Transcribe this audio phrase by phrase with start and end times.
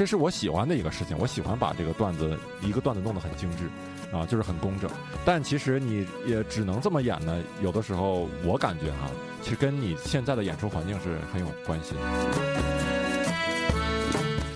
[0.00, 3.68] 这是我喜欢的一个事情，我喜欢把这个段子一个段子弄得很精致，
[4.16, 4.90] 啊，就是很工整。
[5.26, 7.38] 但其实你也只能这么演呢。
[7.60, 9.10] 有的时候我感觉哈，
[9.42, 12.00] 其实跟你现在的演出环境是很有关系的。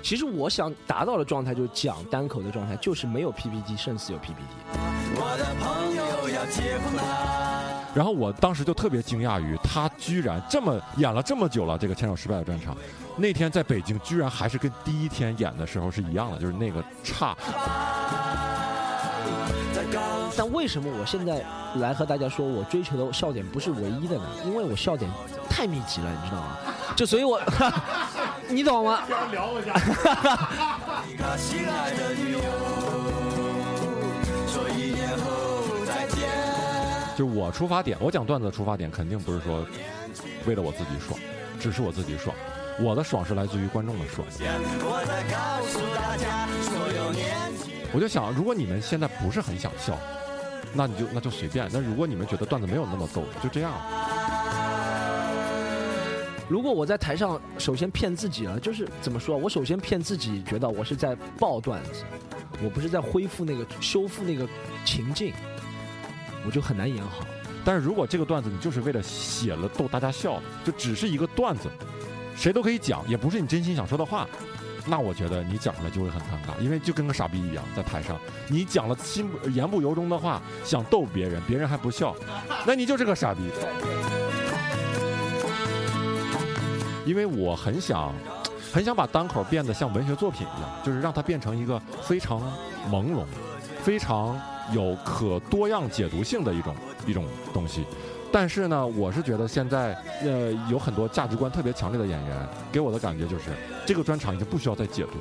[0.02, 4.48] 其实我想达到的状态就是讲单口的状态，就是没有 PPT，胜似有 PPT。
[7.94, 12.76] 然后我当时就特别惊讶于他居然这么演了这么久了这个牵手失败的专场，
[13.16, 17.36] 那天在北京居然还是跟第一天演的时候是一样的，就是那个差。
[20.36, 21.40] 但为什么我现在
[21.76, 24.24] 来和大家说我追求的笑点不是唯一的呢？
[24.44, 25.08] 因为我笑点
[25.48, 26.58] 太密集了，你知道吗？
[26.96, 27.40] 就所以我，
[28.50, 29.02] 你懂吗？
[29.30, 29.72] 聊一下。
[37.16, 39.66] 就我出发点，我讲段子的出发点肯定不是说
[40.46, 41.18] 为了我自己爽，
[41.60, 42.34] 只是我自己爽。
[42.80, 44.26] 我的爽是来自于观众的爽。
[47.92, 49.96] 我就想，如果你们现在不是很想笑，
[50.72, 51.68] 那你就那就随便。
[51.72, 53.72] 那如果你们觉得段子没有那么逗，就这样。
[56.48, 59.36] 如果我在台上首先骗自己了，就是怎么说？
[59.36, 62.02] 我首先骗自己，觉得我是在爆段子，
[62.62, 64.48] 我不是在恢复那个、修复那个
[64.84, 65.32] 情境。
[66.46, 67.24] 我就很难演好，
[67.64, 71.70] 但是如果这个段子你就是为了写了逗大家笑，就只是一个段子，
[72.36, 74.28] 谁都可以讲，也不是你真心想说的话，
[74.86, 78.18] 那我觉得你讲出来就会很尴尬，因为就跟个傻逼一样在台上，
[78.48, 82.14] 你讲了心言不由衷的话，想逗别人，别人还不笑，
[82.66, 83.40] 那你就是个傻逼。
[87.06, 88.12] 因为我很想，
[88.72, 92.40] 很想把单口变得像文学作品一样，就是让它变成一个非常
[92.90, 93.24] 朦胧，
[93.82, 94.38] 非常。
[94.72, 96.74] 有可多样解读性的一种
[97.06, 97.84] 一种东西，
[98.32, 103.44] 但是呢，我是觉得现在呃有很多价值观特别强烈的演员，给我的感觉就是
[103.86, 105.12] 这个专场已经不需要再解读，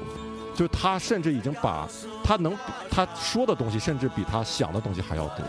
[0.56, 1.88] 就是他甚至已经把
[2.24, 2.58] 他能
[2.90, 5.46] 他说的东西，甚至比他想的东西还要多，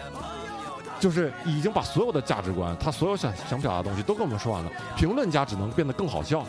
[0.98, 6.44] 就是已经把所有的价值观，他所有想想表达的东西都跟我们说完了，评论家只能变得更好笑。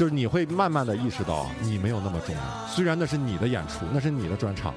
[0.00, 2.66] 就是你会慢慢的意识到，你没有那么重要。
[2.66, 4.72] 虽然那是你的演出，那是你的专场，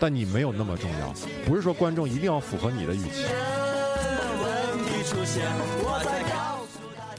[0.00, 1.14] 但你没有那么重要。
[1.46, 3.24] 不是说观众一定要符合你的预期。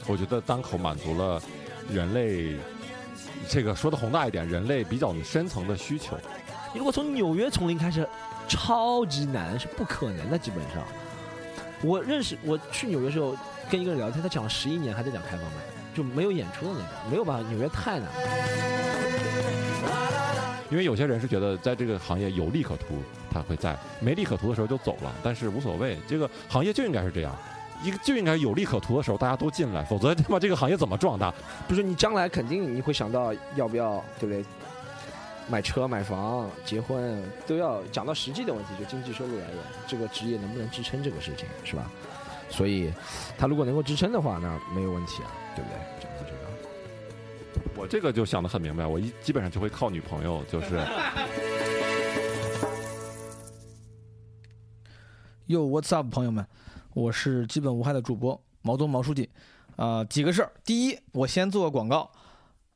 [0.06, 1.40] 我觉得单口满足了
[1.88, 2.58] 人类，
[3.48, 6.14] 这个说的宏大一点，人类比较深层的需求。
[6.74, 8.06] 如果从纽约从零开始，
[8.46, 10.38] 超级难，是不可能的。
[10.38, 10.84] 基本上，
[11.80, 13.34] 我认识我去纽约的时候
[13.70, 15.75] 跟一个人聊天，他讲了十一年还在讲开放麦。
[15.96, 17.40] 就没有演出的那种，没有吧？
[17.48, 18.08] 纽约太难。
[20.70, 25.14] 因为有些人是觉得在这个行业有利可图，他会在没利可图的时候就走了。
[25.22, 27.34] 但是无所谓，这个行业就应该是这样，
[27.82, 31.32] 一个就应该有利可图的时候大家都进来，否则 他妈这个行业怎么壮大？
[31.66, 34.44] 不是你将来肯定你会想到要不要，对不对？
[35.48, 39.56] 买车、买房、结婚都要讲到实际的问题，就经济收入来源，
[39.86, 41.88] 这个职业能不能支撑这个事情，是吧？
[42.50, 42.92] 所以，
[43.38, 45.78] 他如果能够支撑的话，那没有问题啊，对不对？
[45.98, 50.76] 整个这个，我这个就想的很明白，我一基本上就会靠女朋友，就是。
[55.48, 56.46] Yo What's up，朋友们，
[56.92, 59.30] 我是基本无害的主播毛东毛书记。
[59.76, 60.52] 啊，几个事儿。
[60.64, 62.10] 第一，我先做个广告。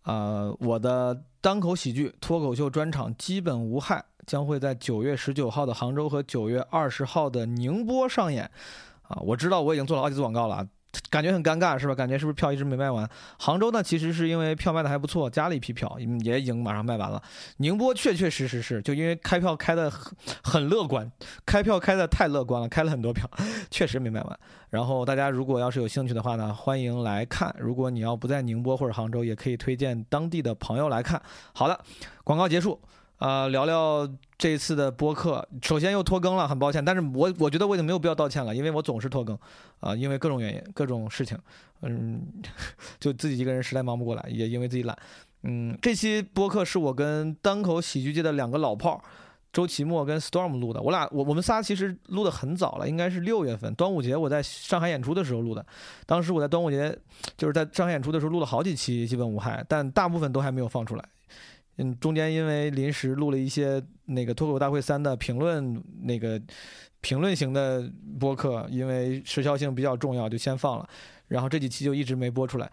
[0.02, 8.50] 啊，我的单口喜剧脱口秀专场《基本无害》将会在九月十九号的杭州和九月二十号的宁波上演。
[9.02, 10.66] 啊，我知道我已经做了好几次广告了，
[11.08, 11.94] 感觉很尴尬，是吧？
[11.94, 13.08] 感觉是不是票一直没卖完？
[13.38, 17.22] 杭州呢，其实是因为票卖的还不错，加了一批票，也已经马上卖完了。
[17.58, 20.12] 宁波确确实实是，就因为开票开的很
[20.42, 21.10] 很乐观，
[21.46, 23.28] 开票开的太乐观了，开了很多票，
[23.70, 24.38] 确实没卖完。
[24.68, 27.54] 然后大家如果要是有兴趣的话呢，欢迎来看。
[27.58, 31.20] 如果你要不在宁波或者杭州，也可以推荐当地的朋友来看。
[31.52, 31.78] 好的，
[32.24, 32.80] 广告结束。
[33.20, 34.08] 啊，聊聊
[34.38, 35.46] 这次的播客。
[35.60, 36.82] 首先又拖更了，很抱歉。
[36.82, 39.38] 但是我我觉得我已经没有必要道歉了，因为我总是拖更，
[39.80, 41.38] 啊，因为各种原因、各种事情，
[41.82, 42.22] 嗯，
[42.98, 44.96] 就自己一个人实在忙不过来，也因为自己懒。
[45.42, 49.00] 嗯，这期播客是我跟单口喜剧界的两个老炮儿，
[49.52, 50.80] 周奇墨跟 Storm 录的。
[50.80, 55.64] 我俩我我们仨其实录的很早了，应该是六月份端午节我在上海演出的时候录的。
[56.06, 56.96] 当时我在端午节
[57.36, 61.04] 就是在上海演出的时候录了好几期基本无害，但大部分都还没有放出来。
[61.80, 66.40] 嗯，中间因为临时录了一些那个脱口大会三的评论，那个
[67.00, 70.86] 评论型的播客，因为时效性比较重要，就先放了。
[71.26, 72.70] 然后这几期就一直没播出来。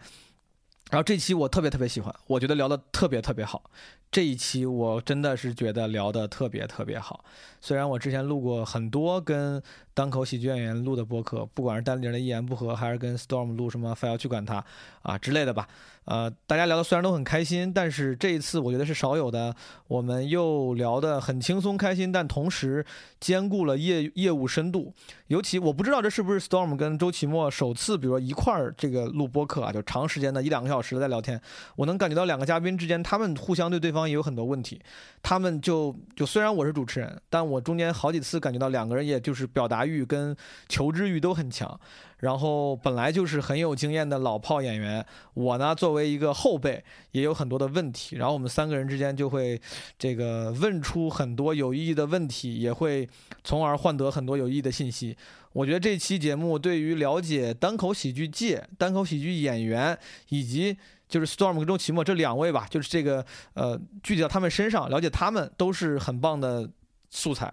[0.90, 3.70] 然后这期我特别特别喜欢，我觉得聊得特别特别好。
[4.10, 7.22] 这一期我真的是觉得聊得特别特别好。
[7.60, 9.62] 虽然我之前录过很多跟
[9.92, 14.64] 单口喜剧演员录的播客，不管是单立人的一言不合，还是跟 Storm 录什么非要去管他
[15.02, 15.68] 啊之类的吧，
[16.08, 19.54] 呃，大家聊的虽然都很开心，但是这一次我觉得是少有的，
[19.88, 22.82] 我们又聊得很轻松开心，但同时
[23.20, 24.94] 兼顾了业业务深度。
[25.26, 31.38] 尤其我不知道这是不是 Storm 跟周奇墨首次，比如说一块儿这个录播客啊，就长时间的一两个小时在聊天，
[31.76, 34.80] 我能感觉到两个嘉宾之间他们互相对对方也有很多问题，
[35.22, 40.34] 他们就就虽然我是主持人，但我中间好几次感觉到两个人也就是表达欲跟
[40.70, 41.78] 求知欲都很强。
[42.18, 45.04] 然后本来就是很有经验的老炮演员，
[45.34, 46.82] 我呢作为一个后辈，
[47.12, 48.16] 也有很多的问题。
[48.16, 49.60] 然后我们三个人之间就会
[49.98, 53.08] 这个问出很多有意义的问题，也会
[53.44, 55.16] 从而换得很多有意义的信息。
[55.52, 59.98] 我觉得这期节目对于了解单口喜剧界、单口喜剧演员
[60.28, 60.76] 以及
[61.08, 63.24] 就是 Storm 跟周奇墨这两位吧，就是这个
[63.54, 66.68] 呃具体到他们身上了解他们都是很棒的
[67.10, 67.52] 素材。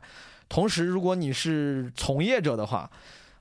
[0.49, 2.89] 同时，如果你是从业者的话，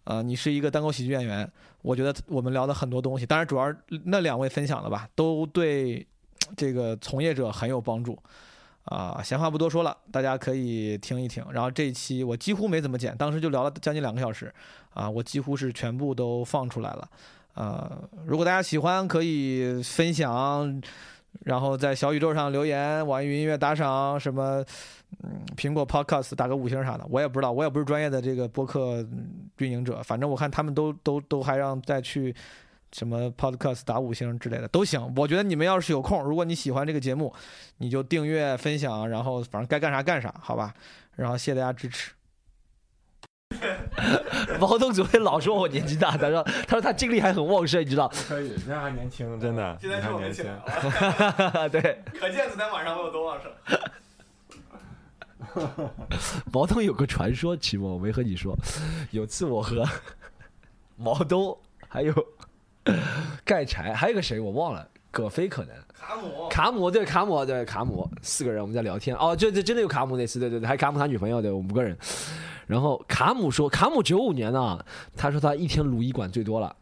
[0.05, 1.51] 呃，你是一个单口喜剧演员，
[1.83, 3.75] 我觉得我们聊的很多东西，当然主要
[4.05, 6.06] 那两位分享的吧，都对
[6.56, 8.19] 这个从业者很有帮助。
[8.85, 11.43] 啊，闲话不多说了，大家可以听一听。
[11.51, 14.53] 然后这一期我几乎没怎么剪，当时就聊了将近两个小时，
[14.93, 17.09] 啊，我几乎是全部都放出来了。
[17.55, 17.91] 呃，
[18.27, 20.83] 如果大家喜欢，可以分享，
[21.45, 24.62] 然后在小宇宙上留言，网易云音乐打赏什么。
[25.22, 29.06] 嗯，苹果 Podcast 打个五星啥的，我也不知道，我也不是专业的这个播客
[29.58, 32.34] 运营者，反正我看他们都都都还让再去
[32.93, 35.12] 什么 Podcast 打五星之类的都行。
[35.16, 37.32] 我觉得你们要是有空，如果你喜欢这个节目，
[37.78, 40.75] 你就订阅、分享，然后反正该干啥干啥，好吧？
[41.17, 42.12] 然后谢谢大家支持。
[44.58, 48.10] 毛东昨天老说我年纪大，他说他说他精力还很旺盛，你知道？
[48.28, 50.44] 可以，那还年轻，真的，今天是我年轻。
[51.70, 53.50] 对，可见昨天晚上我有多旺盛。
[56.52, 58.56] 毛东有个传说，齐墨，我没和你说。
[59.11, 59.85] 有次我和
[60.96, 61.56] 毛东
[61.88, 62.14] 还有
[63.44, 65.75] 盖柴，还有个谁我忘了，葛飞可能。
[65.94, 69.17] 卡姆，卡姆对卡姆对卡姆，四个人我们在聊天。
[69.17, 71.96] 哦，对对，真的有卡姆那次，对对对，还卡姆他女朋友，对，我们五个人。
[72.67, 74.87] 然后卡姆说，卡姆九五年的，
[75.17, 76.75] 他说他一天撸一管最多了。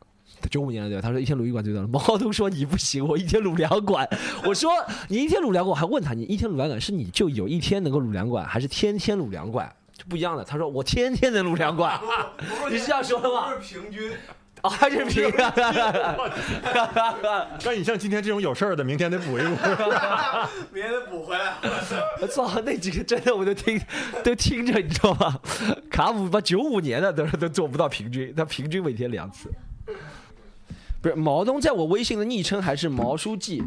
[0.48, 1.02] 九五年的对吧？
[1.02, 1.88] 他说一天撸一管最多了。
[1.92, 4.08] 毛东说你不行，我一天撸两管。
[4.44, 4.70] 我说
[5.08, 9.70] 你一天撸两管，我还问他你一天撸两管是你就有一天能够撸两管，还是天天撸两管？
[9.96, 10.44] 就不一样的。
[10.44, 12.00] 他说我天天能撸两管。
[12.70, 13.50] 你是这样说的吗？
[13.60, 14.12] 是平均。
[14.62, 15.32] 哦，还是平均。
[17.64, 19.48] 那你像今天这种有事儿的，明天得补一补。
[20.72, 21.54] 明天得补回来。
[22.20, 23.80] 我操，那几个真的我都听
[24.22, 25.40] 都听着，你知道吗？
[25.90, 29.50] 卡姆吧，九五年的都都做不到平均，他平均每天两次。
[31.02, 33.62] 不是毛东，在我微信的昵称还是毛书记，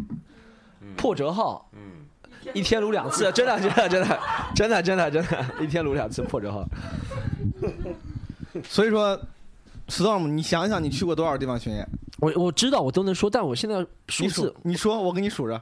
[0.95, 2.05] 破折号，嗯，
[2.53, 4.19] 一天撸两次，真的真的真的
[4.55, 6.65] 真的真的真的，一天撸两次破折号。
[8.63, 9.19] 所以说
[9.89, 11.85] ，storm，你想想，你去过多少地方巡演？
[12.19, 15.61] 我我知道，我都能说，但我现在数字，你说，我给你数着，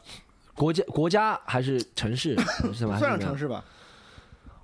[0.54, 2.38] 国家国家还是城市
[2.72, 3.00] 是吧？
[3.00, 3.66] 算上城市吧。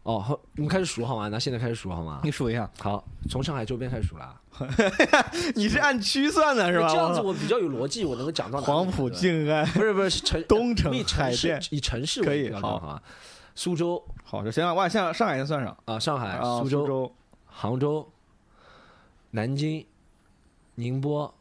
[0.09, 1.27] 哦，好，我们开始数好吗？
[1.27, 2.21] 那现在开始数好吗？
[2.23, 2.67] 你数一下。
[2.79, 4.41] 好，从上海周边开始数了。
[5.53, 6.87] 你是按区算的是吧？
[6.89, 8.59] 这样子我比较有逻辑，我能够讲到。
[8.59, 12.99] 黄浦、静安，不是不是城东城、海淀，以城市可以好啊。
[13.53, 15.99] 苏州，好，就先往上上海先算上啊。
[15.99, 17.13] 上海、苏州、
[17.45, 18.11] 杭州、
[19.29, 19.85] 南京、
[20.73, 21.31] 宁波、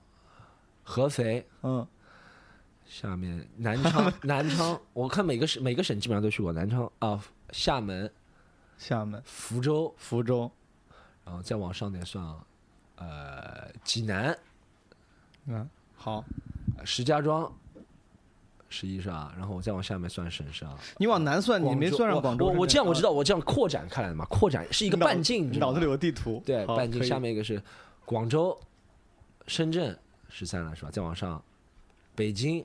[0.83, 1.87] 合肥，嗯，
[2.85, 6.53] 下面南昌， 南昌，我看每个省每个省基本上都去过。
[6.53, 7.19] 南昌啊，
[7.51, 8.13] 厦门。
[8.79, 10.51] 厦门、福州、福州，
[11.25, 12.25] 然后再往上点算，
[12.95, 14.39] 呃，济南，
[15.47, 16.25] 嗯，好，
[16.85, 17.53] 石家庄，
[18.69, 19.35] 十一是吧？
[19.37, 20.79] 然后我再往下面算省市啊。
[20.99, 22.47] 你往南算，你没算上广州。
[22.47, 25.51] 我我这样我知道，我这样扩展开来的嘛，扩展是一个半径。
[25.59, 26.41] 脑子里有个地图。
[26.47, 27.61] 对，半径下面一个是
[28.05, 28.59] 广州、
[29.49, 30.91] 深圳十三了是吧？
[30.91, 31.43] 再往上，
[32.15, 32.65] 北京，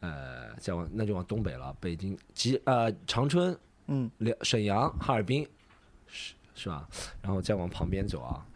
[0.00, 3.54] 呃，再往那就往东北了，北京、吉呃长春。
[3.86, 5.46] 嗯，辽沈阳、哈尔滨，
[6.06, 6.88] 是是吧？
[7.20, 8.46] 然后再往旁边走啊，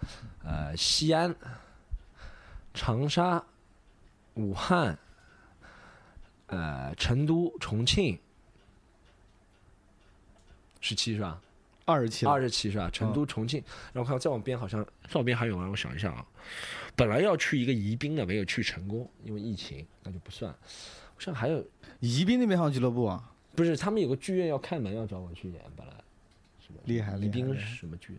[0.42, 1.34] 呃，西安、
[2.72, 3.44] 长沙、
[4.34, 4.98] 武汉，
[6.46, 8.18] 呃，成都、重庆，
[10.80, 11.40] 十七是吧？
[11.84, 12.88] 二十七，二十七是吧？
[12.90, 16.24] 成都、重庆，然后看再往边，好像上边还有啊，我想一下啊，
[16.96, 20.54] 本来要去一个宜宾的，没有去成功，因为疫情，那就不算。
[21.16, 21.62] 我想还有
[22.00, 23.32] 宜宾那边还有俱乐部啊。
[23.58, 25.92] 不是，他们有个剧院要开门，要找我去演，本来，
[26.60, 26.78] 什么？
[26.84, 28.16] 厉害，李冰什么剧？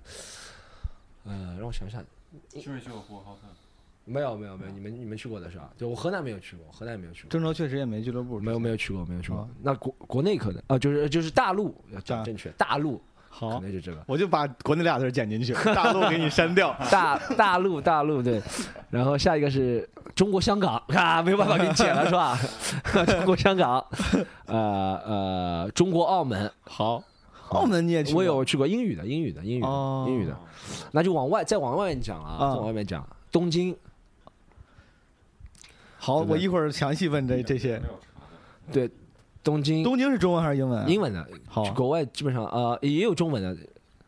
[1.24, 2.04] 呃，让我想想，
[2.50, 3.50] 就是救护好看。
[4.04, 5.72] 没有没有没有，你们你们去过的是吧？
[5.78, 7.30] 就我河南没有去过，河南没有去过。
[7.30, 9.38] 郑州确实也没俱乐部，没有没有去过，没有去过。
[9.38, 14.04] 啊那国国内可能啊，就是就是大陆要讲正确，大陆可好，能就这个。
[14.08, 16.76] 我就把国内俩字剪进去， 大陆给你删掉。
[16.92, 18.42] 大大陆大陆对，
[18.90, 22.38] 然后下一个是中国香港 啊，没有办法给你剪了是吧？
[23.06, 23.86] 中国香港，
[24.48, 27.02] 呃呃，中国澳门，好，
[27.50, 28.20] 澳门你也去过？
[28.20, 30.06] 我有去过英语的，英语的，英语的，哦。
[30.08, 30.38] 英语的，
[30.92, 33.76] 那就往外再往外面讲啊，往外面讲，东京，
[35.98, 37.82] 好，我一会儿详细问这这些。
[38.72, 38.90] 对，
[39.44, 40.86] 东京，东京是中文还是英文啊？
[40.88, 41.64] 英文的，好。
[41.74, 43.56] 国外基本上呃也有中文的，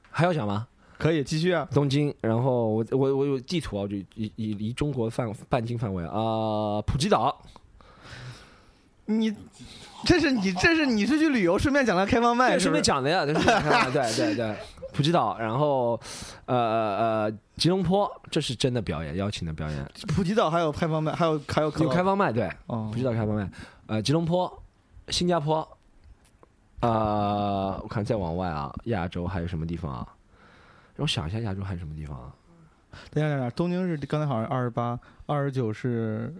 [0.10, 0.68] 还要讲吗？
[0.98, 1.68] 可以继续啊。
[1.74, 7.42] 东京，然后我我我有地图啊，就以以离中国范半径范围啊、普吉岛，
[9.06, 9.34] 你
[10.06, 13.44] 这是你这是你是去旅游，顺便讲了开放麦，顺便讲的呀，对对
[14.16, 14.56] 对对，
[14.94, 16.00] 普吉岛，然后
[16.46, 22.90] 呃呃吉隆坡，这是真的表演，邀请的表演，普吉岛还有开放麦，还有还有有开放麦，对，哦。
[22.92, 23.50] 普吉岛开放麦，
[23.88, 24.52] 呃，吉隆坡、
[25.12, 25.78] 新加坡，
[26.80, 30.08] 呃，我看再往外啊，亚洲还有什么地方啊？
[30.96, 32.34] 让我想一下，亚洲还有什么地方啊？
[33.12, 36.34] 等一下等一下，东京是刚才好像二十八，二十九是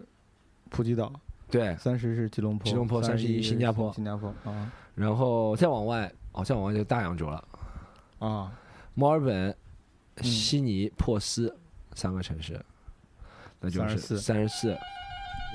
[0.70, 1.12] 普吉岛，
[1.50, 7.44] 对，三十是吉隆坡，吉隆坡31 31新加坡新加坡啊然后再往外，哦，再往外就大洋洲了，
[8.20, 8.52] 啊，
[8.94, 9.50] 墨尔本、
[10.16, 11.58] 嗯悉尼、珀斯
[11.94, 12.64] 三个城市，
[13.60, 14.78] 那就是34三十四。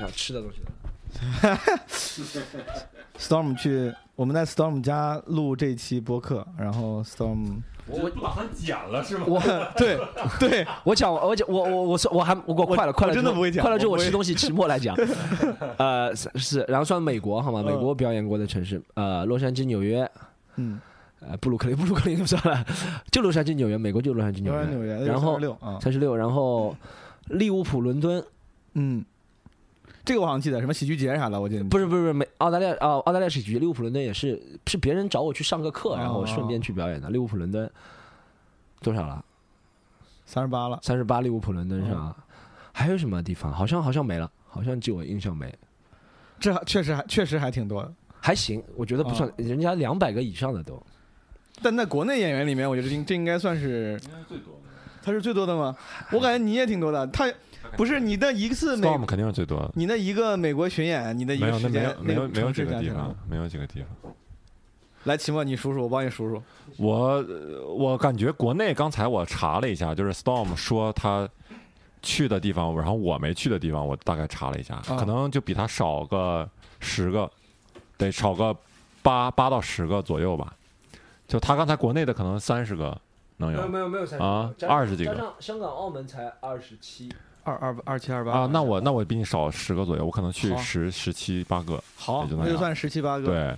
[0.01, 0.73] 要吃的东西了。
[3.19, 9.25] Storm 去，我们在 Storm 家录这期播客，然后 Storm 我不打算剪了是吗？
[9.29, 9.41] 我
[9.79, 9.99] 对
[10.41, 14.95] 对，我讲我讲我我我我还我我快了快了之后，我真的不会讲快了之后我吃东西期末来讲。
[15.79, 17.63] 呃是是，然后算美国好吗？
[17.63, 20.09] 美国表演过的城市，呃，洛杉矶、纽约，
[20.57, 20.81] 嗯，
[21.21, 22.65] 呃，布鲁克林，布鲁克林不算了，
[23.13, 26.75] 就洛杉矶、纽约，美国就洛杉矶、纽约然后六啊，三十六，然后
[27.29, 28.23] 利物浦、伦敦，
[28.75, 29.05] 嗯，
[30.07, 37.11] 这个我好像记得，什么喜剧节啥的，我记得不是不是不是美澳大利亚啊，澳大利亚喜剧，利物浦伦敦也是是别人找我去上个课，然后哦顺便去表演的。
[37.11, 37.69] 利物浦伦敦
[38.81, 39.23] 多少了？
[40.25, 42.17] 三十八了，三十八，利物浦伦敦是吧？
[42.73, 43.53] 还有什么地方？
[43.53, 45.53] 好像好像没了，好像就我印象没。
[46.39, 47.93] 这还确实还确实还挺多的。
[48.21, 50.81] 还行，我觉得不算，人家两百个以上的都。
[51.63, 53.99] 但在国内演员里面，我觉得这这应该算是
[54.29, 54.61] 最多的。
[55.03, 55.77] 他是最多的吗？
[56.13, 57.07] 我感觉你也挺多的。
[57.09, 57.33] 他
[57.77, 59.71] 不是你那一次美，Storm 肯定是最多的。
[59.75, 64.13] 你那一个美国巡演，你那一个时间没有，没有，没有城几个地方，没有几个地方。
[65.05, 66.43] 来，秦墨你数数，我帮你数数。
[66.79, 66.97] 我
[67.29, 71.29] 呃我感觉国内刚才我查了一下，就是 Storm 说他
[72.03, 76.49] 去的地方，然后我没去的地方，我大概查了一下，啊可能就比他少个
[76.81, 77.31] 十个，
[77.97, 78.57] 得少个
[79.03, 80.53] 八八到十个左右吧。
[81.29, 82.97] 就他刚才国内的可能三十个
[83.37, 87.09] 能有没有没有没有三十啊二十几个上香港、澳门才二十七。
[87.47, 93.57] 二二二七二八啊，那我那我比你少十个左右，我可能去十十七八个，好，那就算十七八个。，对，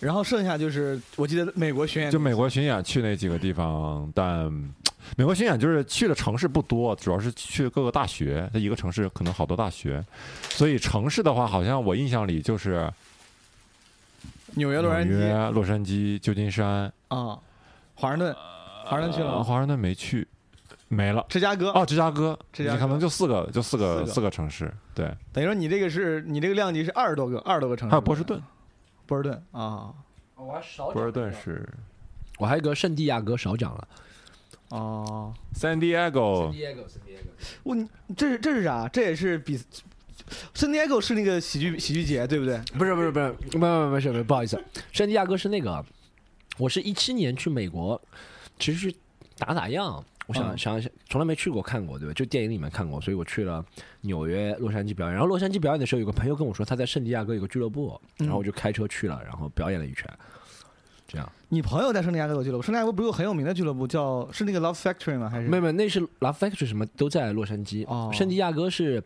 [0.00, 4.52] 然后剩下就是我记得美国巡演就美国巡演去那几个地方，但
[5.16, 8.48] 美国巡演就是去的城市不多，主要是去各个大学。
[8.52, 10.04] 它一个城市可能好多大学，
[10.50, 12.92] 所以城市的话，好像我印象里就是
[14.56, 16.92] 纽约、洛杉矶、洛杉矶、旧金山。
[17.08, 17.38] 啊，
[17.94, 18.36] 华盛顿，
[18.84, 19.42] 华盛顿去了？
[19.42, 20.26] 华盛顿没去，
[20.94, 21.24] 没了。
[21.28, 27.90] 芝加哥哦，芝加哥，芝加哥你可能就四个，就四个四个四个城市，对，等于说你这个是你这个量级是二十多个，二十多个城市。
[27.90, 28.40] 还有波士顿，
[29.06, 29.94] 波士顿啊
[30.36, 31.66] 我还少波士顿是
[32.38, 33.88] 我还有个圣地亚哥少讲了。
[34.68, 37.30] 哦，San Diego，San Diego，圣地亚哥。
[37.62, 38.86] 我你这是这是啥？
[38.88, 39.58] 这也是比
[40.54, 42.58] 圣地亚哥是那个喜剧喜剧节对不对？
[42.78, 45.84] 不是不是不是，不不不是不是，不好意思，圣地亚哥是那个，
[46.58, 48.00] 我是一七年去美国，
[48.58, 48.96] 其实去
[49.38, 50.04] 打打样。
[50.32, 52.14] 我想、嗯想想，从来没去过看过，对吧？
[52.14, 53.64] 就电影里面看过，所以我去了
[54.00, 55.12] 纽约、洛杉矶表演。
[55.12, 60.08] 然后洛杉矶表演的时候，有个朋友跟我说他在圣地亚哥有个俱乐部，嗯然后我就开车去了，然后表演了一圈。
[61.06, 65.28] 这样，你朋友在圣地亚哥有俱乐部，圣地亚哥不是有很有名的俱乐部叫是那个 Love Factory 吗？
[65.28, 67.84] 还是没有没有，那是 Love Factory 什么都在洛杉矶。
[67.86, 69.02] 哦圣地亚哥是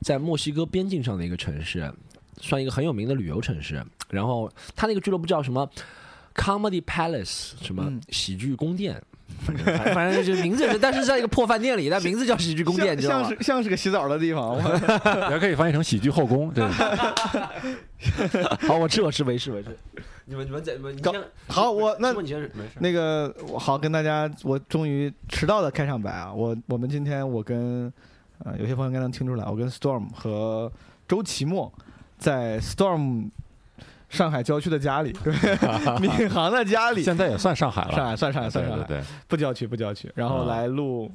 [0.00, 1.92] 在墨西哥边境上的一个城市，
[2.38, 3.84] 算一个很有名的旅游城市。
[4.08, 5.68] 然后他那个俱乐部叫什么
[6.34, 9.02] Comedy Palace，什么嗯喜剧宫殿，
[9.44, 13.38] 反正反反正就是名字是，但是在一个破饭店里，但名字叫喜剧宫殿，你知道吗像像？
[13.38, 14.50] 是像是个洗澡的地方。
[14.50, 14.60] 我
[15.32, 16.64] 也可以翻译成喜剧后宫，对，
[18.68, 19.76] 好，我吃我吃，没事没事。
[20.26, 22.70] 你们你们在你们你搞先好，我那你先没事。
[22.78, 26.32] 那个我好跟大家，我终于迟到的开场白啊！
[26.32, 27.92] 我我们今天我跟
[28.44, 30.70] 呃有些朋友应该能听出来，我跟 Storm 和
[31.08, 31.72] 周奇墨
[32.16, 33.28] 在 Storm
[34.10, 35.32] 上海郊区的家里， 对，
[35.98, 39.00] 闵行的家里，现在也算上海了，上海算上海算上海，对对。
[39.00, 41.10] 对，不郊区不郊区，然后嗯来录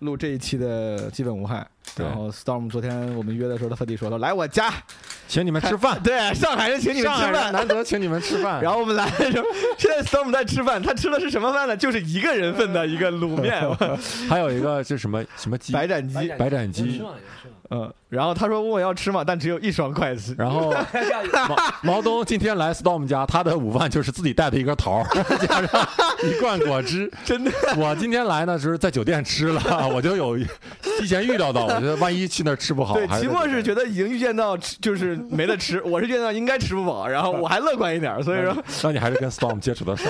[0.00, 1.66] 录这一期的基本无害。
[1.96, 4.72] 对然后 Storm 昨天我们约的时候，他特地说了来我家，
[5.26, 7.52] 请你们吃饭， 对，上海人请你们吃饭。
[7.52, 11.76] 难得请你们吃饭，然后我们来的时候，现在 Storm 在吃饭，他吃的是什么饭呢？
[11.76, 13.60] 就是一个人份的一个卤面，
[14.28, 16.28] 还有一个是什么什么鸡，白斩鸡。
[16.38, 17.02] 白斩鸡，
[17.70, 20.34] 嗯，然后他说问我要吃嘛，但只有一双筷子。
[20.36, 20.74] 然后
[21.48, 25.06] 毛毛东今天来 Storm 家，他的午饭就是自己带的一个桃儿，
[25.46, 25.88] 加上
[26.24, 27.10] 一罐果汁。
[27.24, 30.36] 真的，我今天来呢，就是在酒店吃了，我就有
[30.98, 40.08] 提前预料到，我觉得万一去那儿吃不好，对，还期末是觉得已经预见到吃就是没得吃，我是预见到应该吃不饱，然后我还乐观一点，所以说那你还是跟 Storm 接触的少。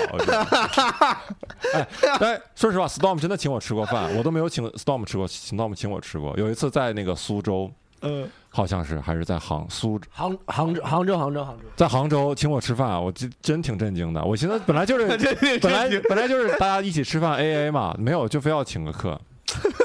[1.73, 1.87] 哎，
[2.19, 6.37] 但说实话，Storm 真的请我吃过饭，我都没有请 Storm 吃过，请 Storm 请我吃过。
[6.37, 7.71] 有一次在那个苏州，
[8.03, 14.25] 嗯，好像是还是在杭苏，杭杭州杭州杭州杭州，在杭州请我吃饭，我真真挺震惊的。
[14.25, 15.07] 我寻思本来就是
[15.61, 19.21] 本来本来就是大家一起吃饭 A A 嘛，没有就非要请个客。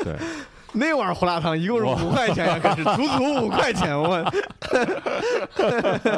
[0.03, 0.15] 对，
[0.75, 4.09] 那碗胡辣汤一共是五块钱呀， 可是足足五块钱，我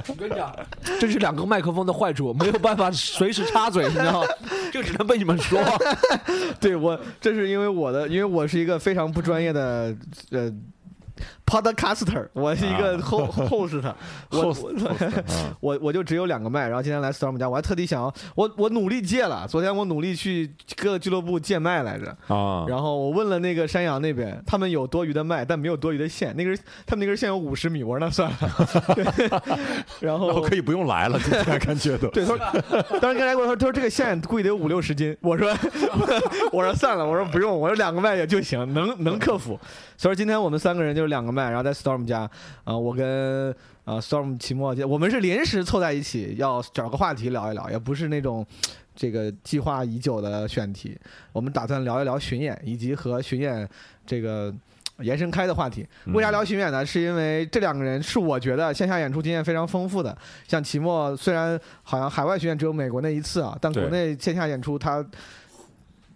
[0.08, 0.54] 我跟你讲，
[1.00, 4.28] 这是两个麦克风的坏处，没有办法随时插嘴，你知道吗？
[4.74, 5.60] 就只能被你们说。
[6.60, 9.96] 对我这是因为我的，因为我是一个非常不专业的
[10.32, 10.52] 呃。
[11.46, 13.94] Podcaster，我是一个啊 ho host，
[14.30, 14.62] 我 Host，
[15.60, 28.38] 我 我我就只有两个麦，然后今天来 Storm 家，我还特地想要我我努力借了，昨天我努力去各个俱乐部借麦来着，啊，然后我问了那个山羊那边，他们有多余的麦，但没有多余的线，那根他们那根线有五十米，我说那算了，
[28.96, 29.30] 对
[30.00, 32.08] 然后可以不用来了，今天感觉都。
[32.10, 32.38] 对，他说，
[33.00, 35.16] 当时刚才跟我说，他说这个线估计得有五六十斤。
[35.22, 35.54] 我说，
[36.52, 39.60] 我说算了，我说不用，我说两个麦也就行，能能克服。
[39.98, 42.30] 所以今天我们三个人就是两个麦，然后在 Storm 家，
[42.64, 43.52] 啊、我跟
[43.84, 48.46] 啊、Storm 期末，我们是临时凑在一起，要找个话题聊一聊，也不是那种
[48.96, 50.98] 这个计划已久的选题。
[51.34, 53.68] 我们打算聊一聊巡演，以及和巡演
[54.06, 54.54] 这个。
[55.02, 56.84] 延伸开的话题，为啥聊巡演呢？
[56.84, 65.06] 是因为这两个人是我觉得线下演出经验非常丰富的，像齐墨虽然好像海外巡演只有美国那一次啊，但国内线下演出他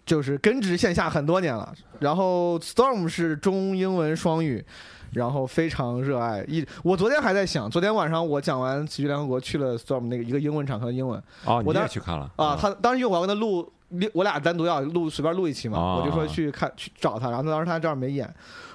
[0.04, 1.72] 就是根植线下很多年了。
[2.00, 4.64] 然后 Storm 是中英文双语，
[5.12, 6.44] 然后非常热爱。
[6.48, 11.22] 一我昨天还在想，昨天晚上我讲完喜剧联合国去了 Storm 那个一个英文场合的英文
[11.64, 13.70] 我当也去看了啊，他当时因为我要跟他录。
[14.14, 18.26] 我俩单独要录，随便录一期嘛，啊我就说去看去找他，然后当时他这儿没演，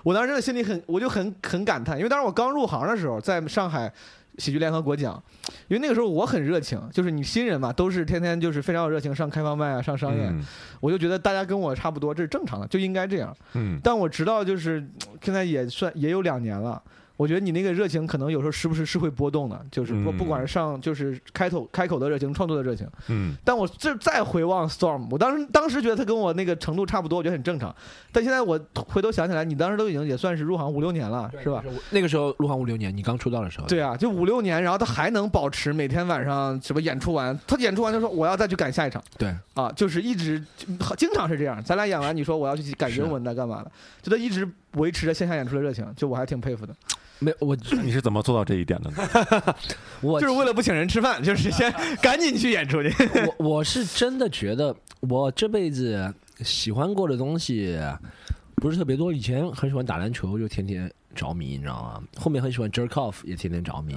[0.04, 3.92] 我当时真的心里很，我就很很感叹，因为当时我刚入行的时候，在上海
[4.38, 5.20] 喜剧联合国讲，
[5.68, 10.46] 因为那个时候我很热情，就是你新人嘛，都是天天就是非常有热情上开放麦啊，上商演，嗯
[10.80, 13.36] 我就觉得大家跟我差不多，这是正常的，就应该这样。
[13.54, 14.88] 嗯，但我直到就是
[15.22, 16.82] 现在也算也有两年了。
[17.18, 22.88] 我觉得你那个热情可能有时候时不时是会波动的，就是不嗯不管是上就是开头开口的热情，创作的热情。
[23.08, 27.76] 嗯但我这再回望 Storm，我当时当时觉得他跟我那个程度差不多，我觉得很正常。
[28.12, 31.64] 但现在我回头想起来，你当时都已经也算是入行五六年了，是吧？？
[31.90, 33.68] 那个时候入行五六年，你刚出道的时候。
[33.68, 40.44] 对啊，就五六年，然后他还能保持每天晚上什么演出完，他演出完就说我要再去赶下一场对，啊，就是一直
[40.96, 41.64] 经常是这样。
[41.64, 43.72] 咱俩演完，你说我要去赶英文的干嘛的，
[44.04, 46.76] 就他一直维持着线下演出的热情，就我还挺佩服的。
[47.20, 49.56] 没我你是怎么做到这一点的呢？
[50.02, 52.94] 我就是为了不请人吃饭，就是先赶紧去演出去。
[53.38, 57.80] 我我是真的觉得，我这辈子喜欢过的东西
[58.56, 59.12] 不是特别多。
[59.12, 62.02] 以前很喜欢打篮球，就天天着迷，你知道吗？
[62.18, 63.96] 后面很喜欢 jerk off，也天天着迷。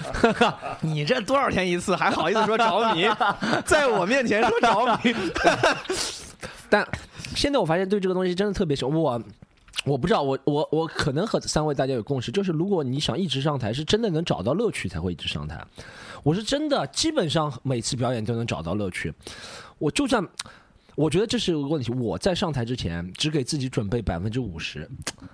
[0.82, 3.06] 你这多少天一次，还好意思说着迷，
[3.64, 5.14] 在我面前说着迷。
[6.68, 6.86] 但
[7.34, 8.94] 现在我发现对这个东西真的特别喜欢。
[8.94, 9.18] 我
[9.84, 15.64] 我不知道，我我我可能和三位大家有共识，就是如果你想一直上台，是真的能找到乐趣才会一直上台。
[16.22, 19.14] 我是真的基本上每次表演都能找到乐趣。
[19.78, 20.26] 我就算
[20.96, 24.88] 我觉得这是个问题，我在上台之前只给自己准备百分之五十，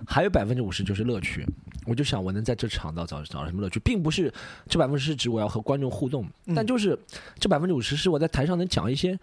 [0.05, 1.45] 还有百分之五十就是乐趣。
[1.87, 4.31] 我就想我能在这场到找找什么乐趣，并不是
[4.69, 6.97] 这百分之十指我要和观众互动，但就是
[7.39, 9.19] 这百分之五十是我在台上能讲一些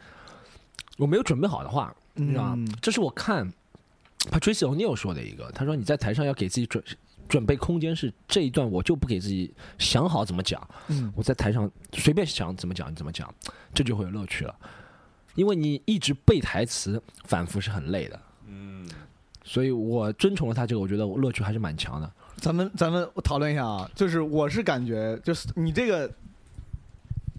[0.98, 2.54] 我没有准备好的话，你知道吗？
[2.56, 3.48] 嗯这是我看
[4.30, 6.82] Patricia O'Neill 说的一个，他说你在台上要给自己准
[7.28, 13.32] 准备空间，是这一段我就不给自己想好怎么讲，嗯我在台上随便想怎么讲怎么讲，
[13.74, 14.54] 这就会有乐趣了。
[15.34, 18.20] 因为你一直背台词，反复是很累的。
[18.46, 18.86] 嗯，
[19.44, 22.12] 所以我遵从了他这个，我觉得我乐趣还是蛮强的。
[22.36, 26.12] 咱们咱们讨论一下啊，就是我是感觉，就是你这个，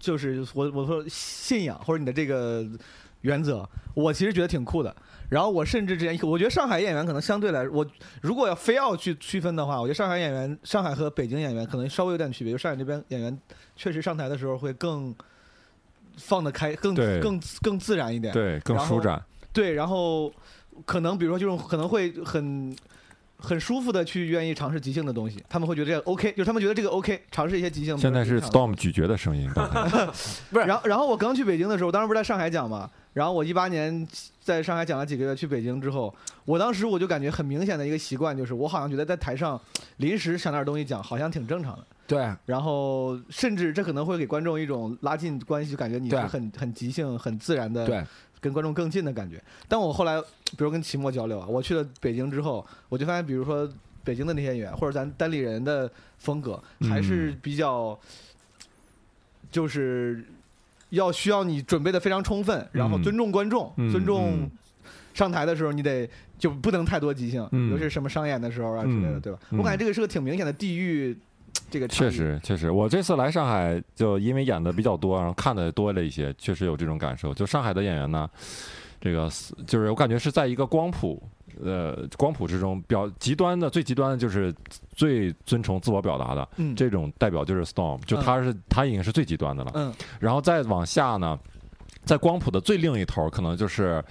[0.00, 2.66] 就是我我说信仰或者你的这个
[3.20, 4.94] 原则，我其实觉得挺酷的。
[5.28, 7.84] 然后我甚至之前，我觉得上海演员可能相对来，我
[8.22, 12.52] 如果要非要去区分的话，我觉得上海演员，上海和北京演员可能稍微有点区别。
[12.52, 13.38] 就上海这边演员
[13.74, 15.14] 确实上台的时候会更
[16.16, 18.32] 放得开，更更更自然一点。
[18.32, 19.22] 对，更舒展。
[19.52, 20.32] 对，然后
[20.84, 22.76] 可能比如说就是可能会很
[23.36, 27.96] 很舒服的去愿意尝试即兴的东西，他们会觉得这个 OK，就是他们觉得这个 OK，尝试一些即兴。
[27.98, 29.50] 现在是 Storm 咀嚼的声音，
[30.50, 34.06] 不是，然后然后我刚去北京的时候，当时不是在上海讲嘛，然后我一八年
[34.40, 39.58] 在上海讲了几个月，去北京之后，我当时我就感觉很明显的一个习惯就是，我好像觉得在台上
[39.96, 41.86] 临时想点东西讲，好像挺正常的。
[42.06, 48.04] 对，然后甚至这可能会给观众一种拉近关系，就感觉你是很很即兴、很自然的对，
[48.40, 49.42] 跟观众更近的感觉。
[49.66, 53.66] 但我后来，比如跟齐墨交流啊，我去了北京之后，我就发现，比如说
[54.02, 57.98] 北京的那些演员，或者咱单立人的风格，还是嗯比较，
[59.50, 60.22] 就是
[60.94, 64.50] 要需要你准备的非常充分，然后嗯尊重观众，嗯尊重嗯
[65.12, 69.38] 上台的时候，你得就不能太多即兴，嗯尤其是什么商演的时候啊之类的，嗯对吧？
[69.50, 71.16] 嗯我感觉这个是个挺明显的地域。
[71.70, 77.32] 这个确实确实，我这次来上海就因为演的比较多，然后看的多了一些，确实有这种感受。
[77.32, 78.28] 就上海的演员呢，
[79.04, 79.28] 这个
[79.66, 81.22] 就是我感觉是在一个光谱。
[81.62, 84.52] 呃，光谱之中，表极端的最极端的就是
[84.92, 89.70] 最遵从自我表达的嗯这种代表就是 Storm，就他是他已经是最极端的了。
[89.76, 91.38] 嗯然后再往下呢，
[92.04, 94.04] 在光谱的最另一头，可能就是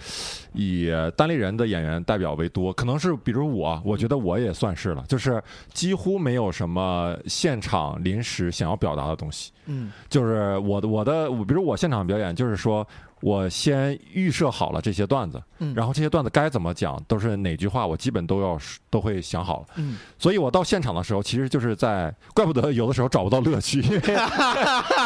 [0.53, 9.51] 以单立人的演员代表为多，可能是比如我，我觉得我也算是了，就是几乎没有什么现场临时想要表达的东西。
[9.65, 12.87] 嗯就是我的我的，比如我现场表演，就是说
[13.23, 15.73] 我先预设好了这些段子，嗯。
[15.73, 18.59] 然后这些段子该怎么讲，都是哪句话，我基本都要
[18.89, 19.65] 都会想好了。
[19.75, 19.97] 嗯。
[20.19, 24.01] 所以我到现场的时候，其实就是在，怪不得有的时候找不到乐趣，因 为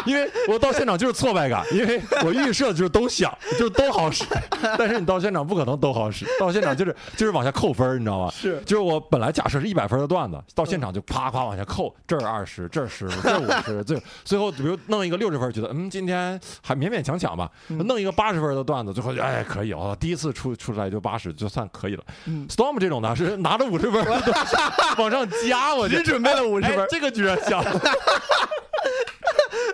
[0.08, 4.26] 因为我到现场就是挫败感，因为我预设就是都想，就是都好使，
[4.80, 8.32] 但是你到现场不可能都好使，到现场就是 就是往下扣分，你知道吗？
[8.34, 8.60] 是。
[8.66, 22.04] 就是我本来假设是一百分的段子，到现场就啪啪往下扣，这儿二十，这儿十，这儿五十，最最后比如弄一个六十分，觉得嗯今天还勉勉强强吧，弄一个八十分的段子，最后就哎可以哦，第一次出出来就八十，就算可以了。
[22.26, 24.04] 嗯 Storm 这种呢是拿着五十分
[24.98, 27.62] 往上加，我就只准备了五十分哎，这个居然笑，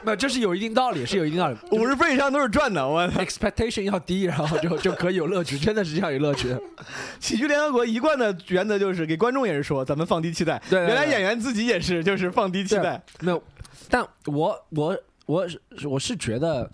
[0.03, 1.57] 没有，这是有一定道理，是有一定道理。
[1.71, 2.85] 五十分以上都是赚的。
[2.85, 6.53] 我 expectation 要低，然后就就可以有乐趣，真的是这样有乐趣。
[7.21, 13.01] 喜剧联合国一贯的原则就是给观众也是说咱们放低期待，对对对原来演员自己也是就是放低期待。
[13.21, 13.41] 没有，
[13.89, 16.69] 但我我我是我是觉得，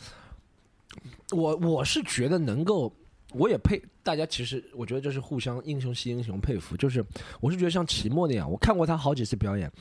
[1.32, 2.94] 我我是觉得能够，
[3.34, 6.76] 我也佩大家，其实我觉得这是互相英雄惜英雄，佩服。
[6.78, 7.06] 就是
[7.39, 9.72] 我是觉得像齐墨那样，我看过他好几次表演。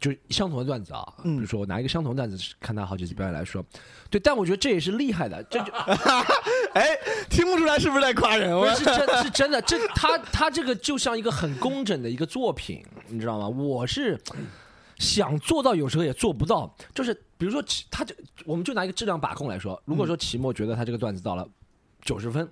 [0.00, 3.62] 就相同的段子啊，嗯比如说我拿一个相同的段子看他好几次表演来说，
[4.08, 5.70] 对，但我觉得这也是厉害的，这就
[6.72, 6.96] 哎，
[7.28, 8.56] 听不出来是不是在夸人？
[8.56, 13.46] 我不是是真是真的，这他他这个就像一个很工整的一个作品，你知道吗？
[13.46, 14.18] 我是
[14.96, 16.74] 想做到，有时候也做不到。
[16.94, 21.48] 就是比如说齐，他这我们就拿一个质量把控来说，如果说齐墨觉得他这个段子到了
[22.02, 22.46] 九十分，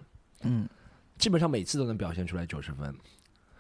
[0.44, 0.66] 嗯
[1.18, 2.94] 基本上每次都能表现出来九十分。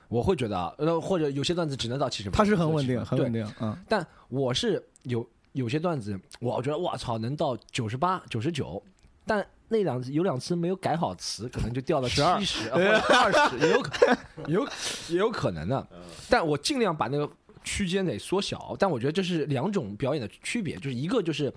[0.08, 3.54] 我会觉得啊，呃，或者有些段子只能到七十分，他是很稳定，70分对很稳定。
[3.60, 8.82] 嗯但我是有有些段子，我觉得我操能到九十八、九十九，
[9.26, 14.68] 但那两次有两次没有改好词，可能就掉到七12十或者二十， 也有可有
[15.10, 15.86] 也有可能的。
[16.30, 17.30] 但我尽量把那个
[17.68, 18.74] 区间得缩小。
[18.78, 21.52] 但我觉得这是两种表演的区别，就是一个就是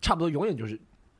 [0.00, 0.78] 差不多永远就是。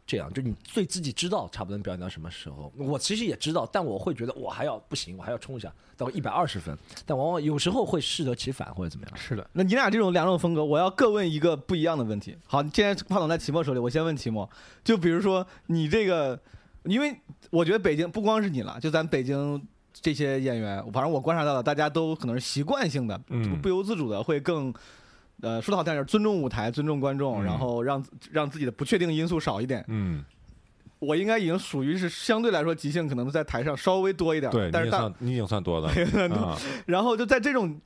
[0.09, 2.73] 这样，就你对自己知道差不多能表演到什么时候。
[2.77, 6.79] 我其实也知道，但我会觉得我还要不行，我还要冲一下到一百二十分。
[7.05, 9.17] 但往往有时候会适得其反或者怎么样。
[9.17, 9.45] 是的。
[9.53, 12.37] 那你俩这种两种风格，我要各问一个不一样的问题。
[12.47, 14.49] 好，既然话筒在齐墨手里，我先问齐墨。
[14.85, 16.41] 就比如说你这个，
[16.85, 19.61] 因为我觉得北京不光是你了，就咱北京
[20.07, 23.61] 这些演员，反正我观察到的，大家都可能是习惯性的，嗯。
[23.61, 24.73] 不由自主的会更。
[25.41, 27.45] 呃，说的好听点，尊重舞台，尊重观众，嗯。
[27.45, 29.85] 然后让让自己的不确定因素少一点。
[29.89, 30.25] 嗯，
[31.01, 35.89] 我应该已经属于是相对来说即兴可能在台上稍微多一点，对，但是大你你已经算多了。
[36.33, 37.79] 啊， 然后就在这种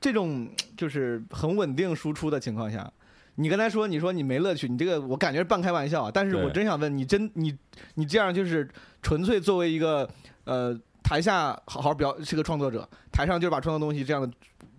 [0.00, 2.92] 这种就是很稳定输出的情况下，
[3.36, 7.56] 你刚才说你说你没乐趣，你这个我感觉是半开玩笑啊，但是我真想问你真你
[7.94, 8.68] 你这样就是
[9.00, 10.06] 纯粹作为一个
[10.44, 10.78] 呃
[11.12, 14.30] 台下好好表是个创作者，台上就是把创作东西这样的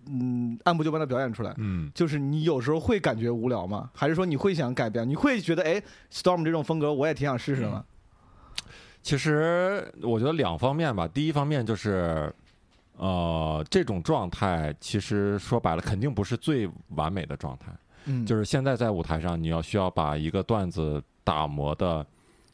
[0.08, 1.54] 嗯按部就班的表演出来。
[1.58, 1.88] 嗯。
[1.94, 3.88] 就是你有时候会感觉无聊吗？
[3.94, 5.08] 还是说你会想改变？
[5.08, 5.80] 你会觉得哎
[6.12, 7.84] ，Storm 这种风格我也挺想试试吗？
[9.00, 12.34] 其实我觉得两方面吧，第一方面就是，
[12.96, 17.72] 呃，这种状态其实说白了肯定不是最完美的状态，
[18.06, 22.04] 嗯，就是现在在舞台上，你要需要把一个段子打磨的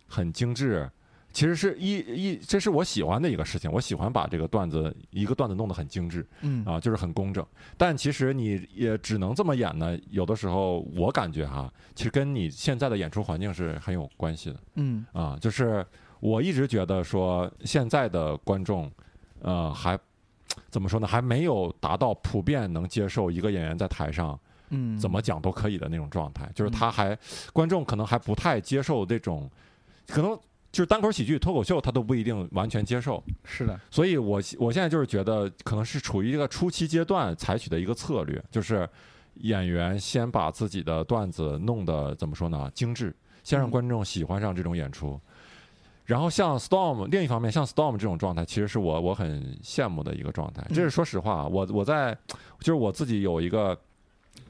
[0.07, 0.87] 很精致。
[1.33, 3.71] 其实是一一，这是我喜欢的一个事情。
[3.71, 7.47] 我喜欢把这个段子一个段子弄得很精致嗯啊，就是很工整。
[7.77, 9.97] 但其实你也只能这么演呢。
[10.11, 14.61] 有的时候我感觉哈，其实跟你现在的演出环境是很有关系的。
[14.75, 15.87] 嗯啊，就是
[16.19, 18.91] 我一直觉得说现在的观众，
[19.41, 19.99] 呃，还
[20.69, 21.07] 怎么说呢？
[21.07, 24.39] 还没有达到普遍能接受一个演员在台上
[24.71, 27.17] 嗯，怎么讲都可以的那种状态，就是他还
[27.53, 29.51] 观众可能还不太接受这种，
[30.09, 30.39] 可能
[30.73, 33.23] 就是单口喜剧、脱口秀，他都不一定完全接受。
[33.45, 38.89] 是的，所以我我现在就是觉得，可能是处于一个初期阶段采取的一个策略，就是
[39.35, 45.21] 演员先把自己的段子弄得怎么说呢，精致，先让嗯观众喜欢上这种演出。
[46.07, 50.67] 然后像 Storm，另一方面，像 Storm 这种状态，其实是我我很羡慕的一个状态。
[50.71, 52.17] 这是说实话，我我在
[52.59, 53.79] 就是我自己有一个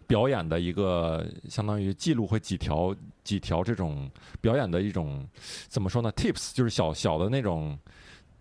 [0.06, 2.94] 表演的一个相当于记录会几条
[3.30, 5.24] 几条这种表演的一种
[5.68, 7.78] 怎么说呢？tips 就是小小的那种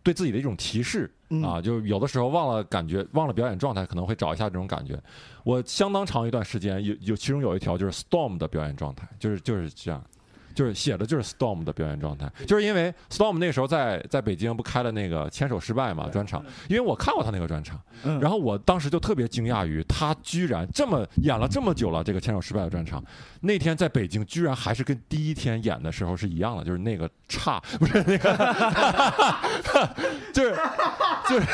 [0.02, 5.00] 对自己的一种提示嗯啊，就有的时候忘了感觉忘了表演状态，可能会找一下这种感觉。
[5.44, 10.04] 我相当长一段时间有有其中有一条就是 Storm 的表演状态，就是就是这样。
[10.60, 23.02] 就是写的就是 Storm 的表演状态，就是因为 Storm 那个时候在在北京不开了那个牵手失败嘛专场，因为我看过他那个专场，嗯然后我当时就特别惊讶于他居然这么演了这么久了这个牵手失败的专场，
[23.40, 28.36] 那天在北京居然还是跟第一天演的时候是一样的，就是那个差不是那个，
[30.36, 30.60] 就是
[31.30, 31.48] 就是。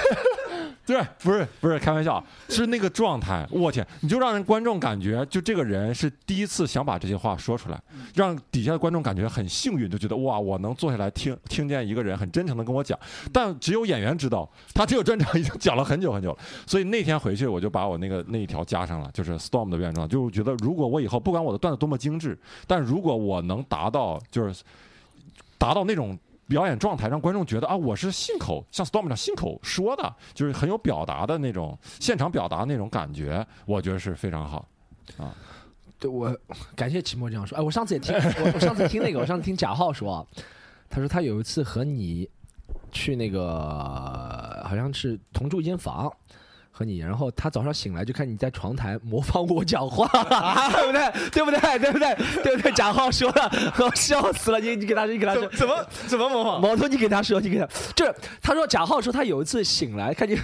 [0.86, 3.48] 对，不是不是开玩笑，是那个状态。
[3.50, 7.82] 我天，你就让人观众感觉，就这个人是第一次想把这些话说出来，
[8.14, 12.98] 让底下的观众感觉很幸运，就觉得哇，我能坐下来听听见一个人很真诚的跟我讲。
[13.34, 16.38] 但只有演员知道，他这个专场已经讲了很久很久了。
[16.68, 24.64] 所以那天回去，我就把我那个那一条加上了，就是 Storm 的表演状，就是觉得如果我以后不管我的段子多么精致，但如果我能达到就是
[25.58, 26.16] 达到那种。
[26.48, 34.68] 表演状态让观众觉得啊，我是信口像 Storm 上信口说的，就是很有表达的那种现场表达那种感觉，我觉得是非常好。
[35.18, 35.34] 啊
[35.98, 36.38] 对我
[36.76, 37.58] 感谢齐墨这样说。
[37.58, 40.28] 哎，我上次也听，我我上次听那个，我上次听贾浩说，
[40.90, 42.30] 他说他有一次和你
[42.92, 46.12] 去那个好像是同住一间房。
[46.78, 50.06] 和你，然后他早上醒来就看你在床台模仿我讲话，
[50.74, 51.30] 对不对？
[51.32, 51.80] 对不对？
[51.80, 52.16] 对不对？
[52.44, 52.72] 对不对？
[52.74, 54.60] 贾浩说的，我笑死了。
[54.60, 56.60] 你你给他，你给他说，怎么怎么模仿？
[56.60, 60.38] 毛头，你给他说，你给他，就是他说贾浩说他有一次醒来看见，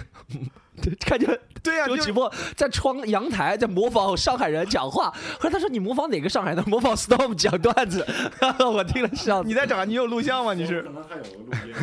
[1.01, 6.63] 看见对呀、周就是启波在窗阳台在模仿上海人讲话，后来他说你模仿哪个上海人？
[6.69, 8.07] 模仿 Storm 讲段子，
[8.65, 9.47] 我听了笑死。
[9.47, 10.53] 你在找你有录像吗？
[10.53, 10.81] 你是？
[10.83, 11.73] 能还有个录音。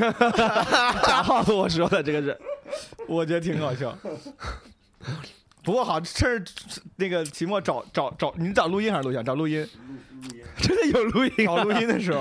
[1.05, 2.41] 贾浩跟我说的这个是，
[3.09, 3.97] 我觉得挺搞笑。
[5.63, 6.53] 不过好，趁着
[6.97, 9.25] 那个期末找找找，你找录音还是录像？
[9.25, 9.67] 找录音。
[10.59, 12.21] 真的有录音找录音的时候，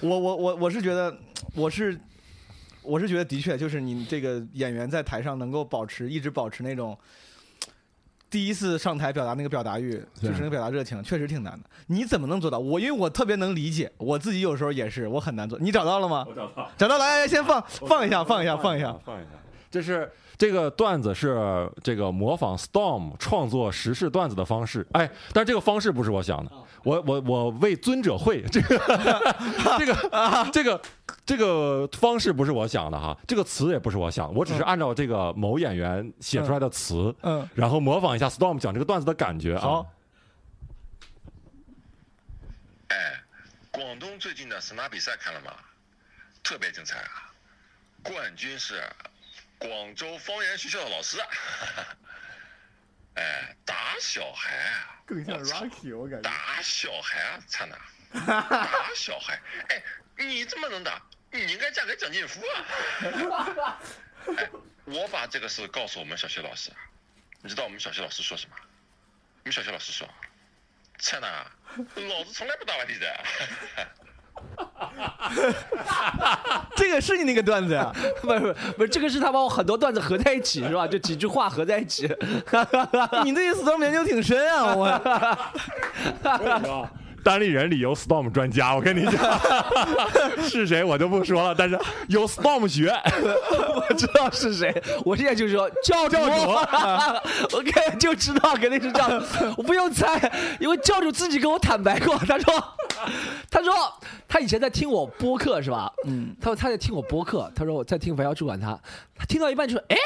[0.00, 1.16] 我我我我是觉得，
[1.54, 1.98] 我是
[2.82, 6.96] 我是觉得的确就是你这个演员在台上能够保持一直保持那种。
[8.30, 11.68] 第一次上台表达那个表达欲，就是那个表达热情，确实挺难的。
[11.88, 12.58] 你怎么能做到？
[12.58, 15.58] 我因为我特别能理解，我自己有时候也是，我很难做。
[15.58, 16.24] 你找到了吗？
[16.26, 16.70] 我找到。
[16.78, 18.96] 找到了，来来，先放放一下，放一下，放一下。
[19.04, 19.30] 放一下。
[19.72, 26.52] 这是这个段子是这个模仿 Storm 创作时事段子的方式，哎，但是这个方式不是我想的，
[26.84, 28.42] 我我我为尊者会。
[28.52, 28.68] 这个
[29.80, 30.82] 这个这个
[31.24, 39.60] 这个方式不是我想的哈，这个词也不是我想的，我只是按照这个某演员写出来的词，嗯，然后模仿一下 Storm 讲这个段子的感觉啊。
[39.60, 39.92] 好，
[42.88, 43.22] 哎，
[43.70, 45.52] 广东最近的神马比赛看了吗？
[46.44, 47.32] 特别精彩啊！
[48.02, 48.82] 冠军是
[49.62, 51.28] 广州方言学校的老师啊！
[53.14, 56.28] 哎，打小孩啊，更像我操 Rocky，我感觉。
[56.28, 57.76] 打小孩啊，灿呐！
[58.50, 59.82] 打小孩，哎，
[60.16, 63.78] 你这么能打，你应该嫁给蒋劲夫啊！
[64.36, 64.50] 哎，
[64.84, 66.76] 我把这个事告诉我们小学老师啊，
[67.40, 68.56] 你知道我们小学老师说什么？
[69.44, 70.08] 我们小学老师说
[70.98, 71.46] ：“灿呐，
[72.08, 73.24] 老子从来不打外地的。”
[76.76, 77.90] 这个是你那个段子呀？
[78.22, 80.86] 不是不是不是，这个是他把我很多段子合在一起是吧？
[80.86, 82.06] 就几句话合在一起。
[83.24, 84.74] 你对 Storm 研究挺深啊！
[84.74, 86.90] 我
[87.22, 89.40] 单立人里有 Storm 专家，我跟你讲，
[90.48, 92.90] 是谁我就不说了，但是有 Storm 学，
[93.88, 96.16] 我知道是谁，我现在就说教主，
[97.56, 99.24] 我肯定就知道肯定是教主，
[99.56, 102.64] 我不用猜，因为教主自己跟我坦白过，他说，
[103.50, 103.72] 他说
[104.28, 105.92] 他以前在听我播客是吧？
[106.06, 108.78] 嗯，他说他在听我播客，他说我在听《白妖主管他，
[109.16, 109.96] 他听到一半就说，哎。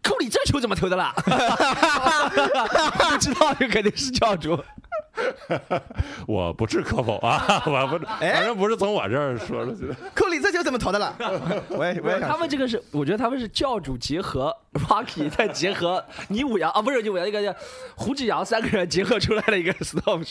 [0.00, 1.12] 库里这球怎么投的啦？
[1.20, 4.58] 不知道这肯定是教主。
[6.26, 9.94] 我不置可否啊，我不，反正不是从我这儿说出去的。
[10.14, 11.14] 库里这球怎么投的了？
[11.70, 17.54] 我也我也想他们这个是，我觉得他们是教主结合 Rocky，再结合倪武阳啊，不是倪武阳，那个叫
[17.96, 20.24] 胡志阳三个人结合出来的一个 Storm。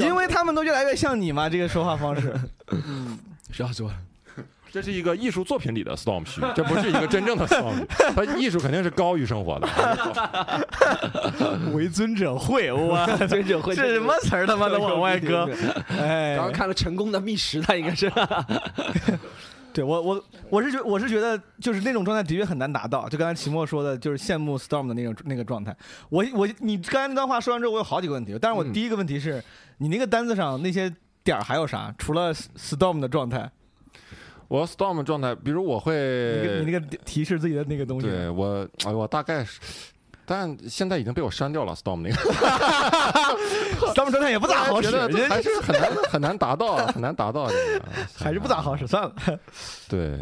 [0.00, 2.34] 因为他们都越来越像你嘛，这个说话方式。
[2.66, 3.94] 不要说了，
[4.72, 7.86] 这是一个艺术作品里的 storm 区，这不是一个真正的 storm 区。
[8.16, 9.68] 它艺术肯定是高于生活的。
[11.74, 15.46] 为尊者会，我尊者会这什么词儿他妈的往外搁？
[15.90, 18.10] 哎，刚刚看了成功的觅食，他应该是
[19.74, 25.76] 对我我我是觉我是觉得就是那种状态的确很难达到，就刚才齐墨说的，就是羡慕 Storm 的那种那个状态。
[26.08, 29.44] 我我你刚才那段话说完之后，我有好几个问题，但是我嗯第一个问题是、
[29.78, 30.90] 你那个单子上那些
[31.22, 31.94] 点儿还有啥？
[31.98, 33.50] 除了 Storm 的状态，
[34.52, 35.92] 我 storm 状态，比如我你
[36.58, 39.58] 你，那个提示自己的那个东西，对我，哎，我大概是，
[40.26, 42.16] 但现在已经被我删掉了 storm 那个。
[43.94, 44.94] Storm 状态也不咋好使，
[45.26, 47.84] 还是很难很难达到，很难达到 这个，
[48.14, 49.14] 还是不咋好使，算了。
[49.88, 50.20] 对，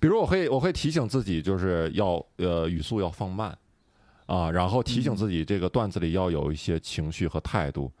[0.00, 3.54] 比如我会我会提醒自己，就是要呃语速要放慢
[4.24, 7.92] 啊，然后提醒自己这个段子里要有一些情绪和态度，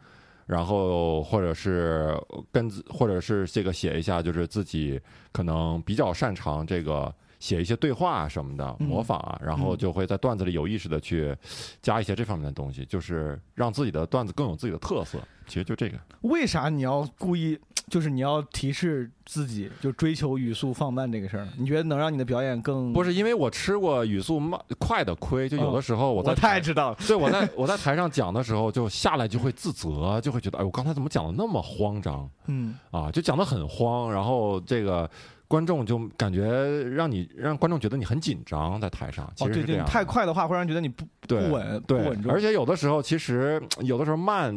[0.50, 2.14] 然后或者是
[2.52, 5.00] 跟或者是这个写一下，就是自己
[5.32, 7.14] 可能比较擅长这个。
[7.40, 11.34] 写一些对话啊什么的，嗯模仿啊，然后就会在段子里有意识的去
[11.80, 15.18] 加一些这方面的东西，就是让自己的段子更有自己的特色。
[15.46, 17.58] 其实就这个，为啥你要故意
[17.90, 21.46] 就是你要提示自己就追求语速放慢这个事儿？
[21.58, 26.96] 你觉得能让你的表演更不是因为我吃过语速慢快的亏，就有的时候我在我太台知道了。
[27.06, 33.10] 对我在我在台上讲的时候，就下来就会自责，就会觉得哎，我刚才怎么讲的那么慌张嗯，啊？
[33.10, 35.10] 就讲的很慌，然后这个
[35.50, 36.44] 观众就感觉
[36.90, 39.90] 让你让观众觉得你很紧张在台上，其实是这样的。
[39.90, 44.54] 太快的话会让人觉得你不对不稳不对稳，重，而且有的时候其实有的时候慢，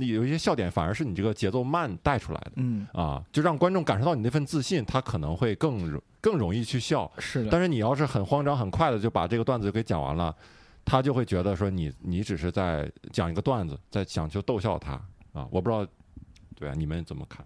[0.00, 7.12] 有一些笑点反而是你这个节奏慢带出来的嗯，啊，就让观众感受到你那份自信，他可能会更容更容易去笑。
[7.18, 10.34] 是的，但是你要是很慌张、很快的就把这个段子就给讲完了，
[10.82, 14.92] 他就会觉得说你你只是在讲一个段子，在想就逗笑他
[15.34, 15.46] 啊。
[15.50, 15.86] 我不知道，
[16.54, 17.44] 对啊，你们怎么看？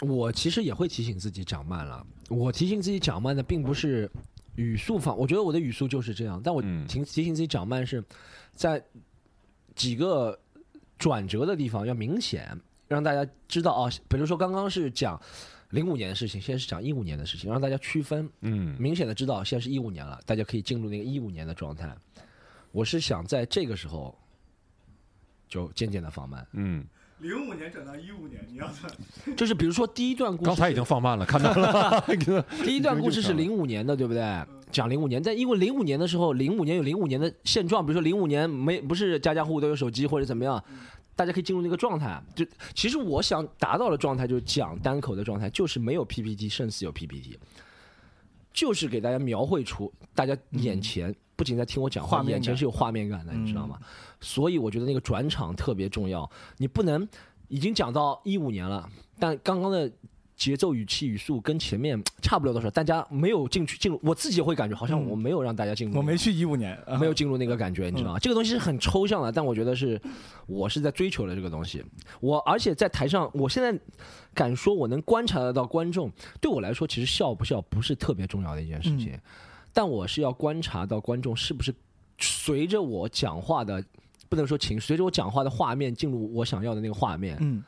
[0.00, 2.06] 我其实也会提醒自己讲慢了。
[2.28, 4.10] 我提醒自己讲慢的，并不是
[4.56, 6.40] 语速放，我觉得我的语速就是这样。
[6.42, 8.04] 但我嗯提提醒自己讲慢，是
[8.52, 8.82] 在
[9.74, 10.38] 几个
[10.98, 13.90] 转折的地方要明显，让大家知道啊。
[14.08, 15.20] 比如说刚刚是讲
[15.70, 21.96] 零五年的事情，现在是讲一五年的事情，让大家区分，嗯明显的知道现在是一五年了，大家可以进入那个一五年的状态。
[22.72, 24.14] 我是想在这个时候
[25.48, 26.84] 就渐渐的放慢，嗯，
[27.18, 28.92] 零五年转到一五年，你要算
[29.34, 32.04] 就是比如说第一段故事，刚才已经放慢了，看到了。
[32.62, 34.22] 第一段故事是零五年的，对不对？
[34.70, 40.62] 讲零五年，但因为零五年的时候，零五年有零五年的现状，比如说零五年没不是家家户户都有手机或者怎么样，
[41.14, 42.22] 大家可以进入那个状态。
[42.34, 47.38] 就其实我想达到的状态，就是讲单口的状态，就是没有 PPT，胜似有 PPT，
[48.56, 53.78] 就是给大家描绘出大家眼前、不仅在听我讲话，眼前是有画面感的，你知道吗？
[54.18, 57.06] 所以我觉得那个转场特别重要，你不能
[57.48, 58.88] 已经讲到一五年了，
[59.18, 59.92] 但刚刚的
[60.36, 65.08] 节奏、语气、语速跟前面 差不了多少，大家没有进去进入，我自己会感觉好像嗯。
[65.08, 66.96] 我没有让大家进入，我没去一五年，啊。
[66.98, 68.18] 没有进入那个感觉，你知道吗？
[68.18, 70.00] 这个东西是很抽象的，但我觉得是
[70.46, 71.82] 我是在追求的这个东西。
[72.20, 73.76] 我而且在台上，我现在
[74.34, 79.18] 敢说我能观察得到观众，对我来说其实笑不笑不是特别重要的一件事情，
[79.72, 81.74] 但我是要观察到观众是不是
[82.18, 83.82] 随着我讲话的。
[84.28, 87.62] 不能说情绪，随着我讲话的画面进入我想要的那个画面，嗯，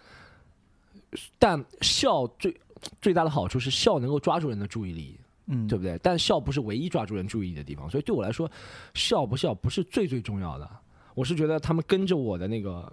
[1.39, 2.55] 但笑最
[3.01, 5.99] 最大的好处是笑能够抓住人的注意力，嗯，对不对？
[6.03, 8.51] 但笑不是唯一抓住人注意力的地方，所以对我来说，
[8.95, 10.69] 笑不笑不是最最重要的。
[11.15, 12.93] 我是觉得他们跟着我的那个，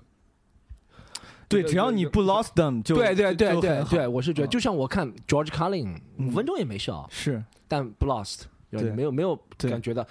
[1.47, 4.49] 对，只要你不 lost them 就对对对对对，我是觉得嗯。
[4.49, 6.27] 就像我看 George Carlin 嗯。
[6.27, 7.43] 五分钟也没笑，是。
[7.67, 8.89] 但不 lost，对。
[8.91, 10.03] 没有没有感觉到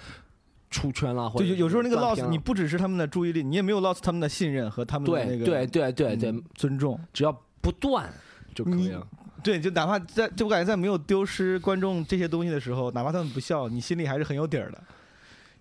[0.69, 6.31] 出圈了，或者对，有有时候那个 lost 你不只是他们的注意力，你也没有 lost 他们的信任和他们的那个对对对对对。
[6.31, 6.97] 嗯，尊重。
[7.11, 8.07] 只要不断
[8.53, 9.05] 就可以了。
[9.43, 14.83] 对，就哪怕在，就我感觉在没有丢失观众这些东西的时候，哪怕他们不笑，你心里还是很有底儿的。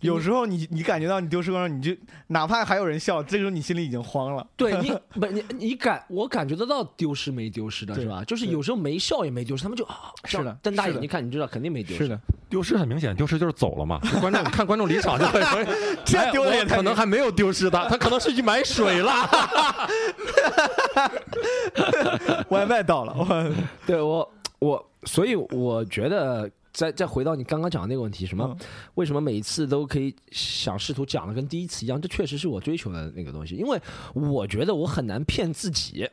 [0.04, 1.96] 有时候你你感觉到你丢失观众，你就
[2.28, 4.46] 哪怕还有人笑，这时候你心里已经慌了。
[4.56, 8.22] 对你不你你感我感觉得到丢失没丢失的对是吧？
[8.24, 12.04] 就是有时候没笑也没丢失，他们就啊是的瞪大眼睛看，你知道肯定没丢失。
[12.04, 13.98] 是的，丢失很明显，丢失就是走了嘛。
[14.20, 15.40] 观众 看观众离场就会，
[16.04, 19.12] 这哎丢的也可能还没有丢失的，他可能是去买水了。
[22.50, 23.52] 外卖到了，我
[23.86, 28.66] 对我我，所以我觉得再再回到你刚刚讲的那个问题，什么、嗯
[28.96, 31.98] 为什么每一次都可以想试图讲的跟第一次一样？
[32.00, 33.80] 这确实是我追求的那个东西，因为
[34.12, 36.06] 我觉得我很难骗自己。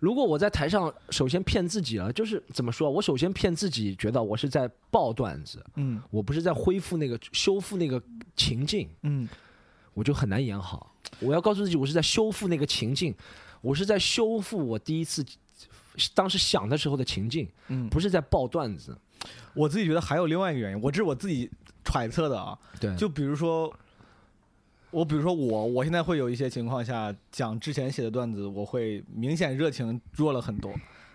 [0.00, 2.90] 如果我在台上首先骗自己了，就是怎么说？
[2.90, 8.02] 我首先骗自己，觉得我是在爆段子，嗯我不是在恢复那个修复那个
[8.36, 9.28] 情境，嗯
[9.92, 10.94] 我就很难演好。
[11.20, 13.14] 我要告诉自己，我是在修复那个情境，
[13.60, 15.24] 我是在修复我第一次
[16.14, 18.96] 当时想的时候的情境，嗯，不是在爆段子。
[19.54, 21.50] 我自己觉得还有另外一个原因，我这是我自己
[21.84, 22.58] 揣测的啊。
[22.80, 23.72] 对就比如说，
[24.90, 30.72] 我比如说我，我现在会有一些情况下讲之前写的段子，我会明显热情弱了很多，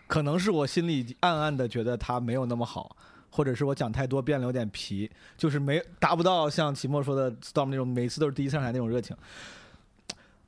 [0.07, 2.95] 可能是我心里暗暗的觉得他没有那么好。
[3.35, 9.17] 或者是我讲太多变了有点皮，就是没达不到像齐墨说的 Storm 那种每次都是第一上台那种热情。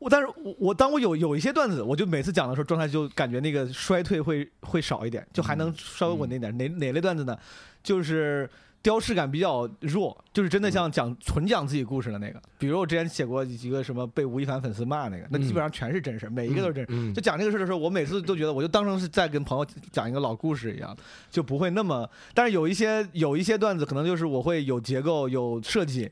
[0.05, 6.55] 我但是我我当我有有一些段子，我就每次讲的时候状态就感觉那个衰退会会少一点，就还能稍微稳定一点。
[6.55, 7.35] 哪哪类段子呢？
[7.81, 8.47] 就是
[8.83, 12.39] 雕饰感比较弱，就是真的像讲纯讲自己故事的那个。
[12.59, 20.95] 比如我之前写过几个什么被吴亦凡粉丝骂那个，那基本上全是真事儿，每一个都是真事就讲这个事儿的时候，我每次都觉得，我就当成是在跟朋友讲一个老故事一样，
[21.31, 22.07] 就不会那么。
[22.35, 26.11] 但是有一些有一些段子，可能就是我会有结构、有设计，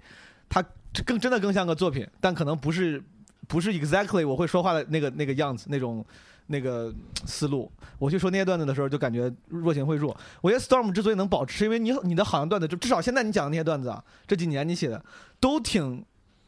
[0.49, 0.65] 它
[1.05, 3.03] 更真的更像个作品，但可能不是
[3.47, 6.05] 不是 exactly 我会说话的那个那个样子，那种
[6.47, 6.93] 那个
[7.25, 7.71] 思路。
[7.99, 10.15] 我去说那些段子的时候，就感觉弱情会弱。
[10.41, 15.03] 我觉得 Storm 之所以能保持，因为你你的好像段子，就至少现在你讲的那些段子啊，这几年你写的
[15.39, 16.03] 都挺。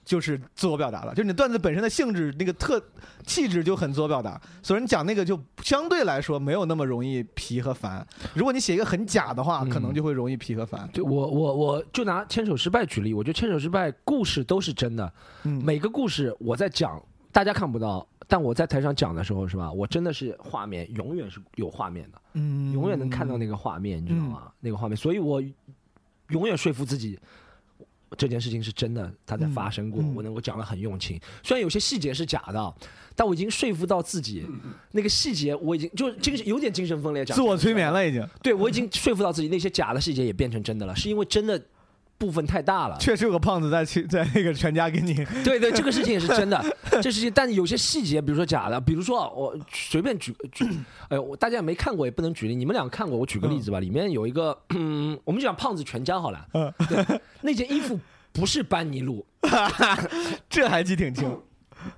[0.05, 2.81] 就是自我表达了，就是你段子本身的性质，那个特
[3.25, 8.05] 气质就很自我表达，所以你讲那个就相对来说没有那么容易皮和烦。
[8.35, 10.87] 如果你写一个很假的话，嗯可能就会容易皮和烦。
[10.93, 15.11] 就我我我就拿牵手失败举例，我觉得牵手失败故事都是真的，
[15.43, 17.01] 嗯，每个故事我在讲，
[17.31, 19.71] 大家看不到，但我在台上讲的时候是吧？
[19.71, 24.51] 我真的是画面永远是有画面的，嗯永远能看到那个画面，你知道吗？
[24.59, 25.41] 那个画面，所以我
[26.29, 27.17] 永远说服自己。
[28.17, 31.19] 这件事情是真的，它在发生过，我能够讲得很用情。
[31.43, 32.75] 虽然有些细节是假的，
[33.15, 34.45] 但我已经说服到自己，
[34.91, 41.61] 那个细节我已经就精神有点精神分裂，讲自我催眠了已经，对我已经说服到自己，那些假的细节也变成真的了，是因为真的
[42.17, 42.97] 部分太大了。
[42.99, 45.13] 确实有个胖子在去在那个全家给你，
[45.43, 46.63] 对对，这个事情也是真的，
[47.01, 50.65] 这事情，但有些细节，比如说假的，比如说我随便举举，
[51.09, 53.79] 哎呦，我大家也没看过，也不能举例，你们俩看过，我举个例子吧。
[53.79, 57.99] 里面有一个，嗯，我们就讲胖子全家好了，嗯对，那件衣服
[58.31, 59.25] 不是班尼路，
[60.49, 61.29] 这还记挺清。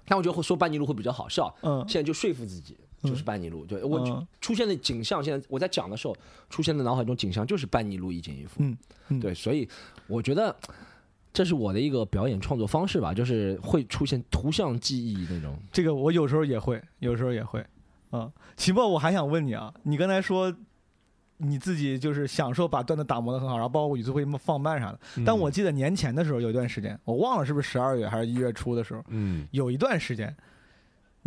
[0.05, 1.53] 但我觉得说班尼路会比较好笑。
[1.61, 3.65] 嗯现在就说服自己，就是班尼路。
[3.65, 6.15] 对我嗯出现的景象，现在我在讲的时候
[6.49, 8.55] 出现的脑海中景象就是班尼路一件衣服。
[8.59, 8.77] 嗯
[9.09, 9.67] 嗯对，所以
[10.07, 10.55] 我觉得
[11.31, 15.57] 这是我的一个表演创作方式吧，就是会出现图像记忆那种。
[15.71, 17.63] 这个我有时候也会，有时候也会。
[18.11, 20.53] 嗯，齐墨，我还想问你啊，你刚才说
[21.37, 24.99] 你自己就是享受把段子打磨的很好，然后包括语速会放慢啥的。
[25.17, 30.35] 嗯但我记得年前的时候有一段时间，我忘了是不是十二月还是一月初的时候，嗯有一段时间，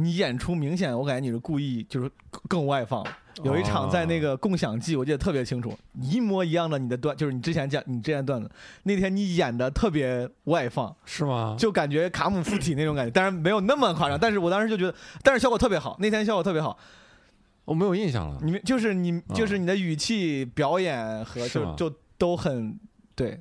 [0.01, 3.07] 你演出明显我感觉你是故意就是更更外放。
[3.45, 5.73] 有一场在那个共享季，我记得特别清楚，
[6.03, 8.51] 一模一样的你的段，就是你之前讲你之前段子，
[8.83, 11.57] 那天你演的特别外放，是吗？
[11.59, 16.77] 就感觉卡姆附体那种感觉，当然没有那么夸张，但是我当时就觉得，但是效果特别好，那天效果特别好。
[17.65, 18.39] 我没有印象了。
[18.43, 22.79] 你们就是你啊就是你的语气、表演和就就都很
[23.15, 23.41] 对。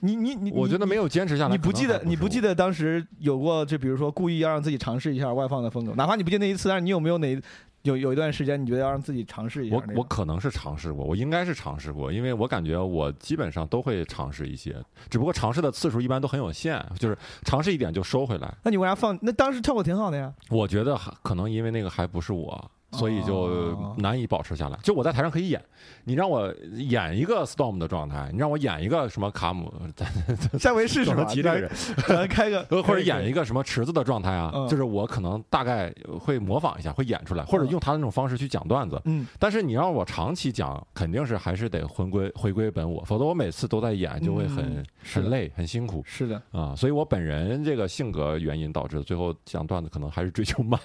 [0.00, 1.02] 你你你，我觉得没有。
[1.12, 1.50] 坚持下来。
[1.50, 2.54] 你不记得你不记得？
[2.54, 7.38] 当时有过就比如说故意要让自己尝试一下外放的风格，哪怕你不记得那一次，但是你有没有哪
[7.82, 9.82] 有有一段时间你觉得要让自己尝试一下我？
[9.96, 14.74] 我可能是尝试过，我应该是尝试过，因为我感觉我基本上都会尝试一些，
[15.10, 18.54] 只不过尝试的次数一般都很有限，就是尝试一点就收回来。
[18.62, 19.18] 那你为啥放？
[19.20, 20.32] 那当时效果挺好的呀。
[20.48, 24.78] 我觉得还可能因为那个还不是我，所以就哦难以保持下来。
[24.82, 25.62] 就我在台上可以演，
[26.04, 29.72] 你让我演一个 Storm 的状态，你让我演一个什么卡姆，
[30.58, 31.22] 下回试试总吧。
[31.22, 31.70] 能提这个人，
[32.06, 39.00] 咱咱开个呃 或者演一个个什么池子的状态啊嗯，就是我可能大概会模仿一下，会演出来，或者用他的那种方式去讲段子。
[39.04, 44.84] 嗯但是你让我长期讲，肯定是还是得回归回归本我，否则我每次都在演就会很、
[45.14, 46.74] 很累很辛苦是的，啊。
[46.76, 50.78] 所以我本人这个性格原因导致最后讲段子可能还是追求慢，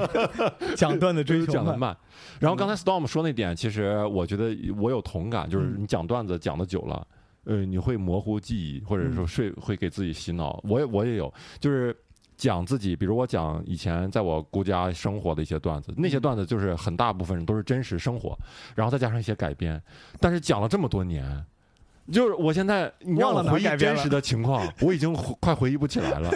[0.76, 1.52] 讲段子追求。
[1.52, 1.96] 讲的慢。
[2.38, 7.06] 然后刚才 Storm 说那点，其实我觉得我有同感，就是嗯你讲段子讲的久了，
[7.44, 10.62] 呃，你会模糊记忆，或者说睡会给自己洗脑。
[10.68, 11.96] 我也我也有，就是。
[12.38, 18.32] 讲自己，比如我讲以前在我姑家生活的一些段子，那些段子就是很大部分都是真实生活，
[18.76, 19.82] 然后再加上一些改编。
[20.20, 21.44] 但是讲了这么多年，
[22.12, 26.30] 就是我现在你让我忘了回忆真实的情况，我已经回快回忆不起来了。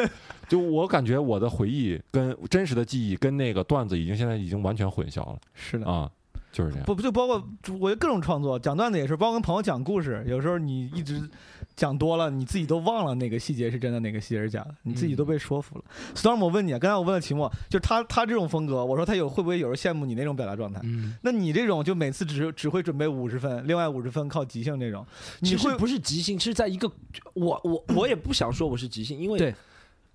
[0.53, 5.87] 就我感觉我的回忆跟真实的记忆跟那个段子已经现在已经完全混淆了是的。
[5.91, 6.11] 啊，
[6.53, 6.85] 就是这样。
[6.85, 7.43] 不不就包括
[7.81, 11.27] 我觉得各种创作，讲段子也是，包括跟朋友讲故事，有时候你一直
[11.75, 15.85] 讲多了，你自己都忘了哪个细节是真的，哪个细节是假的，你自己都被说服了。
[16.15, 20.83] Storm，我问你啊，刚才我问了秦墨，就是他他这种风格，我说他有会不会有人羡慕你那种表达状态？
[20.85, 25.03] 嗯，那你这种就每次只只会准备五十分，另外五十分靠即兴这种，
[25.41, 26.93] 你会其实不是即兴，是在一个
[27.33, 29.55] 我我我也不想说我是即兴，因为对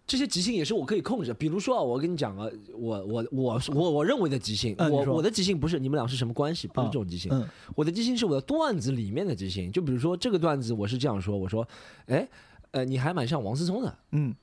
[0.08, 1.34] 这些即兴也是我可以控制的。
[1.34, 7.30] 比如说啊，我跟你讲啊，我我我我我认为的即兴，嗯我我的即兴不是你们俩是什么关系，不是啊这种即兴。
[7.32, 7.46] 嗯
[7.76, 9.70] 我的即兴是我的段子里面的即兴。
[9.72, 11.68] 就比如说这个段子，我是这样说，我说，
[12.06, 12.28] 哎，
[12.72, 13.98] 呃，你还蛮像王思聪的。
[14.14, 14.34] 嗯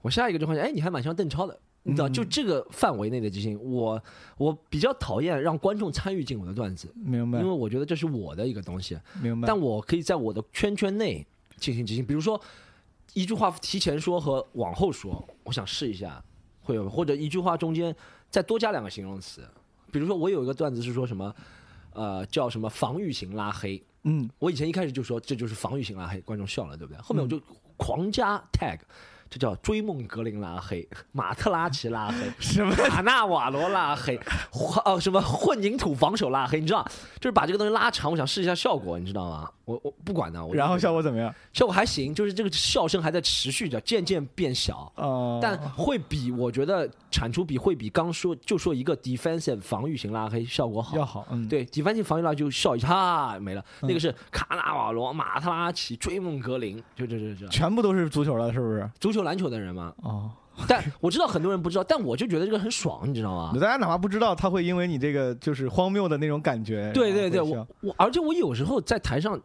[0.00, 1.56] 我下一个就发现，哎，你还蛮像邓超的。
[1.84, 4.00] 你知道，嗯就这个范围内的即兴，我
[4.38, 8.98] 我比较讨厌让观众参与进我的段子，明白因为我觉得这是我的一个东西。
[9.20, 9.46] 明白。
[9.46, 11.26] 但我可以在我的圈圈内
[11.58, 12.40] 进行即兴，比如说
[13.14, 16.22] 一句话提前说和往后说，我想试一下，
[16.62, 17.94] 会有或者一句话中间
[18.30, 19.46] 再多加两个形容词，
[19.90, 21.34] 比如说我有一个段子是说什么，
[21.92, 27.00] 呃，叫什么防御型拉黑，嗯我以前一开始就说这就是防御型拉黑，观众笑了，对不对？
[27.02, 27.40] 后面我就
[27.76, 28.78] 狂加 tag。
[29.32, 34.20] 这叫追梦格林拉黑，马特拉齐拉黑， 什么卡纳瓦罗拉黑，
[34.50, 36.86] 混呃什么混凝土防守拉黑，你知道，
[37.18, 39.50] 就是把这个东西拉长，我想试一下效果，你知道吗？
[39.64, 41.34] 我我不管呢，我然后效果怎么样？
[41.54, 50.94] 效果还行，就是这个笑声还在持续着，渐渐变小，哦，但会比我觉得产出比会比刚说就说一个 defensive 防御型拉黑效果好。
[50.96, 53.64] 要好，嗯，对，defensive 防御拉就笑一下，哈没了。
[53.80, 58.90] 嗯那个是卡纳瓦罗、马特拉齐、追梦格林，就这这这全部都是足球了，是不是？
[58.98, 59.94] 足球篮球的人嘛。
[59.98, 60.30] 哦，
[60.68, 63.52] 但我知道很多人不知道，但我就觉得这个很爽，你知道吗？
[63.60, 69.40] 大家哪怕不知道，他会因为你这个就是荒谬的那种感觉，对对对，我我而且我有时候在台上。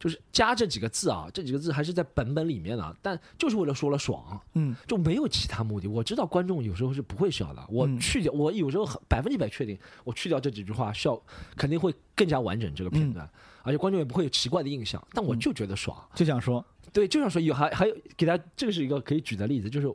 [0.00, 5.88] 就是加这几个字啊，这几个字还是在本本里面的，但就是为了说了爽，嗯就没有其他目的。
[5.88, 11.20] 我知道观众有时候是不会笑的，我嗯去掉，我有时候很百分之百确定，我去掉这几句话，笑
[11.56, 13.28] 肯定会更加完整这个片段，
[13.68, 15.02] 而且观众也不会有奇怪的印象。
[15.12, 19.94] 但我就觉得爽，就想说，对，就想说有还还有给大家，这个是一个可以举的例子，就是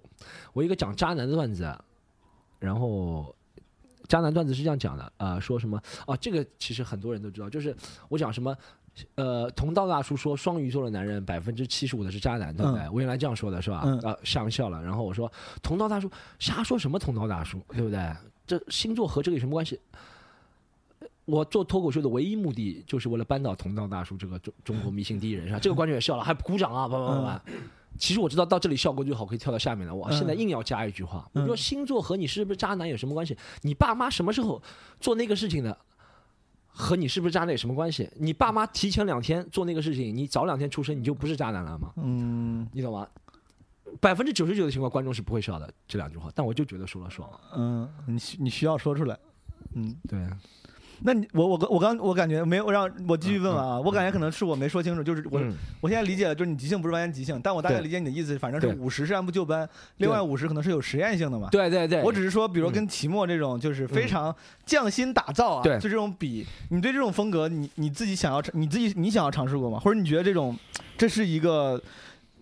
[0.54, 1.76] 我一个讲渣男的段子，
[2.60, 3.36] 然后
[4.08, 6.16] 渣男段子是这样讲的啊、说什么啊？
[6.18, 7.76] 这个其实很多人都知道，就是
[8.10, 8.56] 我讲什么。
[9.16, 12.88] 呃，同道大叔说双鱼座的男人百分之七十五的是渣男，对不对？
[12.90, 13.82] 我原来这样说的是吧？
[13.84, 14.80] 嗯啊，吓人笑了。
[14.84, 15.28] 然后我说
[15.64, 16.08] 同道大叔
[16.38, 18.16] 瞎说什么同道大叔，对不对？
[18.46, 19.80] 这星座和这个有什么关系？
[21.26, 25.60] 我做脱口秀的唯一目的就是为了扳倒同道大叔这个中中国迷信第一人，是吧？
[25.60, 27.44] 这个观众也笑了，还鼓掌啊，叭叭叭叭。
[27.98, 29.94] 其实我知道到这里效果最好，可以跳到下面了。
[29.94, 33.38] 我嗯现在硬要加一句话，我嗯说星座和你是不是渣男有什么关系？
[33.62, 34.62] 你爸妈什么时候
[35.00, 35.78] 做那个事情的？
[36.76, 38.10] 和你是不是渣男有什么关系？
[38.18, 41.94] 你爸妈提前两天做那个事情，你早两天出生，你就不是渣男了吗？
[41.98, 43.08] 嗯你懂吗？
[44.02, 47.30] 百分之九十九的情况，观众是不会笑的这两句话，但我就觉得说了爽。
[47.56, 49.16] 嗯，你需你需要说出来，
[49.76, 49.96] 嗯。
[50.10, 50.20] 对，
[51.06, 55.54] 那你我我我刚我感觉没有让我继续问完啊，我感觉可能是我没说清楚，就是我、嗯。
[55.82, 61.50] 我现在理解了，就是你即兴不是完全即兴，但我大概理解你的意思，反正是五十是按部就班，另外五十可能是有实验性的嘛。
[61.52, 64.34] 对对对，我只是说，比如跟齐墨这种，就是非常
[64.66, 69.80] 匠心打造啊，就这种比，你对这种风格，你你自己想要尝，你自己你想要尝试过吗？
[69.80, 70.58] 或者你觉得这种，
[70.98, 71.82] 这是一个，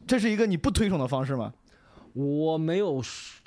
[0.05, 1.51] 这是一个你不推崇的方式吗？
[2.13, 3.01] 我没有，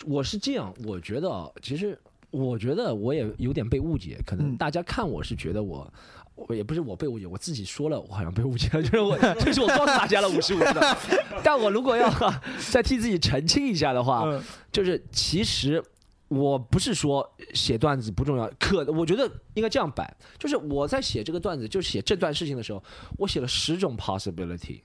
[0.06, 1.96] 我是这样，我觉得啊，其实
[2.34, 5.92] 我觉得我也有点被误解，可能嗯大家看我是觉得我。
[6.36, 10.98] 我也不是我被误解，我自己说了，我好像被误解了， 就是我，就是我告诉大家了五十五的。
[11.44, 12.12] 但我如果要
[12.72, 15.80] 再替自己澄清一下的话，嗯就是其实
[16.26, 22.82] 我不是说写段子不重要，可我觉得应该这样摆，就是我在写这个段子，就写这段事情的时候，
[23.16, 24.80] 我写了十种 possibility，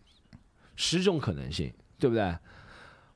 [0.76, 2.32] 十种可能性，对不对？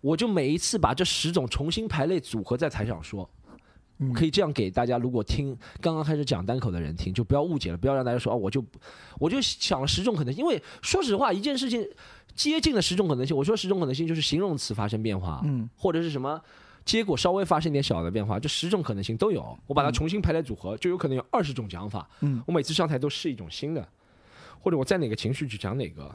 [0.01, 3.29] 我就每一次把这十种重新排列组合在台上说。
[4.09, 8.63] 嗯可以这样给大家，如果听刚刚开始讲单口的人听，就不要误解了，不要让大家说啊，我就
[9.19, 11.87] 我就想了十种可能性，因为说实话，一件事情
[12.35, 16.41] 接近了十种可能性，我说十种可能性就是形容词发生变化，嗯或者是什么
[16.85, 19.57] 结果稍微发生点小的变化，这十种可能性都有。
[19.67, 22.09] 我把它重新排列组合，就有可能有二十种讲法。
[22.21, 23.87] 嗯我每次上台都是一种新的，
[24.59, 26.13] 或者我在哪个情绪去讲哪个，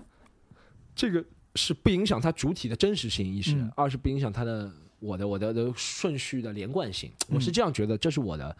[0.95, 1.25] 这个
[1.55, 4.71] 是不影响它主体的真实性意识，嗯二是不影响它的
[5.01, 7.11] 我的我的的顺序的连贯性。
[7.29, 8.57] 嗯我是这样觉得，这是我的。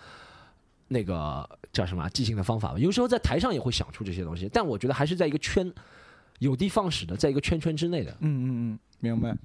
[0.91, 5.71] 那个叫什么啊即兴的方法吧，有时候在台上也会想出这些东西，但我觉得还是在一个圈
[6.39, 8.11] 有的放矢的，在一个圈圈之内的。
[8.21, 9.37] 嗯嗯嗯，明白。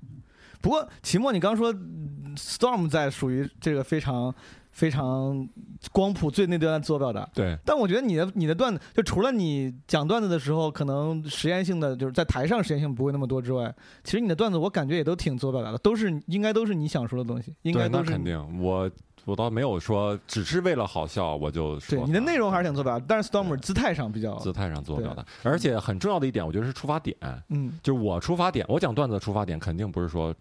[0.61, 4.33] 不过秦墨，你刚说嗯 Storm 在属于这个非常
[4.73, 5.47] 非常
[5.91, 18.89] 光谱最那端的自我表达，对，但我觉得你的你的段子，就除了你讲段子的时候，可能实验性的就是在台上实验性不会那么多之外，其实你的段子我感觉也都挺自我表达的，都是应该都是你想说的东西，应该对，那都是肯定，我
[19.25, 21.99] 我倒没有说只是为了好笑我就说。
[21.99, 27.15] 对你的内容还是挺做表达，但是 stormer 姿态上比较姿态上自我表达，而且很重要的一点，我觉得是出发点，
[27.49, 27.79] 嗯。
[27.83, 30.33] 就是我出发点，我讲段子的出发点肯定不是说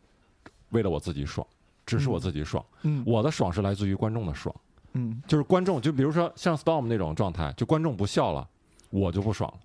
[0.71, 1.47] 为了我自己爽，
[1.87, 2.21] 只是我嗯。
[2.21, 3.03] 自己爽，嗯。
[3.07, 4.55] 我的爽是来自于观众的爽，
[4.93, 5.23] 嗯。
[5.27, 8.49] 就是观众，就比如说像 Storm 那种状态，就观众不笑了，
[8.91, 9.59] 我就不爽了。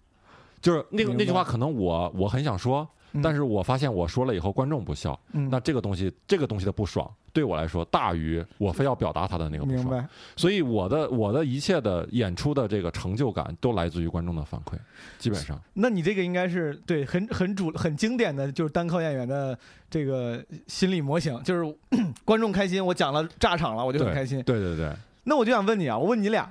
[0.59, 2.87] 就是那个那句话，可能我我很想说，嗯
[3.21, 9.85] 但是我发现我说了以后观众不笑，嗯那这个东西这个东西的不爽对我来说大于我非要表达他的那个不爽。
[9.85, 10.07] 明白。
[10.35, 14.73] 所以我的我的一切的演出的这个成就感都来自于观众的反馈，
[15.19, 19.57] 基本上那你这个应该是对很很主很经典的就是单靠演员的
[19.89, 21.75] 这个心理模型，就是
[22.25, 24.41] 观众开心，我讲了炸场了，我就很开心。
[24.43, 24.91] 对对对，
[25.29, 26.49] 那我就想问你啊，我问你俩，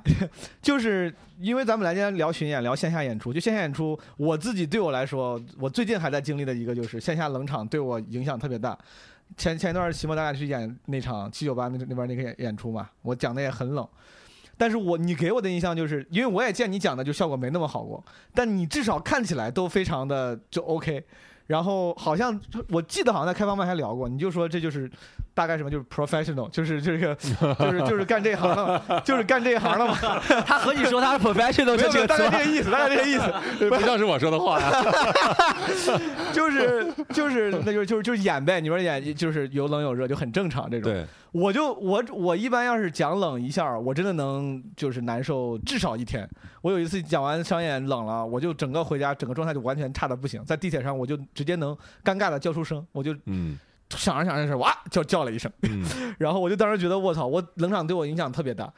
[0.61, 8.79] 就是因为咱们来今天聊巡演，聊线下演出，就线下演出，我自己对我来说，我最近还在经历的一个就是线下冷场对我影响特别大。
[9.35, 13.89] 前前一段期末大家去演那场七九八那那边那个演演出嘛，我讲的也很冷，
[14.59, 18.05] 但是我你给我的印象就是，因为我也见你讲的就效果没那么好过，
[18.35, 21.03] 但你至少看起来都非常的就 OK。
[21.47, 24.91] 然后好像我记得好像在开放麦还聊过，你就说这就是
[25.37, 29.95] 大概什么就是 professional，就是这个就是就是干这行了， 就是干这行的嘛，
[30.47, 33.31] 他和你说他是 professional 没有没有，大概这个个意思，大概这个意思，
[33.69, 34.73] 不像是我说的话呀。
[36.33, 40.91] 就是就是那就就是就是演呗，你说演就是有冷有热，就很正常这种。
[40.91, 46.27] 对，我就我我一般要是讲冷一下，我真的能就是难受至少一天。
[46.63, 53.59] 我有一次讲完商演冷了，我就整个回家整个状态就完全差的不行，在地铁上我就直接能尴尬的叫出声，我就嗯
[53.91, 55.85] 想着想着是哇叫叫了一声，嗯，
[56.19, 58.73] 然后我就当时觉得我操，我冷场对我影响特别大。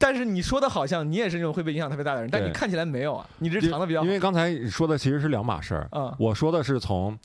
[0.00, 4.12] 但是你说的好像你也是那种会被影响特别大的人，但你看起来没有啊，你这藏的比较好因。
[4.12, 7.18] 为刚才你说的其实是两码事儿，嗯我说的是从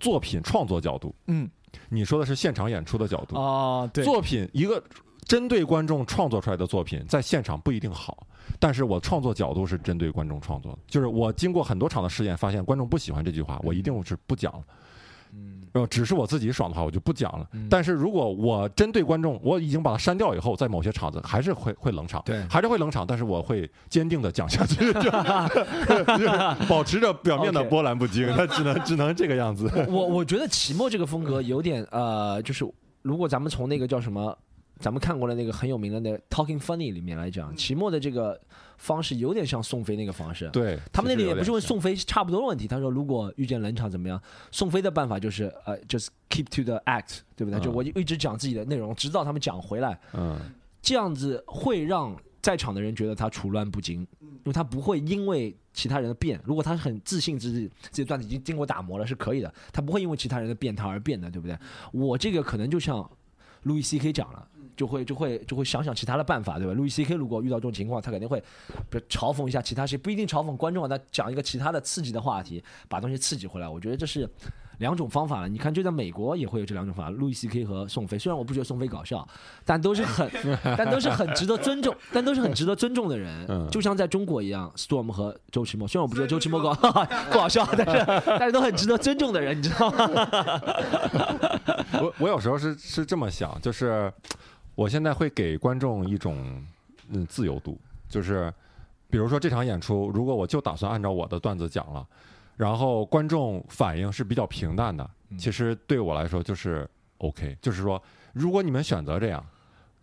[0.00, 1.48] 作品创作角度，嗯
[1.88, 3.36] 你说的是现场演出的角度。
[3.36, 4.82] 哦对，作品一个
[5.24, 8.26] 针对观众创作出来的作品，在现场不一定好，
[8.58, 14.64] 但是我创作角度是针对观众创作的，就是我经过很多场的试验，发现观众不喜欢这句话，我一定是不讲了。
[15.80, 17.46] 后只是我自己爽的话，我就不讲了。
[17.52, 24.92] 嗯但是如果我针对观众，我已经把它删掉以后，在某些场子还是会会冷场，对还是会冷场，但是我会坚定的讲下去，
[26.68, 29.70] 保持着表面的波澜不惊，它只能只能这个样子。
[29.88, 32.66] 我我觉得齐墨这个风格有点呃，就是
[33.02, 34.36] 如果咱们从那个叫什么，
[34.78, 38.38] 咱们看过的那个很有名的那个 Talking Funny 里面来讲，齐墨的这个
[38.76, 40.50] 方式有点像宋飞那个方式。
[40.52, 44.20] 对他们那里也不是问，宋飞差不多的问题，他说如果遇见冷场怎么样？
[44.50, 47.58] 宋飞的办法就是呃，，just keep to the act，对不对？
[47.58, 50.38] 嗯就我一直讲自己的内容，直到他们讲回来，嗯，
[50.82, 61.58] 这样子会让在场的人觉得他处乱不惊，因为他不会因为其他人的变，如果他很自信自己自己子已经经过打磨了是可以的，他不会因为其他人的变他而变的，对不对？
[61.92, 63.10] 我这个可能就像
[63.62, 64.46] 路易 C K 讲了。
[64.76, 66.72] 就会就会就会想想其他的办法，对吧？
[66.74, 68.38] 路易 C K 如果遇到这种情况，他肯定会，
[68.90, 73.68] 比如嘲讽一下其他谁，不一定嘲讽观众啊，他讲一个其他的刺激的话题，把东西刺激回来。
[73.68, 74.28] 我觉得这是
[74.78, 75.48] 两种方法了。
[75.48, 78.18] 你看，就在美国也会有这两种方法，路易 C K 和宋飞。
[78.18, 79.26] 虽然我不觉得宋飞搞笑，
[79.64, 80.30] 但都是很，
[80.76, 83.46] 但都是很值得尊重，但都是很值得尊重的人。
[83.48, 89.98] 嗯就像在中国一样，Storm 和周奇墨，虽然我不觉得周奇墨搞不好 笑，但是但是都很值得尊重的人，你知道吗？
[92.00, 94.12] 我我有时候是是这么想，就是
[94.76, 96.64] 我现在会给观众一种
[97.08, 97.76] 嗯自由度，
[98.08, 98.54] 就是
[99.10, 102.06] 比如说这场演出，如果我就打算按照我的段子讲了，
[102.56, 108.00] 然后观众反应是比较平淡的，其实对我来说就是 OK，就是说
[108.32, 109.44] 如果你们选择这样。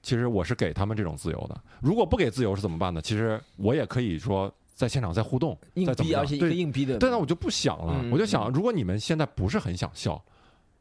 [0.05, 3.01] 其实我是给他们这种自由的，如果不给自由是怎么办呢？
[3.01, 6.97] 其实我也可以说在现场再互动，硬逼，而且一个对硬逼的。
[6.97, 10.21] 对，那我就不想了，嗯我就想，如果你们现在不是很想笑，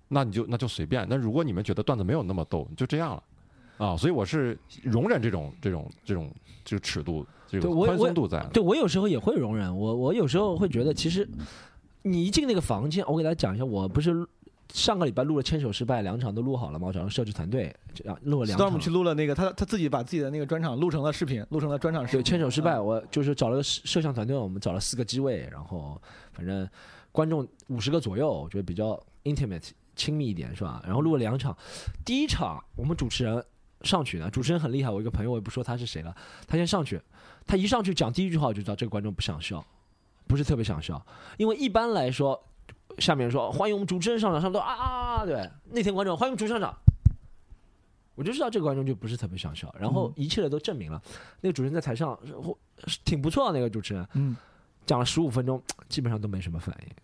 [0.09, 1.07] 那你就那就随便。
[1.09, 3.23] 那如果你们觉得段子没有那么逗，就这样了
[3.85, 3.97] 啊。
[3.97, 6.33] 所以我是容忍这种这种这种
[6.65, 8.49] 这个尺度，这个宽松度在的。
[8.51, 11.29] 对我有时候也会容忍，我我有时候会觉得，其实
[12.03, 14.27] 你一进那个房间，我给大家讲一下，我不是
[14.73, 16.87] 上个礼拜录了《牵手失败》两场都录好了嘛？
[16.87, 18.79] 我找了摄制团队，这样录了两 Storm。
[18.79, 26.01] 去录了那个，他他自己把自己的那个专场录成了视频，录成了专场视频对，牵手失败，嗯我就是找了个摄摄像团队，我们找了四个机位，然后
[26.33, 26.67] 反正
[27.11, 30.83] 观众五十个左右，我觉得比较 intimate 亲密一点是吧？
[30.87, 31.55] 然后录了两场，
[32.03, 33.45] 第一场我们主持人
[33.85, 36.15] 上去呢，主持人很厉害，我一个朋友我也不说他是谁了，
[36.47, 37.01] 他先上去，
[37.47, 39.65] 他一上去讲第一句话我就知道这个观众不想笑，
[40.27, 41.05] 不是特别想笑，
[41.37, 42.43] 因为一般来说。
[42.99, 46.79] 下面说欢迎我们主持人上场，上面都啊啊啊，对，那天观众欢迎主持人上场，
[48.15, 51.03] 我就知道这个观众就不是特别想笑，然后一切的都证明了，
[51.41, 52.19] 那个主持人在台上
[52.87, 54.07] 是挺不错的，那个主持人。
[54.13, 54.37] 嗯，
[54.85, 56.95] 讲了十五分钟，基本上都没什么反应，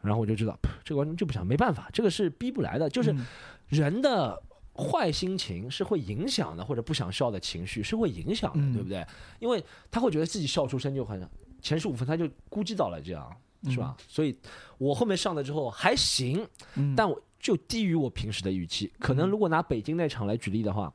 [0.00, 3.26] 然后我就知道这个观众就不想，没办法，这个是逼不来的，就是嗯。
[3.68, 4.42] 人的
[4.76, 9.06] 坏心情是会影响的，或者不想笑的情绪是会影响的，嗯对不对？
[9.38, 11.28] 因为他会觉得自己笑出声就很
[11.62, 13.34] 前十五分他就估计到了这样，
[13.70, 13.96] 是吧？
[14.08, 14.36] 所以
[14.78, 18.92] 我后面上了之后还行，嗯但我就低于我平时的预期。
[18.98, 20.92] 可能如果拿北京那场来举例的话，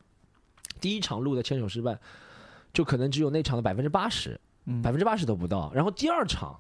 [0.82, 1.98] 第一场录的牵手失败，
[2.74, 5.72] 就可能只有那场的百分之八十，嗯百分之八十都不到。
[5.74, 6.60] 然后第二场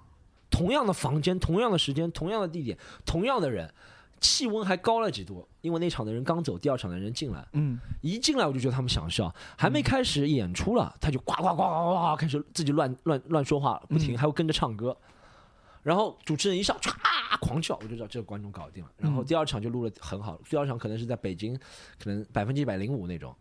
[0.49, 3.71] 同样的房间、同样的时间、同样的地点、同样的人，
[4.19, 7.77] 气温还高了几度，因为那场的人刚走，第二场的人进来，嗯。
[8.01, 14.95] 一进来我就觉得他们想笑，还没开始演出了，他就呱呱呱呱呱开始自己乱乱乱说话，不停，还会跟着唱歌。
[15.81, 16.93] 然后主持人一上，唰
[17.39, 18.91] 狂叫，我就知道这个观众搞定了。
[18.97, 21.57] 然后第二场就录了很好，第二场可能是在北京，
[21.97, 23.33] 可能百分之一百零五那种，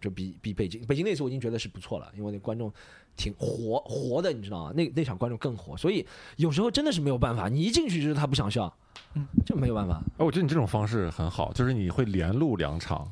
[0.00, 2.70] 就比比北京北京那次我已经觉得是不错了，因为那观众
[3.16, 4.72] 挺活活的，你知道吗？
[4.74, 6.06] 那那场观众更活，所以
[6.36, 8.72] 有时候真的是没有办法，你一进去就是他不想笑，
[9.14, 10.00] 嗯，这没有办法。
[10.18, 13.08] 哎，我觉得你这种方式很好，就是你会连录两场，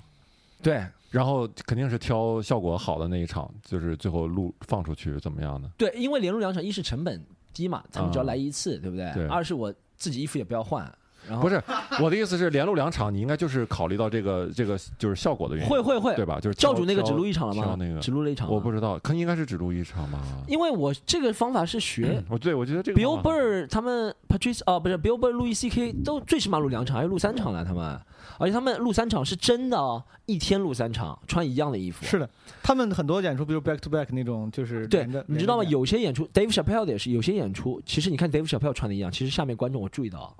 [0.62, 5.70] 对然后肯定是挑效果好的那一场，就是最后录放出去怎么样的？
[5.76, 7.22] 对，因为连录两场，一是成本
[7.52, 9.12] 低嘛，咱们只要啊来一次，对不对？
[9.14, 10.90] 对二是我自己衣服也不要换，
[11.28, 11.62] 然后不是
[12.00, 16.40] 我的意思是连录两场，你应该就是考虑到这个这个就是效果的原因，会会会，对吧？
[16.40, 17.62] 就是教主那个只录一场了吗？
[17.64, 20.20] 挑那个只录了一场，我不知道，可应该是只录一场吧？
[20.48, 27.98] 因为我这个方法是学我对我觉得这个 Bill Burr 他们 Patrice 哦不是 Bill Burr、路易 C K 都最起码录两场，还有录三场了他们，
[28.38, 32.04] 而且他们录三场是真的哦，一天录三场，穿一样的衣服。
[32.04, 32.28] 是的，
[32.62, 35.64] 他们很多演出，比如 back to back 那种，就是对，你知道吗？
[35.64, 40.34] 有些演出，Dave Chappelle 的也是，有些演出，其实你看 Dave Chappelle 穿的一样，其实下面观众我注意到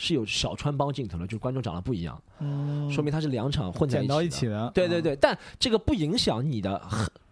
[0.00, 4.28] 是有小穿帮镜头的，就是观众长得不一样，嗯说明他是两场混在一一起的。
[4.28, 6.80] 起的，啊，对对对，但这个不影响你的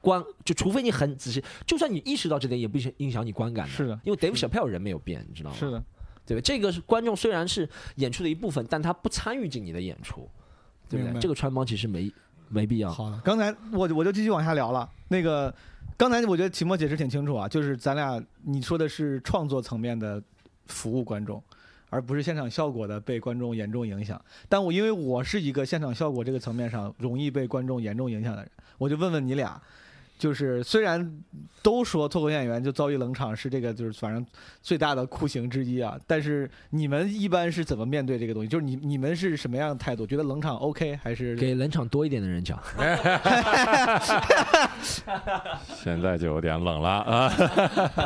[0.01, 3.73] 观，就除非你很仔细，就算你意识到这点，也不影响你观感的。
[3.73, 5.57] 是的因为 Dave Chappelle 人没有变，你知道吗？
[5.57, 5.83] 是的，
[6.27, 6.41] 对吧？
[6.45, 10.29] 这个是观众虽然是演出的一部分，但他不参与进你的演出，
[10.89, 11.21] 对不对？
[11.21, 12.13] 这个穿帮其实没
[12.49, 12.91] 没必要。
[12.91, 14.91] 好的，刚才我我就继续往下聊了。
[15.09, 15.55] 那个，
[15.97, 20.21] 刚才我觉得秦墨解释挺清楚啊，就是咱俩你说的是创作层面的
[20.67, 21.43] 服务观众，
[21.91, 24.21] 而不是现场效果的被观众严重影响。
[24.49, 29.61] 但我因为我是一个现场效果这个层面上容易被观众严重影响的人，我就问问你俩。
[30.19, 31.23] 就是虽然
[31.63, 34.25] 都说脱口秀演员就遭遇冷场是这个就是反正
[34.63, 38.49] 最大的酷刑之一啊，但是你们一般是怎么面对这个东西？
[38.49, 40.07] 就是你你们是什么样的态度？
[40.07, 42.59] 觉得冷场 OK 还是给冷场多一点的人讲，
[45.75, 47.33] 现在就有点冷了啊！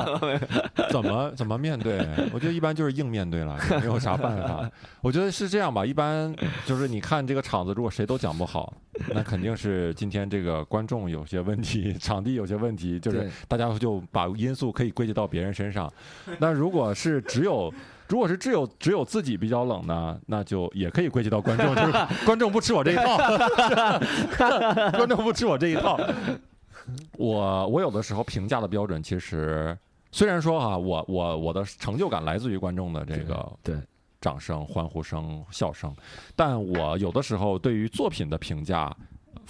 [0.91, 2.07] 怎么怎么面对？
[2.33, 4.71] 我觉得一般就是硬面对了，也没有啥办法。
[5.01, 6.35] 我觉得是这样吧，一般
[6.65, 8.73] 就是你看这个场子，如果谁都讲不好，
[9.15, 15.93] 那肯定是今天这个观众有些问题，场地有些问题，就是大家就把因素可以归结到别人身上。
[16.39, 17.73] 那如果是只有
[18.09, 21.93] 如果是只有只有自己比较冷呢，那就也可以归结到观众，就是
[22.27, 23.17] 观众不吃我这一套，
[24.97, 25.97] 观众不吃我这一套。
[27.13, 29.77] 我我有的时候评价的标准，其实
[30.11, 33.77] 虽然说哈、我我我的成就感来自于观众的这个对
[34.21, 35.95] 掌声、欢呼声、笑声，
[36.35, 38.93] 但我有的时候对于作品的评价，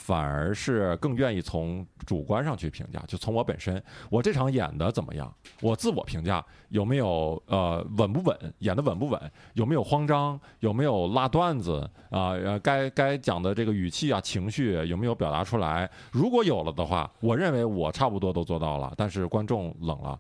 [0.01, 9.21] 反而是更愿意从主观上去评价，就从我本身，我这场演的怎么样，我自我评价有没有呃稳不稳，演的稳不稳，
[9.53, 12.33] 有没有慌张，有没有拉段子啊，
[12.63, 20.19] 该该讲的这个语气啊、情绪有没有表达出来，如果有了的话，我认为我差不多都做到了，但是观众冷了。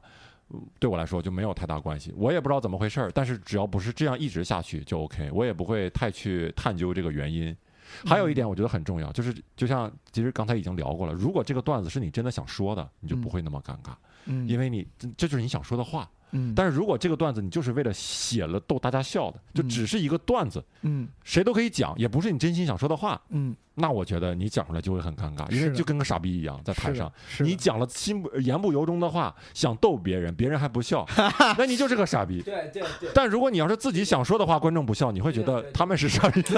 [0.80, 7.56] 对我来说就没有太大关系，我也不知道怎么回事儿，但是只要不是这样一直下去就 OK，我也不会太去探究这个原因。
[8.04, 13.92] 还有一点我觉得很重要，就是就像其实刚才已经聊过了，如果这个段子是你真的想说的，你就不会那么尴尬，
[14.26, 16.08] 嗯，因为你这这就是你想说的话。
[16.32, 27.10] 嗯，但是如果这个段子你就是为了写了逗大家笑的，就嗯只是一个段子，嗯谁都可以讲，也不是你真心想说的话，嗯，那我觉得你讲出来就会很尴尬，因为就跟个傻逼一样在台上。
[27.40, 31.06] 你讲了心不言不由衷的话，想逗别人，别人还不笑，
[31.56, 32.42] 那你就是个傻逼。
[32.42, 36.42] 对对对，但如果你要是自己想说的话，观众不笑，你会觉得他们是傻逼。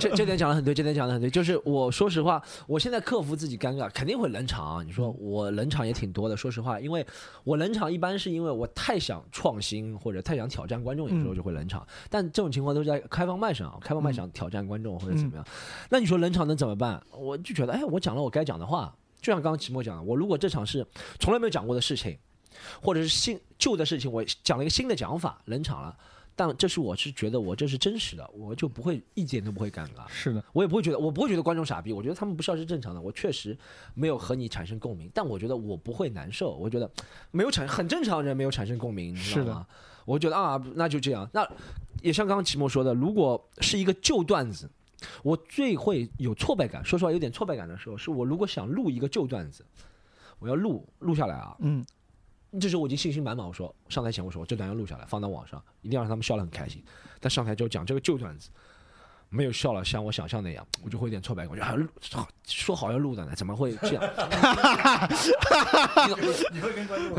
[0.00, 1.28] 这这点讲的很对，这点讲的很对。
[1.28, 4.82] 就是我说实话，我现在克服自己尴尬，肯定会冷场啊。
[4.82, 7.06] 你说我冷场也挺多的，说实话，因为
[7.44, 11.86] 我冷场一般是因为我太想创新或者太想挑战观众，有时候就会冷场。
[12.10, 15.46] 但这种情况都是在开放麦上啊，开放麦想挑战观众或者怎么样。
[15.90, 17.02] 那你说冷场能怎么办？
[17.10, 20.86] 我就觉得，哎，我讲了我该讲的话，就像刚刚齐墨讲的，我如果这场是
[21.20, 22.18] 从来没有讲过的事情，
[22.82, 25.96] 或者是新旧的事情，我讲了一个新的讲法，冷场了。
[26.34, 30.06] 但这是我是觉得我这是真实的，我就不会一点都不会尴尬。
[30.08, 33.00] 是的，我也不会觉得，我不会觉得观众傻逼，我觉得他们不笑是正常的。
[33.00, 33.56] 我确实
[33.94, 36.90] 没有和你产生共鸣，但我觉得我不会难受，我觉得
[37.30, 39.66] 没有产很正常，人没有产生共鸣，你知道是的吗？
[40.04, 41.28] 我觉得啊，那就这样。
[41.32, 41.48] 那
[42.00, 44.68] 也像刚刚齐墨说的，如果是一个旧段子，
[45.22, 46.84] 我最会有挫败感。
[46.84, 49.64] 说实话，有点挫败感的时候，是我如果想录一个旧段子，
[50.38, 51.84] 我要录录下来啊，嗯
[52.60, 56.82] 这时候我已经信心满满，我说上台前我说我这段要录下来放到网上，一定要让他们笑得很开心。
[57.18, 58.50] 但上台之后讲这个旧段子，
[59.30, 61.50] 没有笑了，像我想象那样，我就会有点挫败感。
[61.50, 61.86] 我觉得还录
[62.44, 64.02] 说好要录的呢，怎么会这样？
[66.52, 67.16] 你会跟观众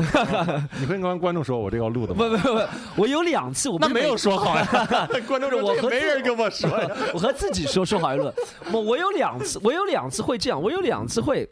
[0.80, 2.28] 你会跟观众说我这个要录的吗？
[2.28, 4.64] 不不不，我有两次我没有说好呀，
[5.26, 6.70] 观众说我和没人跟我说。
[7.12, 8.32] 我和自己说说好要录。
[8.72, 11.48] 我我有两次，我有两次会这样，我有两次会，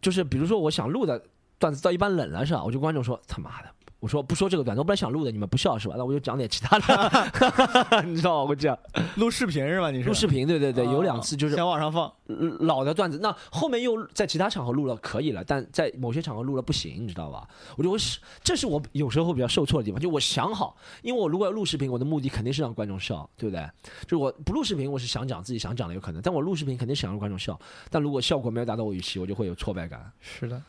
[0.00, 1.22] 就是比如说我想录的
[1.58, 2.62] 段子到一半冷了是吧？
[2.64, 3.68] 我就观众说他妈的。
[3.98, 5.94] 我说不说这个段子，我本来想录的，你们不笑是吧？
[5.96, 7.32] 那我就讲点其他的，
[8.04, 8.50] 你知道吗？
[8.50, 8.78] 我这样
[9.16, 9.90] 录视频是吧？
[9.90, 17.48] 你是录视频，对对对，有两次就是想往上放，呃老的段子，那后面又在其他场合录了可以了，但在某些场合录了不行，你知道吧？
[17.76, 19.98] 我就会是，这是我有时候会比较受挫的地方。
[19.98, 23.66] 就我想好，因为我如果要录视频，我的目的肯定是让观众笑，对不对？
[24.02, 27.58] 就是我不录视频，我是想讲自己想讲的有可能，但我录视频肯定想让观众笑，
[27.90, 30.12] 但如果效果没有达到我预期，我就会有挫败感。
[30.20, 30.60] 是的，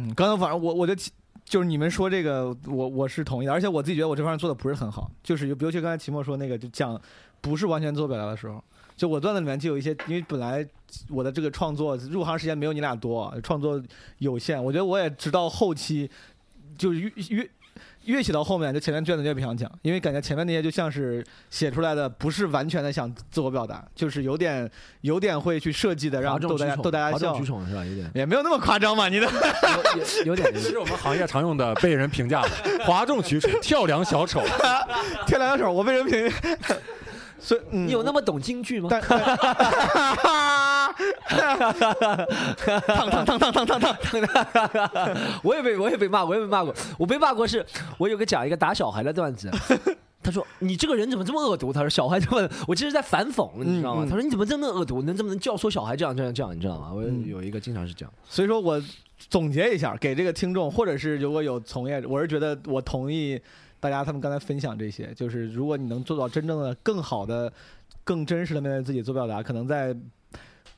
[0.00, 0.94] 嗯，刚才反正我我的
[1.44, 7.00] 就是你们说这个，我我是同意的，而且我自己觉得我这方面做的不是很好，就是尤其刚才齐墨说那个，就讲
[7.40, 8.62] 不是完全做表达的时候，
[8.96, 10.64] 就我段子里面就有一些，因为本来
[11.08, 13.82] 我的这个创作入行时间没有你俩多，创作
[14.18, 16.08] 有限，我觉得我也直到后期
[16.76, 17.50] 就是越越。
[18.08, 24.68] 越写到后面，就前面卷子越不想讲，因为感觉前面那些就像是写出来的，不是完全的想自我表达，就是有点
[25.02, 27.84] 有点会去设计的，让逗大家逗大家笑取，宠是吧？
[27.84, 29.26] 有点，也没有那么夸张嘛，你的。
[29.26, 29.32] 有
[30.24, 30.50] 有 有点。
[30.52, 32.48] 这是我们行业常用的被人评价的
[32.84, 34.42] 哗众取宠、跳梁小丑。
[35.26, 36.32] 跳梁小丑，我被人评，
[37.38, 38.88] 所以、嗯、你有那么懂京剧吗？
[38.90, 39.02] 但，
[42.86, 43.96] 烫烫烫烫烫烫烫，
[45.42, 46.74] 我也被我也被骂，我也被骂过。
[46.98, 47.64] 我被骂过是，
[47.98, 49.50] 我有个讲一个打小孩的段子。
[50.20, 52.46] 他说：“你这个人怎么这么恶毒？”他说：“小孩这么……
[52.66, 55.00] 我这是在反讽，你知道吗？”他说：“你怎么这么恶毒？
[55.02, 56.54] 能这么能教唆小孩这样这样这样？
[56.54, 58.12] 你知道吗？”我有一个经常是这样。
[58.28, 58.82] 所以说我
[59.30, 63.40] 总结一下，给这个听众，或者是如果有从业者，我是觉得我同意
[63.80, 67.50] 大家他们刚才分享这些，就是如果你能做到真正的更好的、
[68.04, 69.96] 更真实的面对自己做表达，可能在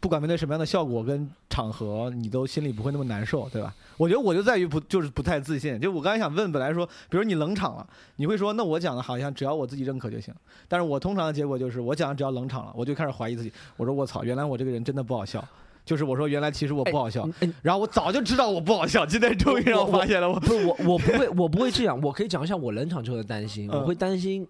[0.01, 3.75] 不管面对什么样的效果跟场合，你都心里不会那么难受，对吧？
[3.99, 5.79] 我觉得我就在于不就是不太自信。
[5.79, 7.87] 就我刚才想问，本来说，比如你冷场了，
[8.17, 10.35] 你会说那我讲的好像只要我自己认可就行，
[10.67, 15.47] 但是我通常的结果就是我讲的只要冷场了，我就开始怀疑自己，我说我操，原来我这个人真的不好笑。
[15.83, 20.39] 就是我说，原来其实我不好笑，哎然后我早就知道我不好笑，今天终于让我发现了我。
[20.39, 22.01] 不是我，我不会，我不会这样。
[22.01, 23.69] 我可以讲一下我冷场之后的担心。
[23.69, 24.47] 嗯我会担心，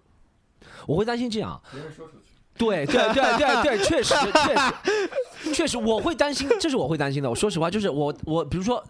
[0.87, 1.59] 我会担心这样。
[1.73, 2.30] 别人说出去，
[2.61, 7.29] 对对对对对， 确实确实确实，我会担心，这是我会担心的。
[7.29, 8.85] 我说实话，就是我我比如说。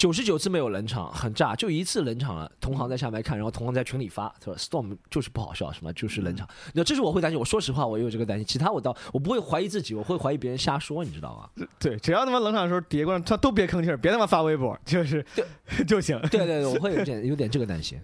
[0.00, 2.50] 九十九次没有冷场，很炸，就一次冷场了。
[2.58, 6.48] 同行在下面看，然后同行在群里发，他说 “storm 就是不好笑，什么就是冷场”。
[6.72, 7.38] 那这是我会担心。
[7.38, 8.46] 我说实话，我有这个担心。
[8.46, 11.66] 其他我倒我不会怀疑自己，我会怀疑别人瞎说，你知道吗？
[11.78, 15.22] 对，只要他妈冷场的时候，底下观众他都别吭气儿，别他妈发微博，就是
[15.86, 16.18] 就行。
[16.30, 18.00] 对对对，我会有点有点这个担心。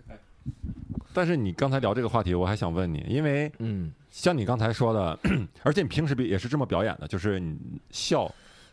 [1.17, 5.19] 但是你刚才聊这个话题，我还想问你，因为嗯，像你刚才说的，
[5.65, 7.57] 而且你平时也是这么表演的，就是你
[7.91, 8.31] 笑，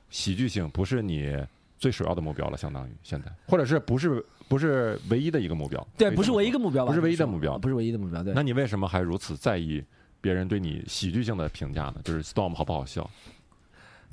[0.09, 1.33] 喜剧性不是你
[1.79, 5.87] 最首要的目标了，相当于现在，或者是不是不是唯一的一个目标？
[5.97, 6.91] 对，不是唯一一个目标吧？
[6.91, 8.21] 不是唯一的目标不是唯一的目标。
[8.21, 9.81] 对，那你为什么还如此在意
[10.19, 12.01] 别人对你喜剧性的评价呢？
[12.03, 13.09] 就是 Storm 好不好笑？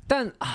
[0.07, 0.47] 但啊，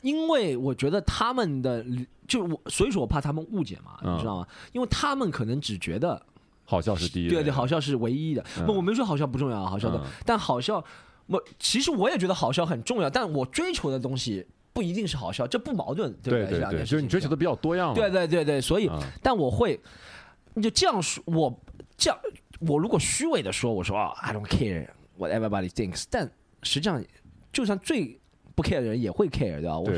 [0.00, 1.84] 因为我觉得他们的
[2.26, 4.46] 就我，所以说我怕他们误解嘛，嗯你知道吗？
[4.72, 6.20] 因为他们可能只觉得
[6.64, 8.44] 好笑是第一位，对对，好笑是唯一的。
[8.66, 9.98] 我没说好笑不重要啊，好笑的。
[9.98, 10.82] 嗯，但好笑，
[11.26, 17.92] 我其实我也觉得好笑很重要，但我追求的东西不一定是好笑，这不矛盾，对不对两对对对，件事就是你追求的比较多样。
[17.94, 18.98] 对对对对，所以嗯。
[19.22, 19.78] 但我会，
[20.54, 21.60] 你就这样说，我
[21.96, 22.18] 这样，
[22.60, 26.30] 我如果虚伪的说，我说啊、i don't care what everybody thinks，但
[26.62, 27.04] 实际上，
[27.52, 28.18] 就算最
[28.54, 29.78] 不 care 的人也会 care，对吧？
[29.78, 29.90] 我，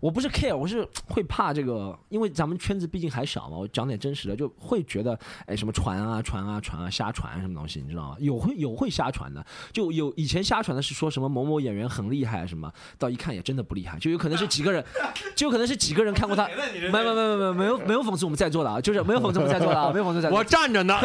[0.00, 3.56] 我不是 care，我是会怕这个，因为咱们圈子毕竟还小嘛。
[3.56, 8.16] 我讲点真实的，就会觉得，哎，什么传啊传啊传啊瞎传什么东西，你知道吗？
[8.20, 14.84] 有会有会瞎传的，就有以前瞎传的是说什么某某演员很厉害什么，到一看也真的不厉害，就有可能是几个人，
[15.34, 16.46] 就有可能是几个人看过他，
[16.92, 20.38] 没有没有没有没有没有没有讽刺我们在座的啊，就是没有讽刺我们在座的啊， 没有讽刺在座。
[20.38, 20.98] 我站着呢。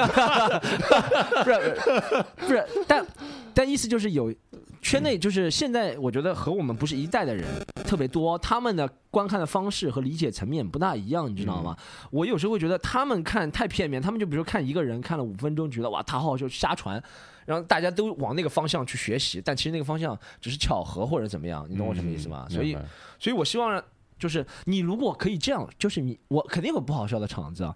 [1.44, 3.06] 不是不是，但
[3.54, 4.34] 但意思就是有
[4.82, 7.46] 圈内就是现在，我觉得和我们不是一代的人
[7.86, 11.78] 特别多，他们的观看的方式和理解层面不大一样，你知道吗？
[12.12, 17.02] 我有时候会觉得他们看太片面，他们就比如说看一个人看了五分钟，觉得哇他好就瞎传，
[17.46, 22.48] 然后大家都往那个方向去学习，但其实那个方向只是巧合或者怎么样，你懂我什么意思吗？
[22.50, 22.76] 所以
[23.20, 23.84] 所以我希望让。
[24.20, 27.76] 就是你如果可以这样，就是你我肯定有不好笑的场子啊。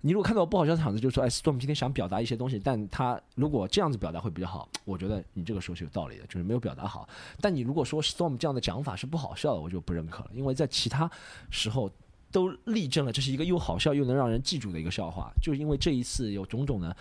[0.00, 7.08] 你如果看到不好笑的场子，就说哎，Storm 今天想表达一些东西，但他如果这样子表达会比较好，我觉得你这个说是有道理的，就是没有表达好。
[7.40, 11.10] 但你如果说 Storm 这样的讲法是不好笑的，我就不认可了，因为在其他
[11.50, 11.90] 时候
[12.32, 16.96] 都力证了这是一个又好笑又能让人记住的一个笑话，就是因为这一次有种种的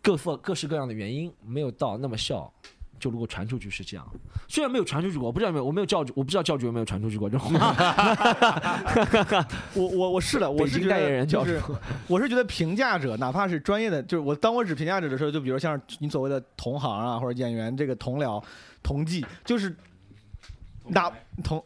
[0.00, 2.50] 各方各式各样的原因没有到那么笑，
[3.02, 4.06] 就如果传出去是这样，
[4.46, 9.44] 虽然没有传出去过，我不知道有没有，我没有教主，我不知道教主有没有传出去过这种 话。
[9.74, 11.50] 我我我是的，我是一个代言人教主，
[12.06, 18.40] 我是觉得评价者，哪怕是专业的，就是我当我指评价者的时候，就比如像你所谓的同行啊，或者演员这个同僚、
[18.84, 19.74] 同技，就是
[20.86, 21.60] 哪同，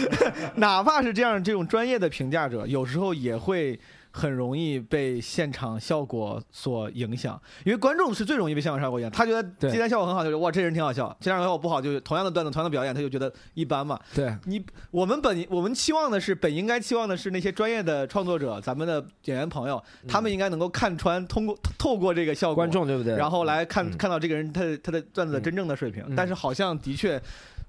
[0.56, 3.80] 哪怕是这样这种专业的评价者，有时候也会。
[4.16, 9.10] 很容易被现场效果所影响，因为观众是最容易被现场效果影响。
[9.10, 13.98] 他觉得今天效果很好，就觉得哇这人挺好笑；今天效果不好，就是同样的段子、同样的表演，他就觉得一般嘛。
[14.14, 23.16] 对，你我们本我们期望的是本应该期望的是那些专业的创作者，咱们的演员朋友，他们应该能够看穿，通过透过这个效果，观众对不对？
[23.16, 26.04] 然后来看、嗯看到这个人他的他的段子的真正的水平。
[26.06, 27.20] 嗯但是好像的确，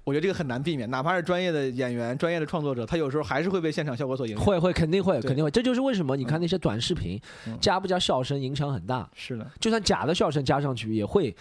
[0.06, 4.44] 我觉得这个很难避免，哪怕是专业的演员、专业的创作者，他有时候还是会被现场效果所影响。
[4.44, 11.34] 会会肯定会肯定会，这就是为什么你看那些短视频嗯加不加笑声影响很大，是的，就算假的笑声加上去也会。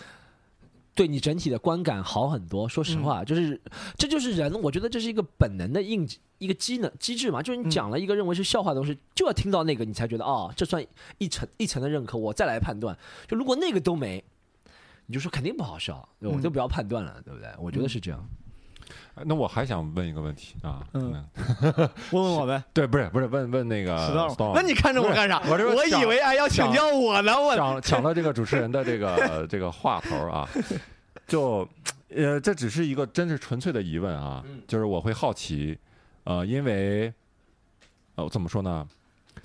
[0.96, 2.70] 对你整体的观感好很多。
[2.70, 3.62] 说实话，就是
[3.98, 6.08] 这就是人，我觉得这是一个本能的应
[6.38, 7.42] 一个机能机制嘛。
[7.42, 10.82] 就是你讲了一个认为是笑话的东西，就要听到那个，你才觉得哦，这算
[11.18, 12.98] 一层一层的认可，我再来判断。
[13.28, 14.24] 就如果那个都没，
[15.08, 17.50] 你就说肯定不好笑，我嗯就不要判断了，对不对？
[17.60, 18.26] 我觉得是这样。
[19.24, 21.24] 那我还想问一个问题啊，问
[22.12, 22.62] 问我呗。
[22.74, 23.98] 对，不是不是问问那个
[24.36, 25.42] Storm，那你看着我干啥？
[25.50, 30.48] 我这我以为哎要请教我呢，我抢抢了这个主持人的这个这个话头啊，
[31.28, 31.68] 就
[32.10, 35.78] 呃，这只是一个真是纯粹的疑问啊，就是我会好奇，
[36.26, 37.14] 呃，因为
[38.16, 38.88] 呃怎么说呢？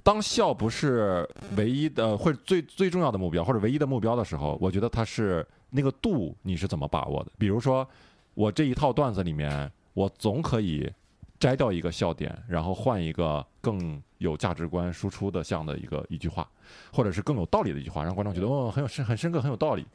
[0.03, 7.31] 当笑不是唯一的或者最最重要的目标或者唯一的目标的时候，我觉得它是那个度你是怎么把握的？
[7.39, 7.87] 比如说，
[8.35, 10.91] 我这一套段子里面，我总可以
[11.39, 16.49] 摘掉一个笑点，然后换一个更有价值观输出的像的一个一句话，
[16.93, 19.87] 或者是更有道理的一句话，让观众觉得哦很有深很深刻很有道理。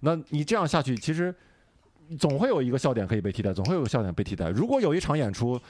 [0.00, 1.34] 那你这样下去，其实
[2.18, 4.48] 总会有一个笑点可以被替代，总会有个笑点被替代。
[4.50, 5.60] 如果有一场演出，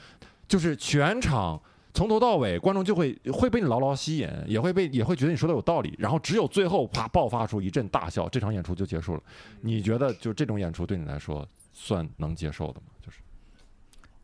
[0.48, 1.60] 就是全场
[1.94, 9.22] 从头到尾，观众就会会被你牢牢吸引，也会被也会觉得你说的有道理，然后只有最后啪爆发出一阵大笑，这场演出就结束了。
[9.60, 11.46] 你觉得就这种演出对你来说
[11.82, 12.88] 算能接受的吗？
[13.00, 13.18] 就是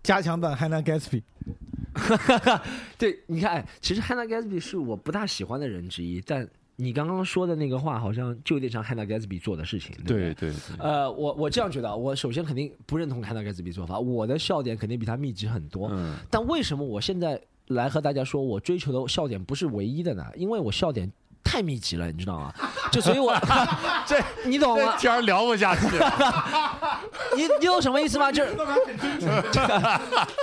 [0.02, 1.22] 加强版 Hannah Gatsby。
[2.98, 6.46] 对，你看，哎，其实 Hannah Gatsby 是我不大喜欢的人之一，但
[6.76, 10.34] 你刚刚说的那个话，好像就有点像 Hannah Gatsby 做的事情，对不对？
[10.34, 15.88] 对对，呃，我我这样觉得啊，我首先肯定不认同 Hannah Gatsby 做法，我的笑点肯定比他密集很多。
[15.90, 20.24] 嗯但为什么我现在来和大家说我追求的笑点不是唯一的呢？
[20.36, 21.11] 因为我笑点
[21.47, 22.53] 太密集了，你知道吗？
[22.90, 23.34] 就所以我
[24.05, 24.94] 这 你懂吗？
[24.99, 25.82] 天聊不下去。
[27.36, 28.32] 你你懂什么意思吗？
[28.32, 28.57] 就是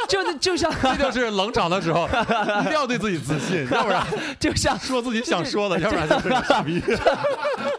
[0.07, 4.05] 就就像这就是冷场的时候，一定要对自己自信，要不然
[4.39, 6.81] 就像说自己想说的，要不然就是个傻逼。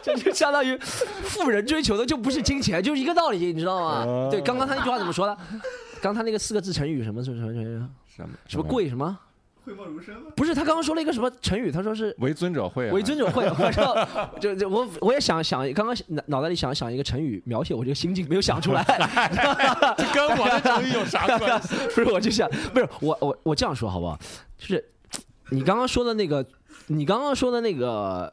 [0.03, 0.77] 这就相当于
[1.23, 4.29] 富人追求的就不是金钱，就是一个道理，你知道吗？
[4.29, 5.37] 对，刚刚他那句话怎么说的？
[6.01, 9.17] 刚他那个四个字成语什么什么什么什么什么什么贵什么？
[9.65, 10.31] 讳莫如深吗？
[10.35, 11.71] 不是，他刚刚说了一个什么成语？
[11.71, 13.43] 他说是为尊者讳啊，为尊者讳。
[13.57, 18.83] 我说就就我我也想想，刚刚脑脑袋里想想一个成语描写我这个心境，没有想出来。
[19.97, 21.75] 这跟我的成语有啥关系？
[21.95, 24.19] 不是，我就想，不是我我我这样说好不好？
[24.57, 24.85] 就是
[25.49, 26.45] 你刚刚说的那个，
[26.87, 28.31] 你刚刚说的那个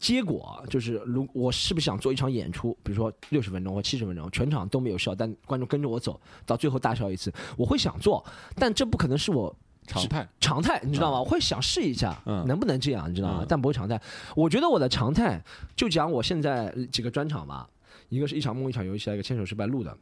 [0.00, 8.24] 结果，就是如我是不是想做一场演出，比如说六十分钟或七十分钟，全场都没有笑，但观众跟着我走到最后大笑一次，我会想做，
[8.56, 9.54] 但这不可能是我
[9.86, 10.28] 常态。
[10.40, 11.20] 常态，你知道吗？
[11.20, 13.38] 我会想试一下，嗯能不能这样，你知道吗？
[13.42, 14.00] 嗯但不会常态。
[14.34, 15.40] 我觉得我的常态，
[15.74, 17.68] 就讲我现在几个专场吧，
[18.08, 19.96] 一个是一场梦一场游戏，一个牵手失败录的。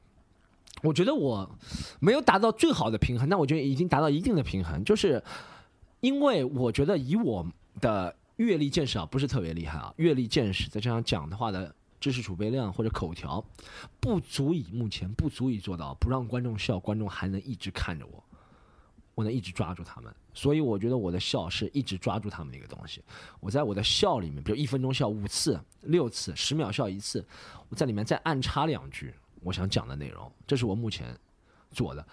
[0.82, 1.48] 我觉得我
[2.00, 5.22] 没有达到最好的平衡，但我觉得已经达到一定的平衡，就是
[6.00, 7.46] 因为我觉得以我
[7.80, 13.42] 的阅历见识啊，不是特别厉害啊，阅历见识再加上讲的话的知识储备量或者口条，
[14.00, 18.23] 不足以目前不足以做到不让观众笑，观众还能一直看着我。
[19.14, 23.02] 我能一直抓住他们，所以我觉得我的笑是一直抓住他们的一个东西。
[23.40, 27.24] 我在我的笑里面，比如一分钟笑五次、六次，十秒笑一次，
[27.68, 31.16] 我在里面再暗插两句我想讲的内容，这是我目前
[31.70, 32.04] 做的。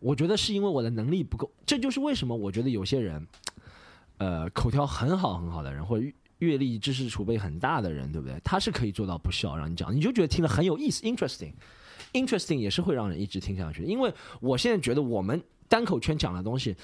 [0.00, 3.26] 我觉得是因为我的能力不够，这就是为什么我觉得有些人，
[4.16, 6.06] 呃，口条很好很好的人，或者
[6.38, 8.40] 阅历、知识储备很大的人，对不对？
[8.42, 11.52] 他是可以做到不笑让你讲，你就觉得听了很有意思，interesting。
[12.14, 15.40] interesting 也是会让人一直听下去，因为我现在觉得我们
[15.70, 16.76] 单口圈讲的东西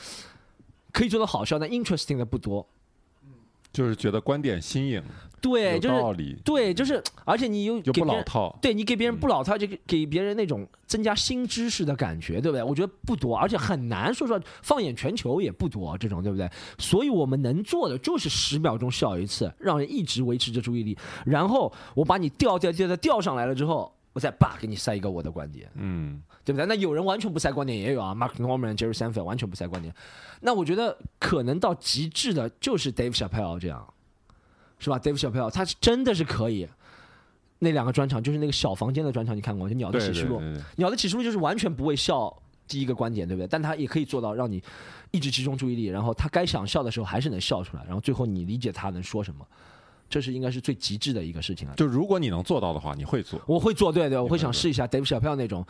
[0.92, 2.66] 可以做到好笑，但 interesting 的不多。
[3.72, 5.02] 就是觉得观点新颖，
[5.38, 8.58] 对，有就是道理，对，就是，而且你又又不老套。
[8.62, 12.62] 对你给别人嗯不老套，就给给别人那种增加新知识的感觉，对不对？
[12.62, 14.14] 我觉得不多，而且很难。
[14.14, 16.48] 说实话，放眼全球也不多这种，对不对？
[16.78, 23.92] 所以我们能做的就是十秒钟笑一次，让人一直维持着注意力，然后我把你调调调调调上来了之后。
[24.16, 26.64] 我再叭给你塞一个我的观点，嗯，对不对？
[26.64, 29.94] 那有人完全不塞观点也有啊，Mark Norman、Jerry Seinfeld 完全不塞观点。
[30.40, 33.86] 那我觉得可能到极致的就是 Dave Chappelle 这样，
[34.78, 36.66] 是吧？Dave Chappelle 他是真的是可以。
[37.58, 39.68] 那两个专场就是那个小房间的专场，你看过？
[39.68, 40.40] 就《鸟的启示录》
[40.76, 42.34] 鸟的启示录就是完全不会笑
[42.66, 43.46] 第一个观点，对不对？
[43.46, 44.62] 但他也可以做到让你
[45.10, 49.46] 一直集中注意力，然后他该想笑的时候还是能笑出来，然后最后你理解他能说什么，
[50.08, 51.74] 这是应该是最极致的一个事情了。
[51.74, 53.40] 就如果你能做到的话，你会做。
[53.46, 55.66] 我会做，对对，我会会想试一下 Dave Chappelle 那种，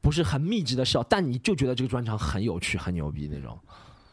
[0.00, 3.58] 不是很密集的笑，但你就觉得这个专场很有趣、很牛逼那种。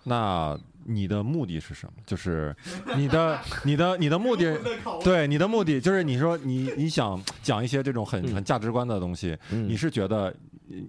[0.07, 1.93] 那你的目的是什么？
[2.05, 2.55] 就是
[2.95, 4.55] 你的、 你的、你的目的，
[5.03, 10.33] 对你的目的就是你说你你想讲一些这种很嗯很价值观的东西，嗯你是觉得，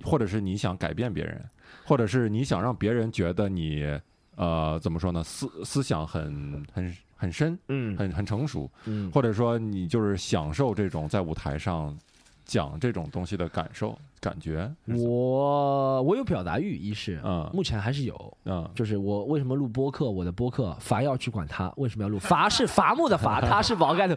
[0.04, 1.42] 或者是你想改变别人，
[1.86, 3.82] 或者是你想让别人觉得你
[4.36, 5.22] 呃怎么说呢？
[5.24, 7.96] 思思想很很很深，嗯。
[7.96, 11.96] 很很成熟，嗯，或者说你就是享受这种在舞台上
[12.44, 14.68] 讲这种东西的感受感觉。
[14.86, 18.14] 我我有表达欲，一是啊目前还是有。
[18.44, 20.10] 啊就是我为什么录播客？
[20.10, 22.18] 我的播客伐要去管他，为什么要录？
[22.18, 24.16] 伐是 伐木的伐，他是宝盖的。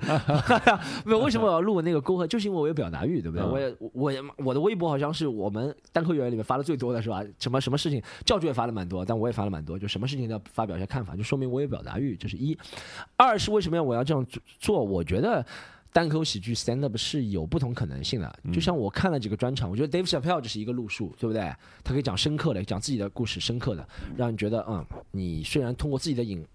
[1.05, 2.25] 没有，为什么我要录那个沟壑？
[2.27, 3.45] 就是因为我有表达欲，对不对？
[3.45, 7.23] 嗯我也我也我的微博好像是我们单口演员里面发的最多的是吧？
[7.39, 12.57] 什么什么事情，教主也发了蛮多，但我也发了蛮多，就什么事情都要发表一下看法，就说明我有表达欲，这是一。
[13.15, 14.83] 二是为什么要我要这样做做？
[14.83, 15.45] 我觉得。
[15.91, 21.41] 单口喜剧 stand up 是有不同可能性的，就像我看了几个专场，我觉得 Dave Chappelle 这是一个路数，对不对？
[21.83, 26.45] 他可以讲深刻的，讲自己的故事，深刻的，让你觉得，嗯，你虽然通过自己的影，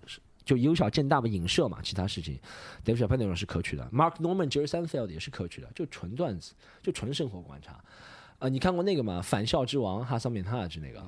[0.45, 2.39] 就由小见大嘛，影射嘛，其他事情
[2.85, 7.82] ，Dave Chappelle 那种是可取的，Mark Norman、Jerry Seinfeld 也是可取的，就纯段子，就纯生活观察。
[8.39, 9.20] 呃，你看过那个吗？
[9.20, 11.03] 反校之王哈桑米哈之那个，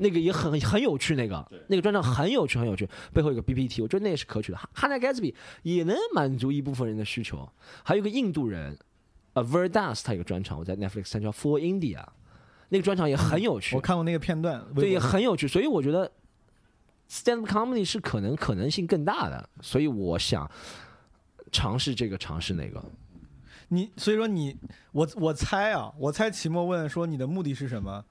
[0.00, 4.58] 那个也很很有趣，那个那个专场很有趣，很有趣，背后有个 BPT，我觉得那也是可取的。
[4.58, 7.48] 哈哈 a Gatsby 也能满足一部分人的需求。
[7.82, 8.78] 还有一个印度人，
[9.32, 12.04] 呃 Verdas 他有个专场，我在 Netflix 上叫 For India，
[12.68, 13.80] 那个专场也很有趣我。
[13.80, 15.48] 看过那个片段，对，也很有趣。
[15.48, 16.10] 所以我觉得
[17.10, 20.48] stand up comedy 是可能可能性更大的，所以我想
[21.50, 22.82] 尝试这个，尝试那个。
[23.70, 24.56] 你所以说你
[24.92, 28.04] 我我猜啊，我猜齐墨问说你的目的是什么？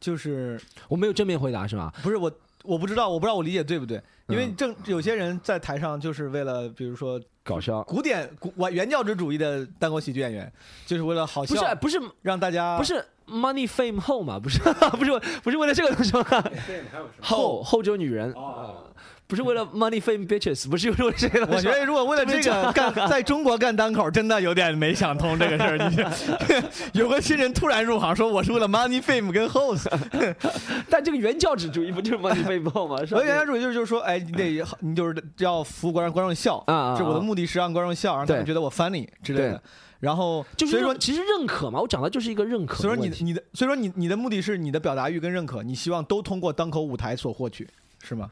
[0.00, 1.92] 就是我没有正面回答是吗？
[2.02, 2.32] 不是我
[2.64, 4.02] 我不知道，我不知道我理解对不对？
[4.28, 7.82] 因为嗯正有些人在台上就是为了，比如说搞笑。
[7.82, 10.50] 古典古原原教旨主义的单口喜剧演员，
[10.86, 14.38] 就是为了好笑不是笑，不是让大家不是 money fame 后嘛？
[14.38, 14.58] 不是
[14.98, 16.24] 不是不是为了这个东西吗？
[17.20, 18.32] 后后只有女人，
[19.30, 21.46] 不是为了 money fame bitches，不是为了这个。
[21.46, 25.78] 我觉得如果为了这个干 在中国干单口，真的有点没想通这个事儿。
[25.88, 25.96] 你
[26.98, 29.86] 有个新人突然入行，说我是为了 money fame 跟 host，
[30.90, 32.98] 但这个原教旨主义不就是 money fame 后吗？
[33.06, 39.62] 是吧我原来主义就是就是说，哎，你得你就是要服务观众，观众笑啊啊啊是我的目的是让观众笑，让他们觉得我 funny 之类的。
[40.00, 47.68] 然后就是所以说其实认可嘛，我讲的就是一个认可所以说你你的所以说你你的目的是你的表达欲跟认可，你希望都通过单口舞台所获取，
[48.02, 48.30] 是吗？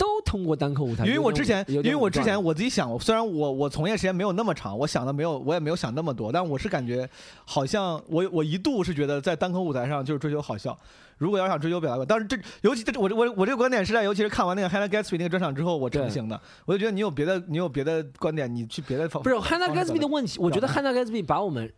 [0.00, 7.06] 都通过单口舞台，因为我之前，因为我之前我我自己想，虽然我我从业时间没有那么长，我想的没有，我也没有想那么多，但我是感觉
[7.44, 10.74] 好像我我一度是觉得在单口舞台上就是追求好笑。
[11.18, 16.40] 如果要想追求表达，但是这尤其这我我我这个观点是在尤其是看完那个 Hannah Gatsby 那个专场之后我成型的。
[16.64, 21.70] 我就觉得你有别的你有别的观点，你去别的方不是 Hannah Gatsby 的问题，我觉得 Hannah Gatsby 把我们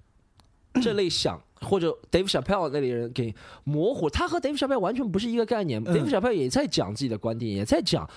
[0.80, 5.82] 这类想或者 Dave Chappelle 那里人给模糊，他和 Dave Chappelle 完全不是一个概念。
[5.84, 8.08] 嗯 Dave Chappelle 也在讲自己的观点，也在讲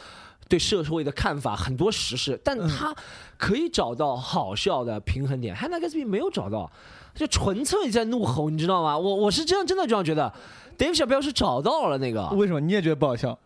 [0.48, 2.96] 对社会的看法，很多实事，但嗯他
[3.38, 5.56] 可以找到好笑的平衡点。
[5.56, 6.72] Hannah Gatsby 没有找到，
[7.14, 8.98] 就纯粹在怒吼，你知道吗？
[8.98, 10.32] 我我是这样真的这样觉得
[10.78, 12.28] ，Dave Chappelle 是找到了那个。
[12.30, 13.38] 为什么你也觉得不好笑？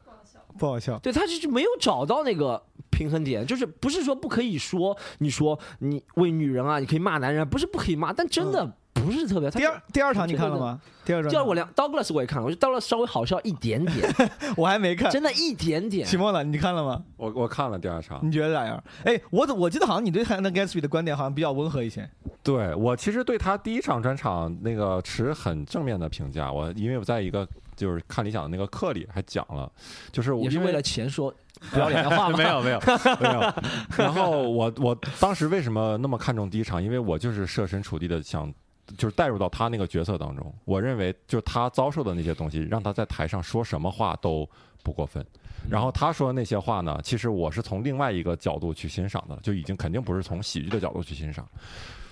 [0.57, 0.99] 不好笑。
[0.99, 8.69] 对他就是没有找到那个平衡点，就是不是说不可以说，你说你为女人啊，你可以骂男人，不是不可以骂，但真的
[9.05, 9.49] 不是特别。
[9.49, 10.79] 他第二第二场你看了吗？
[11.05, 14.07] 第二场第二我两 Douglas 我也看了，我觉得 Douglas 稍微好笑一点点，
[14.55, 15.09] 我还没看。
[15.09, 16.05] 真的一点点。
[16.05, 17.01] 期末了，你看了吗？
[17.17, 18.81] 我我看了第二场，你觉得咋样？
[19.05, 22.07] 哎，我怎我记得好像你对 Hannah Gatsby 的观点好像比较温和一些。
[22.43, 29.69] 对我其实对他第一场专场那个持很正面的评价，我因为我在一个就是看理想的那个课里还讲了，
[30.11, 31.33] 就是我是为了钱说
[31.71, 32.37] 不要脸的话 吗？
[32.37, 32.79] 没有没有
[33.19, 33.53] 没有。
[33.97, 36.81] 然后我我当时为什么那么看重第一场？
[36.81, 38.53] 因为我就是设身处地的想。
[38.97, 44.49] 就是带入到他那个角色当中，我认为就他遭受的那些东西，让他在台上说什么话都
[44.83, 45.25] 不过分。
[45.69, 51.47] 然后他说的那些话呢，其实我是从另外一个角度去欣赏的，就已经肯定不是从喜剧的角度去欣赏。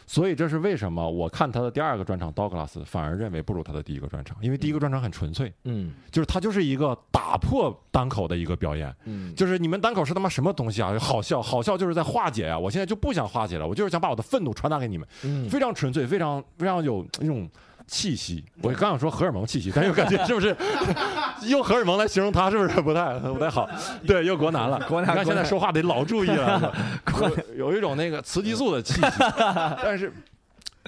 [0.07, 10.97] 所以这是为什么我看他的第二个专场《Douglas》反而认为不如他的第一个专场，因为第一个专场很纯粹，嗯就是他就是一个打破单口的一个表演，嗯，就是你们单口是他妈什么东西啊？
[10.97, 12.57] 好笑，好笑就是在化解啊！
[12.57, 17.47] 我现在就不想化解了，我就是想把我的愤怒传达给你们，嗯非常纯粹，非常非常有那种
[17.87, 18.43] 气息。
[18.61, 20.55] 我刚想说荷尔蒙气息，但又感觉 是不是？
[21.47, 22.81] 用荷尔蒙来形容他是不是？
[22.81, 23.69] 不太不太好？
[24.05, 24.79] 对，又国男了。
[24.87, 26.73] 国男你看现在说话得老注意了，
[27.55, 29.01] 有有一种那个雌激素的气息，
[29.83, 30.13] 但是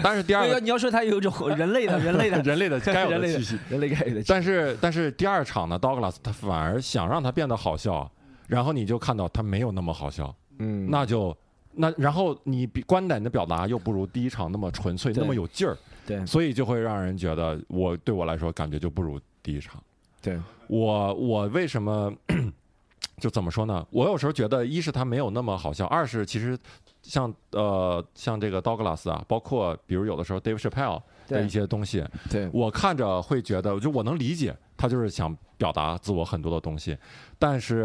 [0.01, 8.09] 但是第二个你要说他有一种人类的人类的人类的该有的的气息，人类该有的气息，但是但是第二场呢，Douglas 他反而想让他变得好笑，
[8.47, 10.89] 然后你就看到他没有那么好笑，嗯。
[10.89, 11.35] 那就
[11.73, 15.77] 那然后你比观点的表达又不如第一场那么纯粹，那么有劲儿，
[16.18, 19.81] 对所以就会让人觉得我对我来说感觉就不如第一场。
[20.22, 20.38] 对，
[20.68, 22.14] 我我为什么
[23.22, 23.86] 就怎么说呢？
[23.91, 26.57] 我有时候觉得，一是他没有那么好笑，二是其实
[27.02, 36.97] 像呃像这个 Douglas 啊，包括比如有的时候 Dave Chappelle 的一些东西，对我看着会觉得，就我能理解他就是想表达自我很多的东西，
[37.38, 37.81] 但是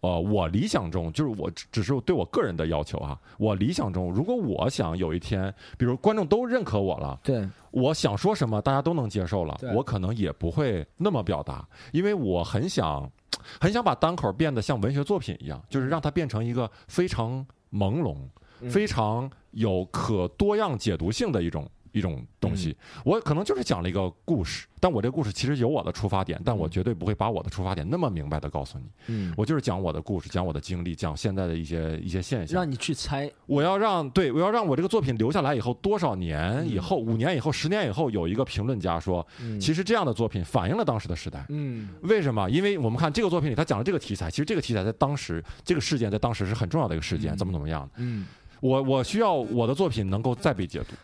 [0.00, 13.08] 呃，我理想中就是我只只是对我个人的要求啊，我理想中，如果我想有一天，比如观众都认可我了，对我想说什么大家都能接受了，我可能也不会那么表达，因为我很想
[13.60, 18.16] 很想把单口变得像文学作品一样，就是让它变成一个非常朦胧、
[18.60, 21.68] 嗯非常有可多样解读性的一种。
[21.94, 28.84] 一种东西，我可能就是讲了一个故事，但我这个故事其实有我的出发点，但我绝对不会把我的出发点那么明白的告诉你。
[29.06, 32.60] 嗯，我就是讲我的故事，讲我的经历，讲现在的一些一些现象。
[32.60, 41.46] 让你去猜，我要让对我要让我这个作品留下来以后，多少年以后，五年以后，十年以后，有一个评论家说，嗯其实这样的作品反映了当时的时代。
[41.48, 42.50] 嗯为什么？
[42.50, 47.90] 因为我们看这个作品里，他讲了这个题材，其实这个题材在当时这个事件在当时是很重要的一个事件，怎么怎么样的。
[47.98, 48.26] 嗯，
[48.60, 50.94] 我我需要我的作品能够再被解读，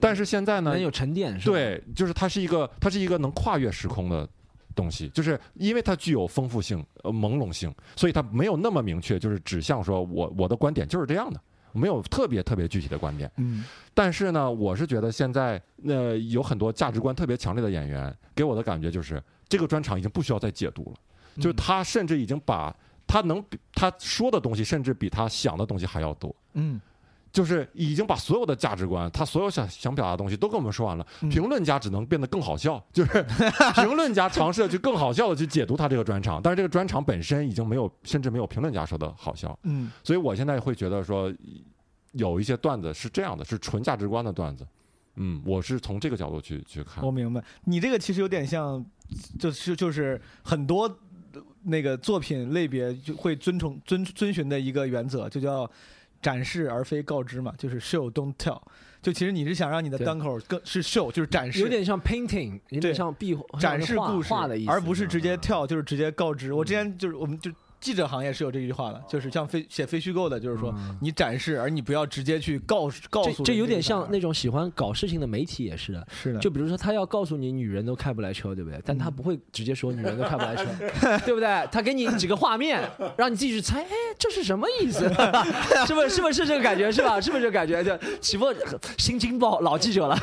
[0.00, 1.56] 但是现在呢能，有沉淀是吧？
[1.56, 4.28] 对，就是它是一个它是一个能跨越时空的。
[4.74, 11.40] 东西就是因为它具有丰富性、呃朦胧性，所以它没有那么明确，就是指向说我我的观点就是这样的，
[11.72, 13.32] 没有特别特别具体的观点。
[13.38, 20.96] 嗯但是呢，我是觉得现在呃有很多价值观特别强烈的演员，给我的感觉就是这个专场已经不需要再解读了，
[21.36, 22.76] 就是他甚至已经把
[23.06, 23.42] 他能
[23.72, 26.36] 他说的东西，甚至比他想的东西还要多。
[26.52, 26.78] 嗯
[27.32, 31.06] 就是已经把所有的价值观，他所有想想表达的东西都跟我们说完了。
[31.22, 33.22] 嗯评论家只能变得更好笑，就是
[33.76, 39.58] 评论家尝试去更好笑的去解读他这个专场，但是这个专场本身已经没有，甚至没有评论家说的好笑。
[39.64, 41.32] 嗯所以我现在会觉得说，
[42.12, 44.66] 有一些段子是这样的，是纯价值观的段子。
[45.16, 47.10] 嗯，我是从这个角度去去看我。
[47.10, 48.84] 明白，你这个其实有点像，
[49.38, 50.94] 就是就是很多
[51.62, 55.70] 那个作品类别就会遵从遵遵循的一个原则，就叫
[56.20, 58.60] 展示而非告知嘛，就是 show don't tell。
[59.02, 60.04] 就其实你是想让你的对。
[60.04, 64.34] 单口更是 show，就是展示，有点像 painting，有点像壁画展示故事
[64.66, 65.40] 而不是直接嗯。
[65.40, 66.52] 跳，就是直接告知。
[66.52, 67.50] 我之前就是我们就
[67.86, 78.80] 记者行业是有这句话的，就是像非写非虚构的，就是说嗯你展示，而你不要直接去告诉告诉人这这有点像那种喜欢搞事情的媒体也是的，是的，就比如说他要告诉你女人都开不来车，对不对？
[78.84, 80.64] 但他不会直接说女人都开不来车，
[81.24, 81.68] 对不对？
[81.70, 82.82] 他给你几个画面，
[83.16, 83.88] 让你自己去猜，哎，
[84.18, 85.08] 这是什么意思？
[85.86, 86.08] 是不是？
[86.08, 86.90] 是不是这个感觉？
[86.90, 87.20] 是吧？
[87.20, 87.84] 是不是这个感觉？
[87.84, 88.52] 就起步
[88.98, 90.18] 新京报老记者了，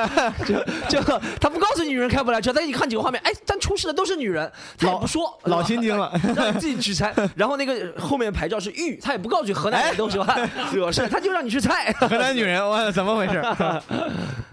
[0.48, 0.54] 就
[0.88, 1.02] 就
[1.38, 6.10] 他不告诉你女人开不来车，但你看几个画面，哎，但出事的都是女人，他也不说，老心经了。
[6.34, 7.01] 让你自己去猜。
[7.34, 11.92] 然后那个后面牌照是玉， 他也不告诉你河南人都喜欢 惹事，他就让你去猜。
[11.92, 13.42] 河南女人，我怎么回事？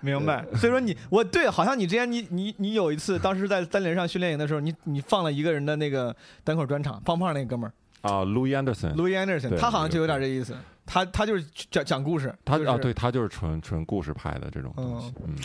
[0.02, 0.46] 明白。
[0.56, 7.74] 所以说你，我对，好像你之前你你你有一次，当时在三连上训练营的时候，你你放了一个人的那个单口专场，胖胖那个哥们儿
[8.10, 10.56] 啊，Louis Anderson，，Louis Anderson，他好像就有点这意思，
[10.86, 15.14] 他他就是讲讲故事，就是他啊，对他就是纯纯故事派的这种东西。
[15.28, 15.36] 嗯，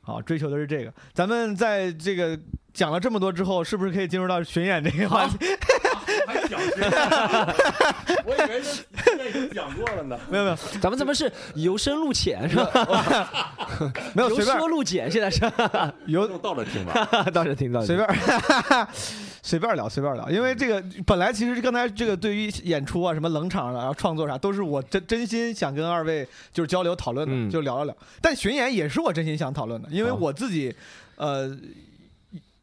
[0.00, 0.92] 好，追求的是这个。
[1.12, 2.38] 咱们在这个
[2.72, 5.36] 讲了这么多之后，是不是可以进入到巡演这个话题？
[6.26, 6.60] 还讲
[8.24, 10.18] 我以为现在已经讲过了呢。
[10.30, 12.70] 没有没有咱们怎么是由深入浅是吧？
[13.80, 15.40] 由 没有随便奢入俭，现在是
[16.06, 17.06] 有用倒着听吧。
[17.32, 18.08] 倒着听到随便
[19.42, 27.96] 随便聊随便聊，因为这个本来其实刚才这个对于演出啊、什么冷场啊、然后创作啥，都是我真真心想跟二位就是交流讨论的，嗯就聊了聊。
[28.22, 30.74] 但巡演也是我真心想讨论的，因为好我自己
[31.16, 31.54] 呃。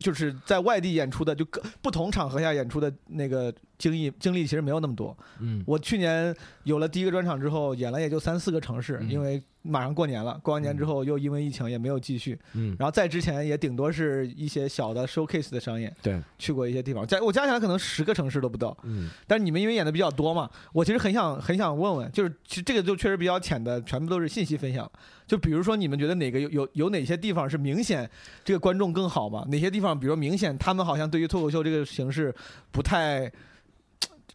[0.01, 5.17] 就是在外地演出的，就各不同场合下演出的那个经历经历，其实没有那么多。
[5.39, 6.33] 嗯我去年
[6.63, 18.75] 有了第一个专场之后，演了也就三四个城市，嗯因为马上过年了，过完年之后又因为疫情也没有继续，嗯，然后在之前也顶多是一些小的 showcase 的商演，对，去过一些地方，加我加起来可能十个城市都不到。
[18.83, 24.89] 嗯，但是你们因为演的比较多嘛，我其实很想很想问问，就是其实这个就确实比较浅的，全部都是信息分享。
[25.27, 28.09] 就比如说你们觉得哪个有有有哪些地方是明显
[28.43, 29.45] 这个观众更好吗？
[29.49, 32.33] 哪些地方比如明显他们好像对于脱口秀这个形式
[32.71, 33.31] 不太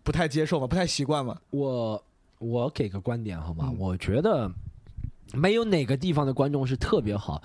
[0.06, 1.36] 不太接受嘛，不太习惯嘛？
[1.50, 2.00] 我
[2.38, 3.64] 我给个观点好吗？
[3.66, 4.48] 嗯我觉得
[5.34, 7.42] 没有哪个地方的观众是特别好。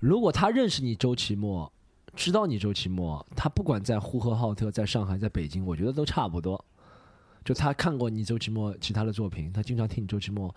[0.00, 1.70] 如果他认识你周奇墨，
[2.14, 6.64] 知道你周奇墨，他不管在呼和浩特、在上海、在北京，我觉得都差不多。
[7.44, 10.54] 就他看过你周奇墨其他的作品，他经常听你周奇墨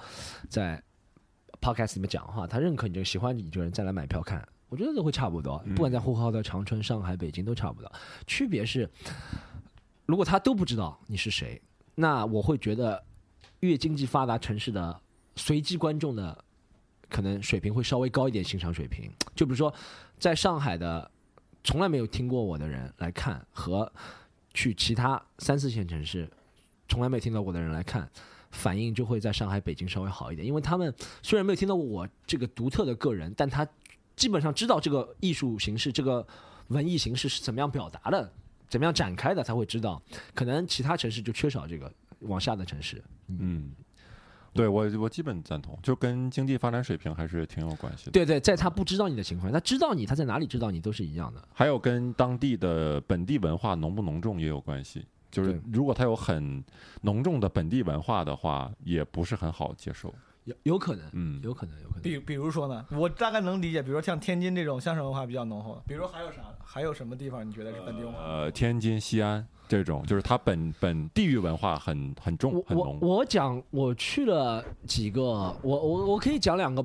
[0.49, 0.79] 在
[1.59, 5.59] podcast 里面讲话，他认可你这个喜欢你这个人再来买票看，我觉得都会差不多。
[5.65, 7.91] 嗯不管在呼和浩特、长春、上海、北京都差不多。
[8.27, 8.89] 区别是，
[10.09, 11.61] 如果他都不知道你是谁，
[11.93, 13.05] 那我会觉得
[13.59, 14.99] 越经济发达城市的
[15.35, 16.43] 随机观众的
[17.07, 19.07] 可能水平会稍微高一点，欣赏水平。
[19.35, 19.71] 就比如说，
[20.17, 21.11] 在上海的
[21.63, 23.93] 从来没有听过我的人来看，和
[24.51, 26.27] 去其他三四线城市
[26.87, 28.09] 从来没有听到过的人来看，
[28.49, 30.91] 反应就会在上海、北京稍微好一点，因为他们
[31.21, 33.63] 虽然没有听到过我这个独特的个人，但他
[34.15, 36.25] 基本上知道这个艺术形式、这个
[36.69, 38.33] 文艺形式是怎么样表达的。
[38.69, 40.01] 怎么样展开的才会知道，
[40.33, 43.03] 可能其他城市就缺少这个往下的城市。
[43.27, 43.71] 嗯，
[44.53, 48.11] 对我我基本赞同，就跟经济发展水平还是挺有关系的。
[48.11, 51.45] 对对，在他不知道你的情况下，他知道你，他在哪里知道你都是一样的。
[51.53, 55.05] 还有跟当地的本地文化浓不浓重也有关系。
[55.31, 56.63] 就是如果他有很
[57.01, 60.11] 浓重的本地文化的话，也不是很好接受。
[60.49, 62.01] 有有可能，嗯，有可能，有可能。
[62.01, 66.41] 比比如说呢，我大概能理解，比如说像天津这种相声文化比较浓厚的，比如还有啥？
[66.63, 68.19] 还有什么地方你觉得是本地文化？
[68.23, 72.99] 呃，天津、西安这种，就是它本本地域文化很很重我我很浓。
[73.01, 76.83] 我讲，我去了几个，我我我可以讲两个，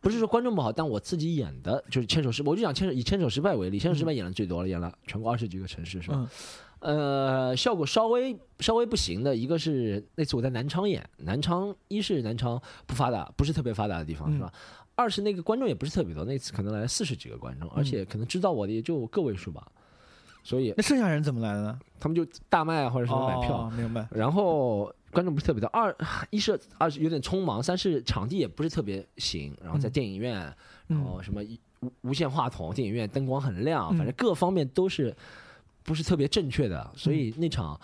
[0.00, 6.16] 不是说观众不好，但我自己演的就是牵手失败，我就讲牵手以牵手失败为例，牵手失败演的最多了，演了全国二十几个城市是吧？
[6.18, 6.28] 嗯
[6.84, 14.52] 呃，效果稍微稍微不行的一个是那次我在南昌演，南昌一是南昌不发达，不是特别发达的地方、嗯是吧？
[14.94, 19.66] 二是那个观众也不是特别多，那次可能来了四十几个观众，而且可能知道我的也就个位数吧，
[20.42, 21.80] 所以那剩下人怎么来的呢？
[21.98, 23.62] 他们就大卖啊或者什么买票。
[23.62, 24.06] 哦，明白。
[24.10, 25.96] 然后观众不是特别多，二
[26.28, 30.54] 一是二是有点匆忙，三是场地也不是特别行，然后在嗯电影院，然
[30.88, 31.40] 嗯后什么
[31.80, 35.16] 无无线话筒，电影院灯光很亮，嗯反正各方面都是
[35.84, 37.80] 不是特别正确的，所以那场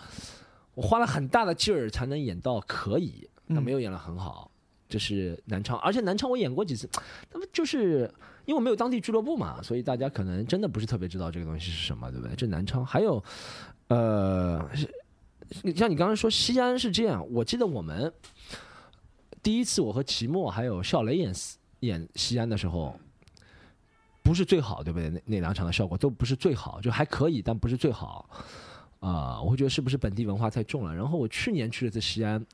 [0.73, 4.51] 我花了很大的劲儿才能演到可以，但嗯没有演得很好。
[4.89, 6.89] 这是南昌，而且南昌我演过几次，
[7.31, 8.11] 那么就是
[8.45, 12.35] 因为我没有当地俱乐部嘛，所以大家可能真的不是特别知道这个东西是什么，对不对？
[12.35, 13.23] 这南昌还有，
[13.87, 14.89] 呃，是
[15.73, 18.11] 像你刚刚说西安是这样，我记得我们
[19.41, 21.33] 第一次我和齐墨还有笑雷演
[21.81, 22.99] 演西安的时候，
[24.23, 25.09] 不是最好，对不对？
[25.09, 28.29] 那那两场的效果都不是最好，就还可以，但不是最好。
[28.99, 30.93] 啊、我会觉得是不是本地文化太重了？
[30.93, 32.45] 然后我去年去了次西安，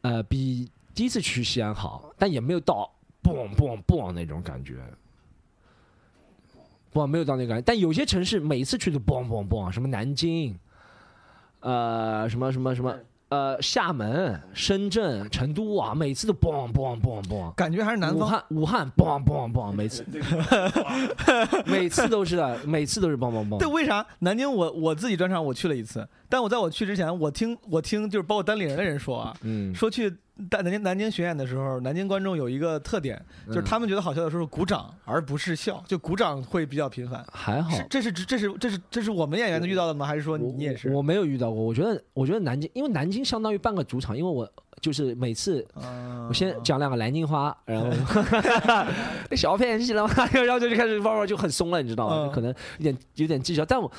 [0.00, 2.90] 呃，比第一次去西安好，但也没有到
[3.22, 4.74] 嘣嘣嘣那种感觉。
[6.92, 7.62] 不，没有到那个感觉。
[7.62, 10.58] 但有些城市每次去都嘣嘣嘣，什么南京，
[11.60, 17.52] 呃，什么什么什么，呃，厦门、深圳、成都啊，每次都嘣嘣嘣嘣。
[17.54, 18.20] 感觉还是南方。
[18.20, 20.06] 武汉，武汉，嘣嘣嘣，每次，
[21.66, 23.58] 每次都是的，每次都是嘣嘣嘣。
[23.58, 30.14] 对，为啥南京我我自己专场我去了一次，但我在我去之前，我听我听就是包括单立人的人说啊，嗯，说去
[30.50, 37.24] 在南京南京巡演的时候，南京观众有一个特点，就是嗯他们觉得好笑的时候鼓掌，而不是笑，就鼓掌会比较频繁。
[37.32, 40.04] 还好是，这是这是这是这是我们演员遇到的吗？
[40.06, 40.90] 还是说我你也是？
[40.90, 41.62] 我没有遇到过。
[41.62, 44.46] 我觉得，我觉得南京，因为南京相当于半个主场，因为我
[44.80, 47.90] 就是每次嗯我先讲两个南京话，然后
[49.34, 52.28] 小便器了嘛， 然后就就开始慢慢就很松了，你知道吗？
[52.28, 53.90] 嗯可能有点有点技巧，但我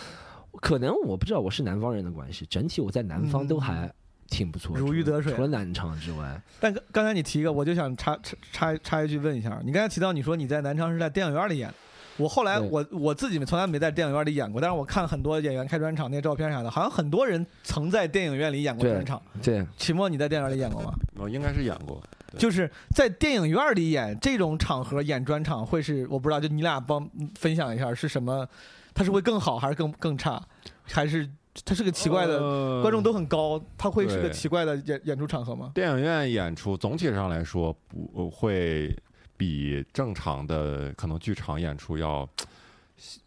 [0.61, 3.91] 可能我不知道我是南方人的关系，整体我在南方都还
[4.29, 11.73] 挺不错，嗯如鱼得水除了南昌之外，但刚刚才你提一个，我就想插插插插一句问一下，你刚才提到你说你在南昌是在电影院里演，
[12.17, 19.21] 我后来我我自己从来没在电影院里演过，但是我看很多演员开专场那些照片啥的，好像很多人曾在电影院里演过专场。
[19.41, 20.93] 对，秦墨，你在电影院里演过吗？
[21.15, 22.01] 我应该是演过。
[22.37, 28.47] 就是在电影院里演这种场合演专场，会是我不知道，就你俩帮分享一下是什么？
[28.93, 30.41] 它是会更好还是更更差？
[30.83, 31.27] 还是
[31.65, 32.39] 它是个奇怪的？
[32.39, 35.71] 呃观众都很高，它会是个奇怪的演演出场合吗？
[35.73, 38.95] 电影院演出总体上来说不会
[39.35, 42.27] 比正常的可能剧场演出要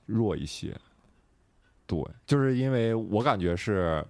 [0.06, 0.74] 弱一些。
[1.86, 4.04] 对，就是因为我感觉是，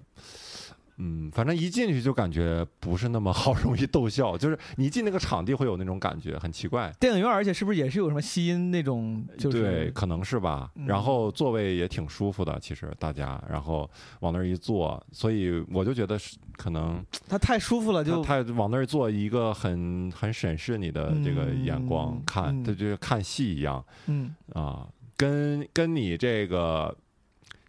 [1.02, 6.92] 嗯，反正一进去就感觉不是那么好容易逗笑，就是你一进那个场地会有那种感觉，很奇怪。
[7.00, 9.24] 电影院，而且是不是也是有什么吸音那种？
[9.38, 10.70] 就是对，可能是吧。
[10.74, 13.88] 嗯然后座位也挺舒服的，其实大家，然后
[14.20, 24.86] 往那儿一坐，所以我就觉得是可能他太舒服了，就他他往那儿坐，一个很很审视你的这个眼光嗯看，嗯他就看戏一样嗯啊，
[25.16, 26.94] 跟跟你这个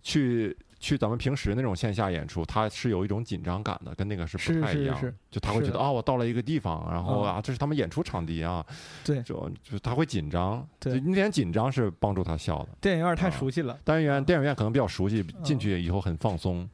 [0.04, 0.58] 去。
[0.82, 4.96] 去咱们平时那种线下演出，他是有一种紧张感的，跟那个是是不太一样。
[4.98, 8.66] 是是是就他会觉得啊、我到了一个地方，然后嗯啊，这是他们演出场地啊，
[9.06, 10.68] 对就就他会紧张。
[10.80, 12.70] 对就那点紧张是帮助他笑的。
[12.82, 16.68] 电影院太啊熟悉了，单元电影院可能比较熟悉，嗯进去以后很放松。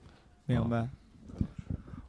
[0.46, 0.88] 明白？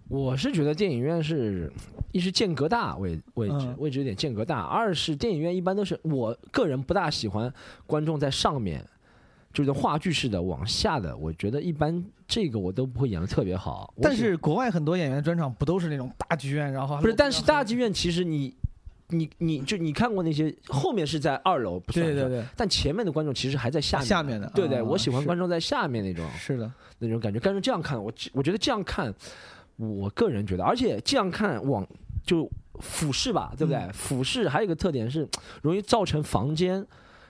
[0.08, 1.70] 我是觉得电影院是
[2.12, 7.52] 一是间隔大位位置嗯位置有点间隔大，二是电影院一般都是我个人不大喜欢
[7.86, 8.82] 观众在上面，
[9.64, 13.92] 就是话剧式的往下的，我觉得一般这个我都不会演的特别好。
[14.00, 17.14] 但是国外很多演员专场不都是那种大剧院，然后不是？
[17.14, 18.54] 但是大剧院院其实你
[19.08, 27.40] 你你就你看过那些后面是在二楼不是对对对但前面的观众其实还在下面下面的对对，啊我喜欢是观众在下面那种是的，那种感觉。
[27.42, 29.14] 但是这样看，我我觉得这样看，
[29.76, 31.86] 我个人觉得，而且这样看往
[32.24, 33.80] 就俯视吧，对不对？
[33.80, 35.26] 嗯俯视还有一个特点是，
[35.62, 36.84] 容易造成房间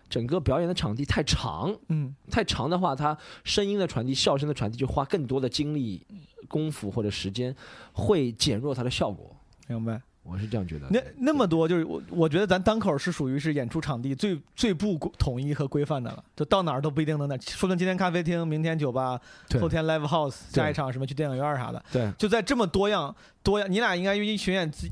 [0.09, 6.07] 整个表演的场地太长，嗯太长的话，它声音的传递、笑声的传递就花更多的精力、
[6.49, 7.55] 功夫或者时间，
[7.93, 9.35] 会减弱它的效果。
[9.67, 10.01] 明白。
[10.25, 10.87] 我是这样觉得。
[10.91, 19.19] 那那么多，就是我我觉得咱单口是属于是演出场地最最不统一和规范的了，就到哪儿都不一定能那，说不定今天咖啡厅，明天酒吧，
[19.59, 24.87] 后天 live house，对下一场什么去电影院啥的，对，就在这么多样多样，你俩应该因为巡演次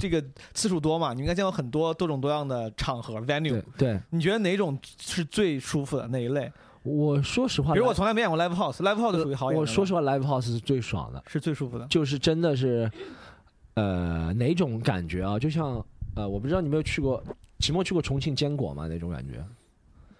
[0.00, 0.24] 这个
[0.54, 3.92] 次数多嘛，你应该见过很多多种多样的场合 venue 对。
[3.92, 6.50] 对，你觉得哪种是最舒服的那一类？
[6.82, 11.86] 我说实话，比如我从来没演过 live house，live house 属于好演的我说实话，live house 是最爽的，是最舒服的。
[11.88, 12.90] 就是真的是，
[13.74, 15.38] 呃，哪种感觉啊？
[15.38, 15.84] 就像
[16.16, 17.22] 呃，我不知道你有没有去过，
[17.58, 18.88] 期末去过重庆坚果吗？
[18.88, 19.44] 那种感觉，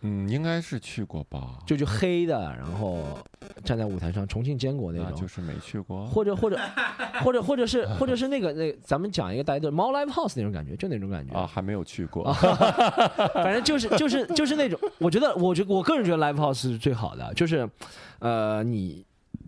[0.02, 1.59] 嗯，应该是去过吧？
[1.66, 3.18] 就就黑的，然后
[3.64, 6.06] 站在舞台上，重庆坚果那种，那就是没去过。
[6.06, 6.59] 或者或者
[7.22, 12.32] 或者或者是或者是那个那咱们讲一个大家都猫 live house 那种感觉，就那种感觉啊，，还没有去过。
[13.35, 17.68] 反正就是就是就是那种，我觉得我觉得我个人觉得 live house 是最好的，就是
[18.18, 19.05] 呃你。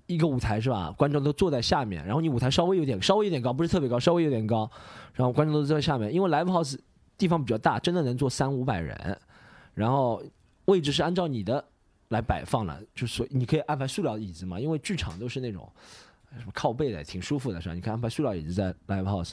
[0.08, 0.92] 一个舞台是吧？
[0.98, 4.68] 观众都坐在下面，然后你舞台稍微有点稍微有点高，不是特别高，稍微有点高，
[5.14, 6.12] 然后观众都在下面。
[6.12, 6.76] 因为 live house
[7.16, 9.18] 地方比较大，真的能坐三五百人，
[9.72, 10.22] 然后
[10.66, 11.64] 位置是按照你的
[12.09, 15.70] 来摆放了，就所你可以安排塑料椅子嘛，因为剧场都是那种
[16.39, 17.74] 什么靠背的，挺舒服的，是吧？
[17.74, 19.32] 你可以安排塑料椅子在 live house。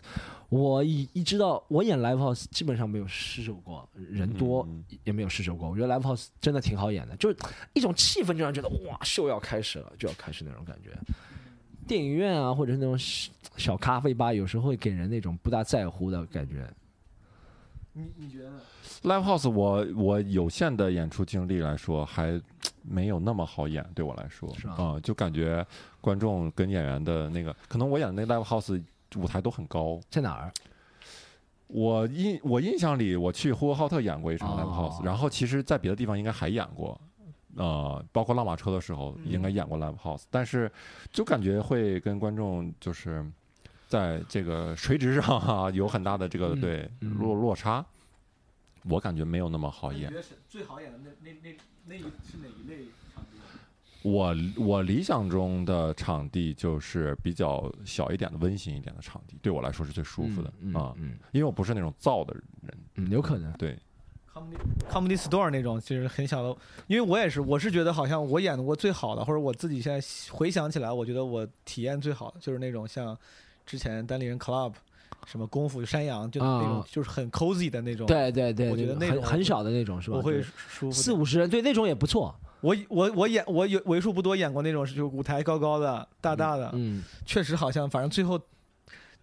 [0.50, 4.68] 我一一知道我演 live house 基本上没有失手过，人多
[5.04, 5.70] 也没有失手过。
[5.70, 7.38] 我觉得 live house 真的挺好演的，就是
[7.74, 10.98] 一种气氛，就让人觉得哇，秀要开始了，就要开始那种感觉。
[11.88, 16.68] 电影院啊，或者是那种小小咖啡吧，有时候会给人那种不大在乎的感觉。
[17.94, 18.62] 你你觉得呢？
[19.04, 22.40] Live House，我我有限的演出经历来说，还
[22.84, 25.66] 没有那么好演，对我来说啊、就感觉
[26.02, 28.82] 观众跟演员的那个，可能我演的那 Live House
[29.16, 30.00] 舞台都很高。
[30.10, 30.52] 在哪儿？
[31.68, 34.60] 我印我印象里，我去呼和浩特演过一场哦。
[34.60, 37.00] Live House，、然后其实在别的地方应该还演过，
[37.56, 40.70] 呃，包括拉马车的时候应该演过 Live House，、但是
[41.14, 43.26] 就感觉会跟观众就是
[43.88, 47.14] 在这个垂直上啊有很大的这个嗯对嗯。
[47.20, 47.86] 落落差，
[48.84, 50.12] 我感觉没有那么好演。
[50.14, 53.38] 得是最好演的那那那那是哪一类场地？
[54.02, 62.78] 我我理想中的场地就是比较小一点的、温馨一点的场地，对我来说是最舒服的嗯啊，嗯因为我不是那种燥的人。
[62.96, 63.52] 嗯，有可能。
[63.54, 63.78] 对
[64.34, 64.56] ，comedy
[64.90, 66.58] comedy store 那种，其实很小的，
[66.88, 73.18] 因为我也是，我是觉得好像我演过最好的，或者我自己现在回想起来，我觉得我体验最好的就是那种像
[73.66, 74.74] 之前单立人 club，
[75.26, 80.18] 什么功夫山羊，就那种啊就是很 cozy 的那种，，对对对，我觉得那种很很小的那种是吧？
[80.18, 81.14] 我会舒服四。
[81.14, 82.34] 五十人，对那种也不错。
[82.62, 88.40] 我我我演我有为数不多演过那种，就舞台高高的、大大的，嗯确实好像反正最后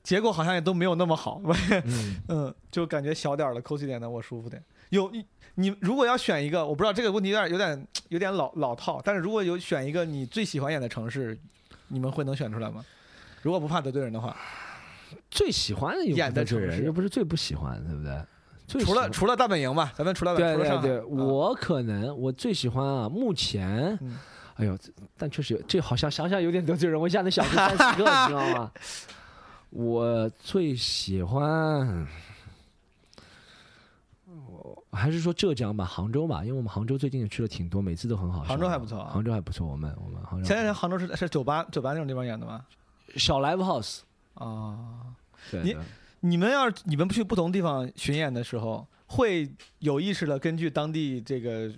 [0.02, 1.43] 结果好像也都没有那么好，
[1.85, 4.62] 嗯， 嗯，就感觉小点儿的 cozy 点的我舒服点。
[4.90, 5.24] 有你
[5.56, 11.36] 你如果要选一个，我不知道这个问题有点有点有点老老套，但是如果有选一个你最喜欢演的城市，
[11.89, 12.85] 你们会能选出来吗？
[13.43, 14.36] 如果不怕得罪人的话，
[15.37, 18.19] 最喜欢的又演的不是这城市，又不是最不喜欢，对不对？
[18.67, 24.19] 最除了除了大本营吧，咱们除了对对对，啊我可能我最喜欢啊，目前嗯，
[24.57, 28.73] 哎呦，这但确实有这好像想想有点得罪人，我一下子想出三四个，你知道吗？
[29.71, 32.09] 我最喜欢，
[34.25, 38.43] 我还是说浙江吧，杭州吧，因为我们杭州最近也去了挺多，每次都很好。
[38.43, 42.65] 杭州还不错啊杭州还不错，我们我们杭州前两天杭州是是酒吧酒吧那种地方演的吗？
[43.17, 44.01] 小 live house。
[44.35, 45.15] 啊。
[45.62, 45.77] 你
[46.20, 49.48] 你们要是你们去不同地方巡演的时候，会
[49.78, 51.70] 有意识的根据当地这个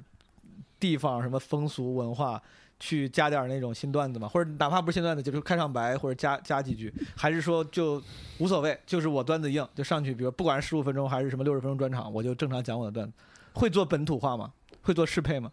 [0.81, 2.41] 地方什么风俗文化
[2.81, 4.29] 去加点那种新段子吗？
[4.29, 8.03] 或者哪怕不是新段子，就是开场白或者加加几句，还是说就
[8.39, 13.13] 无所谓，就是我段子硬就上去，比如不管是十五分钟还是什么六十分钟专场，我就正常讲我的段子。
[13.53, 14.53] 会做本土化吗？
[14.83, 15.51] 会做适配吗？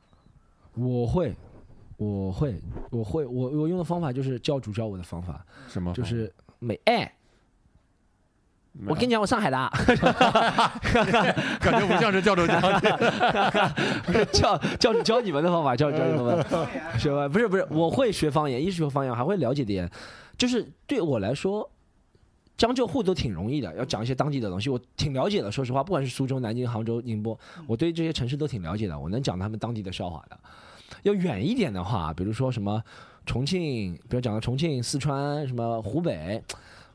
[0.76, 1.34] 我会，
[1.98, 2.62] 我会，
[2.92, 5.92] 我会，我我用的方法就是教主教我的方法，什么？
[5.94, 7.12] 就是每哎，
[8.88, 9.70] 我跟你你讲，我上海的啊，
[11.60, 12.62] 感觉不像是教授讲
[14.06, 16.46] 不是教教教你们的方法，教教你们
[17.00, 17.28] 学吧？
[17.28, 19.90] 不是不是，我会学方言，一是学方言，还会了解点，
[20.38, 21.70] 就是对我来说。
[22.58, 25.52] 江浙沪都挺容易的，要讲一些当地的东西，我挺了解的。
[25.52, 27.38] 说实话，不管是苏州、南京、杭州、宁波，
[27.68, 30.40] 我对这些城市都挺了解的，我能讲他们当地的笑话的。
[31.04, 32.82] 要远一点的话，比如说什么
[33.26, 36.42] 重庆，比如讲到重庆、四川、什么湖北，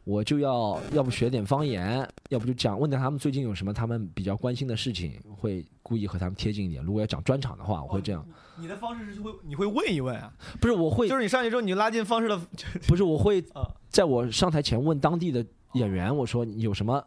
[0.05, 6.82] 我就要要不学点方言，要不就讲问他们最近有什么他们比较关心的事情，会故意和他们贴近一点。
[6.82, 8.27] 如果要讲专场的话，我会这样。
[8.59, 12.39] 你的方式是会你会问一问啊，不是我会，就是你上去之后，你就拉近方式的
[12.89, 15.44] 不是我会啊在我上台前问当地的
[15.74, 17.02] 演员，我说你有什么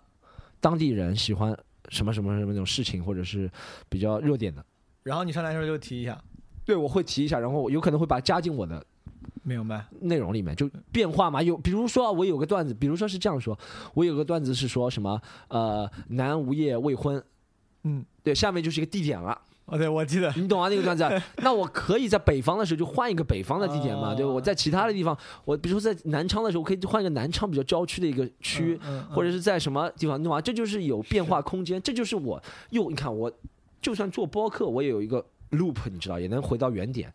[0.60, 1.56] 当地人喜欢
[1.90, 3.50] 什么什么什么那种事情，或者是
[3.90, 4.66] 比较热点的。
[5.04, 6.20] 然后你上来的时候就提一下，
[6.64, 8.84] 对，我会提一下，然后有可能会把加进我的
[9.44, 9.86] 明白？
[10.02, 11.42] 内容里面，就变化嘛。
[11.42, 13.58] 有比如说啊我有个段子，比如说是这样说，
[13.94, 17.22] 我有个段子是说什么呃男无业未婚，
[17.84, 19.40] 嗯，对，下面就是一个地点了。
[19.66, 20.68] 哦，对，我记得，你懂啊？
[20.68, 24.32] 那个段子，那我可以在北方的时候就换一个北方的地点嘛，哦 对吧？
[24.32, 28.78] 我在其他的地方，我比如说在南昌的时候，我可以换一个南昌比较郊区的一个区，
[29.10, 30.42] 或者是在什么地方，你懂吗？
[30.42, 32.42] 这就是有变化空间，这就是我
[32.72, 33.32] 又你看我，
[33.82, 37.12] 就算做播客，我也有一个 loop，你知道，也能回到原点，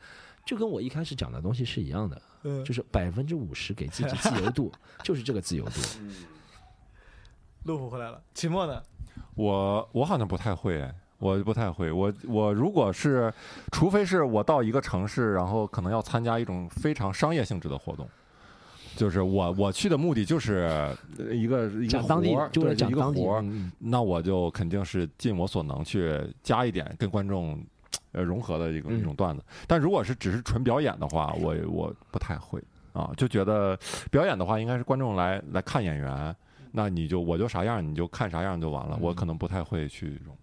[0.49, 4.73] 就跟我一开始讲的东西是一样的，嗯就是百分之五十给自己自由度，
[5.05, 5.73] 就是这个自由度。
[7.65, 8.83] 路虎回来了，期末呢？
[9.35, 11.93] 我我好像不太会，哎我不太会。
[11.93, 13.31] 我我如果是，
[13.73, 18.09] 除非是我到一个城市，然后可能要参加一种非常商业性质的活动，
[18.97, 20.97] 就是我我去的目的就是
[21.31, 27.63] 一个一个当地活儿，就为对一个活儿，嗯那我就肯定是尽我所能去加一点跟观众
[28.13, 29.43] 呃融合的一个嗯一种段子。
[29.67, 32.63] 但如果是只是纯表演的话，我我不太会
[32.93, 33.79] 啊，就觉得
[34.11, 36.35] 表演的话应该是观众来来看演员，
[36.73, 40.37] 那你就我就啥样你就看啥样就完了，我可能不太会去融。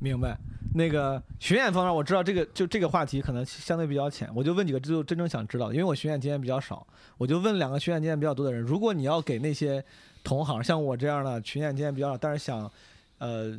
[0.00, 0.36] 明白。
[0.74, 6.86] 那个巡演方面，我知道这个就这个话题可能相对比较浅，我就问几个就真正想知道，因为我巡演经验比较少，
[7.18, 9.84] 我就问两个巡演经验比较多的人，如果你要给那些
[10.24, 12.70] 同行像我这样的巡演经验比较少，但是想
[13.18, 13.54] 呃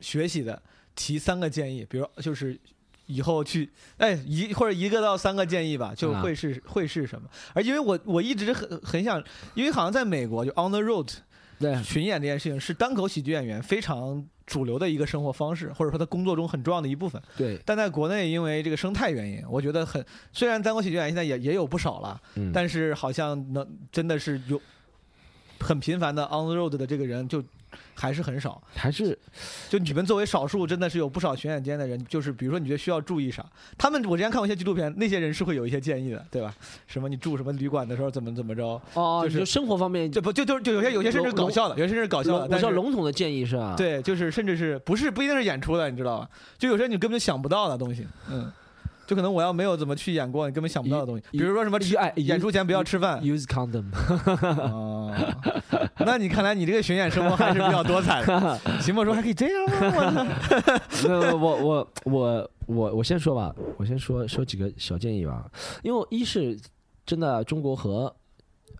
[0.00, 0.60] 学习的，
[0.94, 2.58] 提三个建议，比如就是
[3.06, 7.28] 以后去哎一或者一个到三个建议吧，就啊会是、会是什么？
[7.54, 9.22] 而因为我我一直很很想，
[9.54, 11.10] 因为好像在美国就 on the road
[11.58, 17.20] 对，巡演这件事情是单口喜剧演员非常主流的一个生活方式，或者说他工作中很重要的一部分。
[17.36, 24.60] 对，但在国内，因为这个生态原因，我觉得很虽然单口喜剧演员现在也也有不少了，嗯，但是好像能真的是有
[25.60, 27.44] 很频繁的 on the road 的这个人就
[28.00, 28.60] 还是很少。
[28.74, 29.16] 还是
[29.68, 33.44] 就你们作为少数，真的是有不少巡演间的人，就是比如说你觉得需要注意啥？
[33.76, 36.54] 他们我之前看过一些纪录片，那些人是会有一些建议的，对吧？
[36.86, 38.80] 什么你住什么旅馆的时候怎么怎么着？
[38.94, 46.28] 哦，就是就生活方面，就不就就就有些有些甚至搞笑的，有些甚至搞笑的，但是笼统的建议是吧？，对，就是甚至是不是不一定是演出的，你知道吧？
[46.58, 48.50] 就有些你根本想不到的东西，嗯，
[49.10, 51.76] 就可能我要没有怎么去演过，你根本想不到的东西，比如说什么
[52.14, 53.20] 演出前不要吃饭。
[53.22, 53.86] use condom，
[54.70, 55.12] 哦，
[56.06, 58.60] 那你看来你这个巡演生活还是比较多彩的。
[58.80, 59.68] 秦墨说还可以这样
[60.14, 60.26] 吗？
[61.08, 65.50] 我 我我我我我先说吧，我先说说几个小建议吧，
[65.82, 66.56] 因为一是
[67.04, 68.14] 真的中国和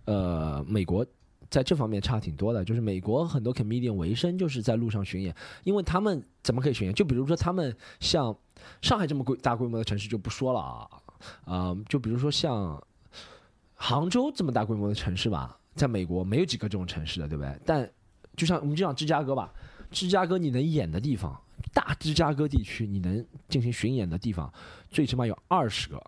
[0.04, 1.04] 呃美国。
[1.50, 5.34] 在这方面差挺多的，就是美国很多 comedian 为生就是在路上巡演，
[5.64, 6.94] 因为他们怎么可以巡演？
[6.94, 8.32] 就比如说他们像
[8.82, 10.88] 上海这么规大规模的城市就不说了啊，
[11.44, 12.82] 啊、就比如说像
[13.74, 17.60] 杭州这么大规模的城市吧，在美国没有几个这种城市的，对不对？
[17.64, 17.90] 但
[18.36, 19.52] 就像我们就像芝加哥吧，
[19.90, 21.40] 芝加哥你能演的地方，
[21.72, 24.52] 大芝加哥地区你能进行巡演的地方，
[24.90, 26.02] 最起码有二十个。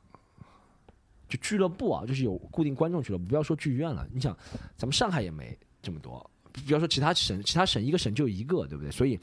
[1.29, 4.07] 就俱乐部啊，就是有固定观众俱乐部，不要说剧院了。
[4.13, 4.37] 你想，
[4.77, 8.91] 咱们上海也没这么多，不要说其他省，其他省一个省就一个，对不对？
[8.91, 9.19] 所以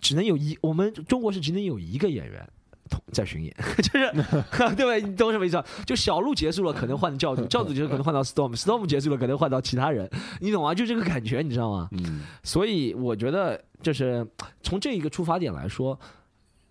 [0.00, 2.48] 只能有一，我们中国是只能有一个演员
[2.88, 4.10] 同在巡演， 就是
[4.76, 5.00] 对？
[5.00, 5.64] 你懂什么意思啊？
[5.86, 10.10] 就小鹿结束了，可能换教主，教主结束可能换到 storm，storm 结束了可能换到其他人，
[10.40, 10.74] 你懂吗？
[10.74, 11.88] 就这个感觉，你知道吗？
[11.92, 14.26] 嗯，所以我觉得，就是
[14.62, 15.98] 从这一个出发点来说，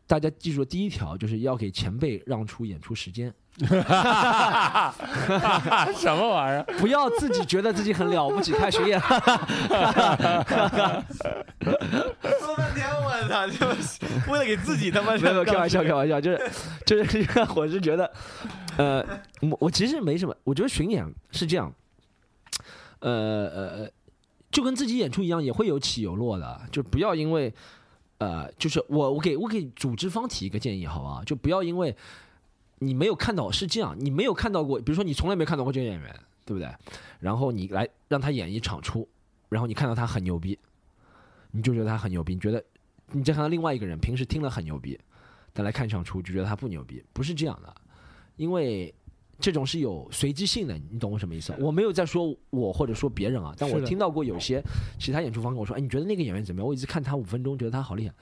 [0.09, 3.31] 大家记住第一条就是要给前辈让出演出时间，
[5.95, 6.65] 什么玩意儿？
[6.79, 8.99] 不要自己觉得自己很了不起，开巡演。
[8.99, 9.13] 说
[12.57, 13.99] 半天，我操，就是
[14.31, 16.41] 为了给自己他妈没有没有开玩笑，开玩笑，就是
[16.87, 17.23] 就是，
[17.55, 18.11] 我是觉得，
[18.77, 19.05] 呃，
[19.41, 21.71] 我我其实没什么，我觉得巡演是这样，
[23.01, 23.11] 呃
[23.53, 23.87] 呃，
[24.49, 27.53] 就跟自己演出一样，也会有起有落的，就不要因为，
[28.19, 31.95] 呃，就是我我给我给组织方提一个建议，好吧，就不要因为
[32.79, 36.15] 你没有看到是这样，你没有看到过，比如说你从来没看到过这个演员，
[36.45, 36.69] 对不对？
[37.19, 39.07] 然后你来让他演一场出，
[39.49, 40.57] 然后你看到他很牛逼，
[41.51, 42.63] 你就觉得他很牛逼，你觉得
[43.11, 44.99] 你再看到另外一个人，平时听了很牛逼，
[45.53, 47.73] 但来看一场出就觉得他不牛逼，不是这样的，
[48.35, 48.93] 因为
[49.39, 51.53] 这种是有随机性的，你懂我什么意思？
[51.59, 54.61] 我没有在说我或者说别人啊，但我听到过有些
[54.99, 56.67] 其他演出方跟我说，哎，你觉得那个演员怎么样？
[56.67, 58.13] 我一直看他五分钟，觉得他好厉害，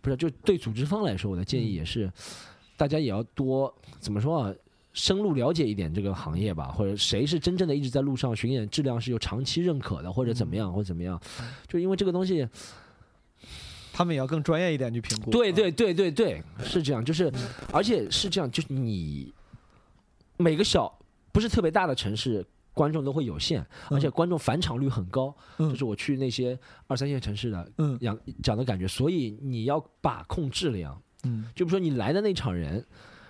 [0.00, 0.16] 不是？
[0.16, 2.10] 就对组织方来说，我的建议也是，
[2.76, 4.54] 大家也要多怎么说啊？
[4.92, 11.20] 深入了解一点这个行业吧，或者谁是真正的一直在路上巡演，质量是有长期认可的，或者怎么样，或者怎么样，
[11.66, 12.46] 就因为这个东西，
[13.92, 15.32] 他们也要更专业一点去评估。
[15.32, 17.28] 对对对对对，是这样，就是，
[17.72, 19.34] 而且是这样，就是你
[20.36, 20.98] 每个小
[21.32, 32.84] 不是特别大的城市，观众都会有限，而且观众返场率很高，嗯就是我去那些二三线城市的嗯讲讲的感觉，所以你要把控质量，嗯就比如说你来的那场人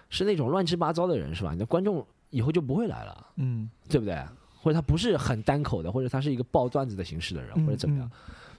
[0.08, 1.52] 是那种乱七八糟的人，是吧？
[1.52, 4.18] 你的观众以后就不会来了，嗯对不对？
[4.62, 8.10] 或者他不是很单口的，或者他是一个爆段子的形式的人，嗯或者怎么样？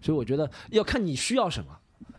[0.01, 1.75] 所以我觉得要看你需要什么。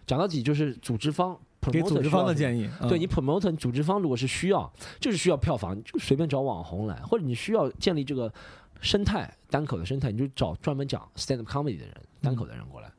[0.07, 1.39] 讲到底就是组织方
[1.73, 2.35] 给组织方的。
[2.35, 2.69] 建议。
[2.81, 8.33] 嗯对你 promote 你组织方如果是需要，就是需要票房，就随便找网红来，或者你需要建立这个
[8.81, 12.91] 生态单口的生态，你就找专门讲 stand up comedy 的人，单口的人过来。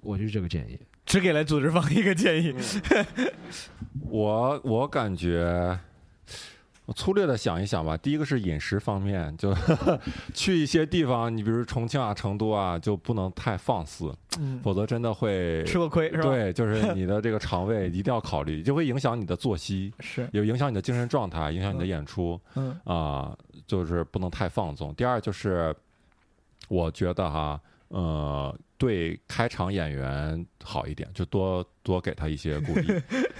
[0.00, 0.78] 我就是这个建议。
[1.04, 2.54] 只给了组织方一个建议。
[4.08, 5.78] 我我感觉，
[6.86, 7.96] 我粗略的想一想吧。
[7.96, 9.54] 第一个是饮食方面，就
[10.32, 23.36] 去一些地方，你比如重庆啊、成都啊，就不能太放肆，嗯，否则真的会吃过亏是吧？，对，就是你的这个肠胃 一定要考虑，就会影响你的作息，是，也影响你的精神状态，影响你的演出嗯啊、
[23.66, 24.94] 就是不能太放纵。
[24.94, 25.74] 第二就是，
[26.68, 32.86] 我觉得哈，呃，对开场演员好一点，就多多给他一些鼓励，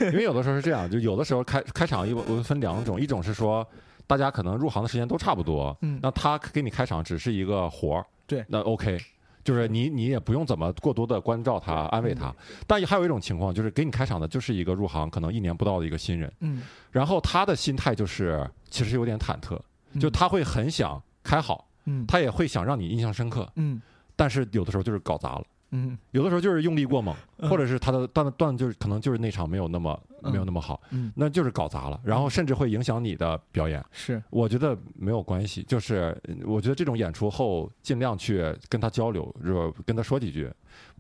[0.00, 3.66] 因为有的时候是这样，就有的时候开开场一我分两种，一种是说
[4.06, 8.98] 大家可能入行的时间都差不多，嗯那他给你开场只是一个活儿，对那 OK。
[9.44, 12.34] 就是你，你也不用怎么过多的关照他、安慰他，
[12.66, 16.62] 但还有一种情况，就是给你开场的就是一个入行可能一年不到的一个新人，嗯。
[16.90, 19.56] 然后他的心态就是其实有点忐忑，
[20.00, 23.80] 就他会很想开好，嗯他也会想让你印象深刻，嗯
[24.16, 25.96] 但是有的时候就是搞砸了，嗯。
[26.12, 27.48] 有的时候就是用力过猛，嗯。
[27.50, 33.84] 或者是他的段段就是可能就是那场没有那么嗯没有那么好，嗯那就是搞砸了，然后甚至会影响你的表演。
[33.92, 40.50] 是我觉得没有关系，就是呃我觉得这种演出后尽量去跟他交流，就跟他说几句，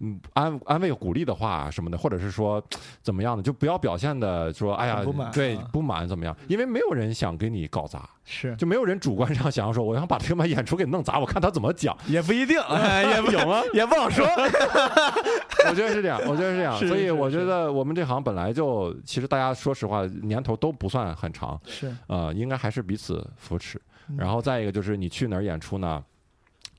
[0.00, 2.62] 嗯，安安慰鼓励的话什么的，或者是说
[3.02, 13.62] 怎么样的，就不要表现的说哎呀不满对啊不满怎么样，因为没有人想给你搞砸，是，就没有人主观上想要说我想把这个演出给弄砸，我看他怎么讲， 也不一定， 哎也不有吗？
[13.72, 14.26] 也不好说。
[15.68, 23.80] 我觉得是这样，我觉得是这样，所以我觉得我们这行本来就其实大家说实话年头都不算很长，是，呃，应该还是彼此扶持。
[24.10, 26.04] 嗯然后再一个就是你去哪儿演出呢？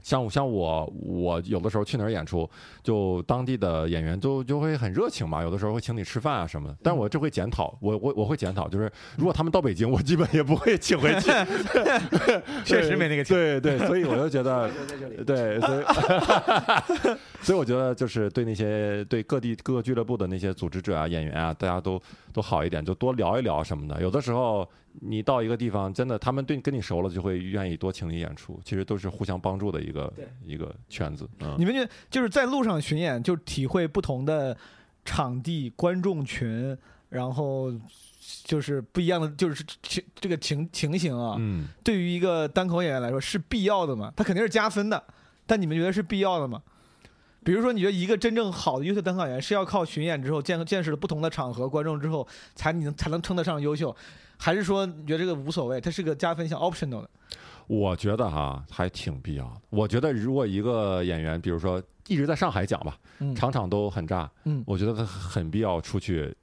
[0.08, 2.50] 像我像我我有的时候去哪儿演出，
[2.82, 6.78] 就当地的演员就就会很热情嘛，有的时候会请你吃饭啊什么的。
[6.82, 11.30] 但我这会检讨，我我我会检讨，就是如果他们到北京，我基本也不会请回去。
[12.64, 13.36] 确实没那个钱。
[13.36, 14.72] 对对，所以我就觉得，
[15.28, 15.84] 对，所以
[17.42, 22.02] 所以我觉得就是对那些对各地各个俱乐部的那些组织者啊、演员啊，大家都
[22.32, 24.02] 都好一点，就多聊一聊什么的。
[24.02, 24.66] 有的时候
[25.02, 28.60] 你到一个地方，真的他们对跟你熟了，就会愿意多请你演出。
[28.64, 30.14] 其实都是互相帮助的一个
[30.44, 31.28] 一个圈子。
[31.40, 34.58] 嗯你，们觉得就是在路上巡演，就体会不同的
[35.06, 36.78] 场地、观众群，
[37.10, 37.72] 然后
[38.44, 41.36] 就是不一样的，就是情这个情情形啊。
[41.40, 44.12] 嗯，对于一个单口演员来说是必要的吗？
[44.16, 45.04] 他肯定是加分的，
[45.46, 46.62] 但你们觉得是必要的吗？
[47.44, 53.96] 比如说，你觉得一个真正好的优秀单口演员是要靠巡演之后见见识了不同的场合、观众之后，才你能才能称得上优秀，
[54.38, 57.10] 还是说你觉得这个无所谓，它是个加分项 optional 的？
[57.68, 59.62] 我觉得哈还挺必要的。
[59.70, 66.34] 我觉得如果一个演员，比如说一直在上海讲吧，嗯场场都很炸，嗯我觉得他很必要出去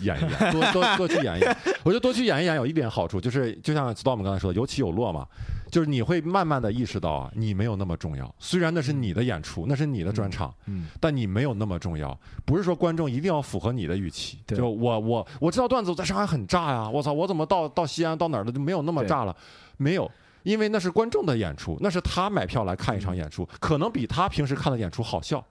[0.00, 1.56] 演一演， 多多多去演一演。
[1.82, 5.26] 我觉得多去演一演有一点好处，就是就像 Storm 刚才说的，有起有落嘛。
[5.70, 8.34] 就是你会慢慢的意识到啊，你没有那么重要。
[8.40, 12.18] 虽然那是你的演出，那是你的专场，嗯，但你没有那么重要。
[12.44, 14.40] 不是说观众一定要符合你的预期。
[14.44, 19.36] 对就我我我知道段子在上海很炸呀，我操，我怎么到到西安到哪儿了就没有那么炸了？
[19.76, 20.10] 没有。
[20.42, 25.44] 因为那是观众的演出，那是他买票来看一场演出，可能比他平时看的演出好笑。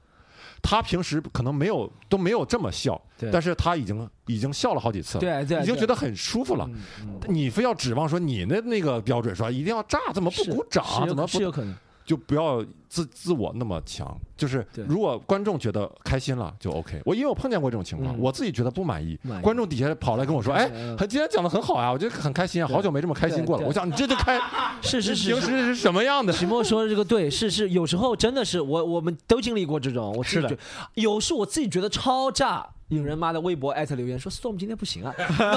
[0.62, 6.70] 他平时可能没有都没有这么笑，但是他已经已经笑了好几次了，对对，已经觉得很舒服了。
[7.28, 11.76] 你非要指望说你那那个标准说一定要炸，怎么不鼓掌怎么不是有可能？
[12.10, 14.20] 就不要自自我那么强？
[14.36, 17.00] 就是如果观众觉得开心了就 OK。
[17.06, 20.68] 我因为我碰见过这种情况，嗯我自己觉得不满意满，意观众底下跑来跟我说：“哎，
[20.98, 24.42] 他今天讲的很好啊，我觉得很开心啊，好久没这么开心过了。”我想你这就开，
[24.82, 25.36] 是是是是。
[25.36, 26.34] 平时是什么样的？
[26.34, 30.58] 许墨说的这个对，是是，有时候真的是我我们都经历过这种，我是的
[30.96, 35.14] 有时我自己觉得超炸，有人妈的微博艾特留言说 Storm 今天不行啊，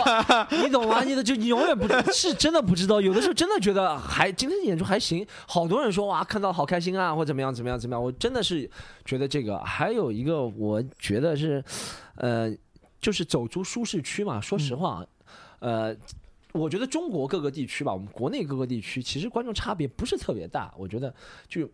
[0.62, 1.02] 你懂吗？
[1.02, 8.70] 你的就你永远不是真的不知道，有的时候真的觉得还今天演出还行，好多人说哇看到好开心啊，或怎么样怎么样怎么样，我真的是
[9.04, 11.64] 觉得这个还有一个我觉得是，
[12.16, 12.54] 呃，
[13.00, 14.40] 就是走出舒适区嘛。
[14.40, 15.04] 说实话，
[15.60, 15.96] 呃。
[16.54, 20.70] 我觉得中国各个地区吧，我们国内各个地区其实观众差别不是特别大。
[20.76, 21.14] 我觉得
[21.48, 21.66] 就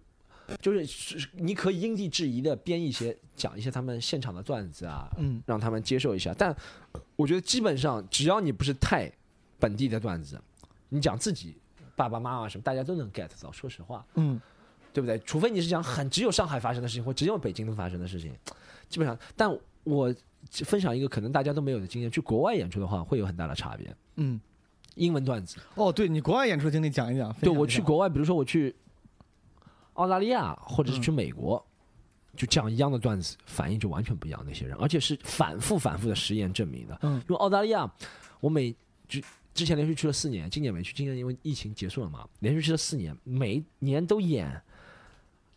[0.60, 6.34] 就是是你可以因地制宜的编一些讲一些他们现场的段子啊，嗯让他们接受一下。
[6.36, 6.54] 但
[7.16, 9.10] 我觉得基本上只要你不是太
[9.58, 10.40] 本地的段子，
[10.88, 11.56] 你讲自己
[11.94, 13.52] 爸爸妈妈什么，大家都能 get 到。
[13.52, 14.40] 说实话，嗯
[14.92, 15.18] 对不对？
[15.20, 18.32] 除非你是讲很只有上海发生的事情，或只有北京能发生的事情，
[18.88, 19.16] 基本上。
[19.36, 19.48] 但
[19.84, 20.12] 我
[20.50, 23.94] 分享一个可能大家都没有的经验，去国外演出的话会有很大的差别。
[24.16, 24.40] 嗯，
[24.94, 27.32] 英文段子，哦，对你国外演出经历讲一讲。
[27.34, 28.74] 分对我去国外，比如说我去
[29.98, 31.64] 澳大利亚或者是去美国，
[32.36, 34.40] 就讲一样的段子，反应就完全不一样。
[34.46, 36.98] 那些人，而且是反复反复的实验证明的。
[37.02, 37.90] 嗯因为澳大利亚，
[38.40, 38.74] 我每
[39.08, 39.20] 就
[39.52, 44.62] 之前连续去了四年，今年没去，今年因为疫情结束了嘛，连续去了四年，每年都演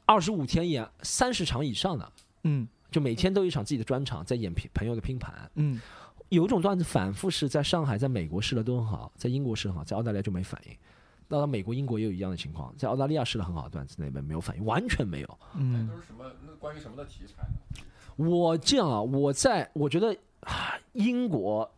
[0.06, 2.12] 二十五天，演三十场以上的，
[2.44, 5.50] 嗯就每天都有一场自己的专场，在演拼朋友的拼盘。
[5.56, 5.80] 嗯
[6.30, 10.76] 有一种段子反复是在上海、在美国试了都很好，在英国试得很好，在澳大利亚就没反应。
[11.32, 15.40] 到了美国、英国也有一样的情况，在澳大利亚试了很好的段子，那边没有反应，完全没有。
[15.56, 16.26] 嗯都是什么？
[16.46, 17.84] 那关于什么的题材呢？
[18.18, 21.72] 我这样啊，我在我觉得啊英国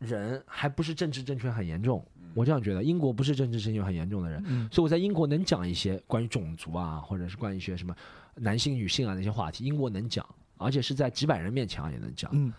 [0.00, 2.04] 人还不是政治正确很严重，
[2.34, 7.94] 我这样觉得，英国不是政治正确很严重的人，嗯所以我在英国能讲一些关于种族啊，或者是关于一些什么
[8.34, 10.26] 男性、女性啊那些话题，英国能讲，
[10.56, 12.30] 而且是在几百人面前啊也能讲。
[12.34, 12.52] 嗯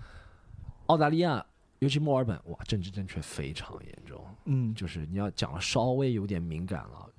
[0.87, 1.45] 澳大利亚，
[1.79, 4.73] 尤其墨尔本，哇，政治正确非常严重，嗯。
[4.73, 7.09] 就是你要讲的稍微有点敏感了，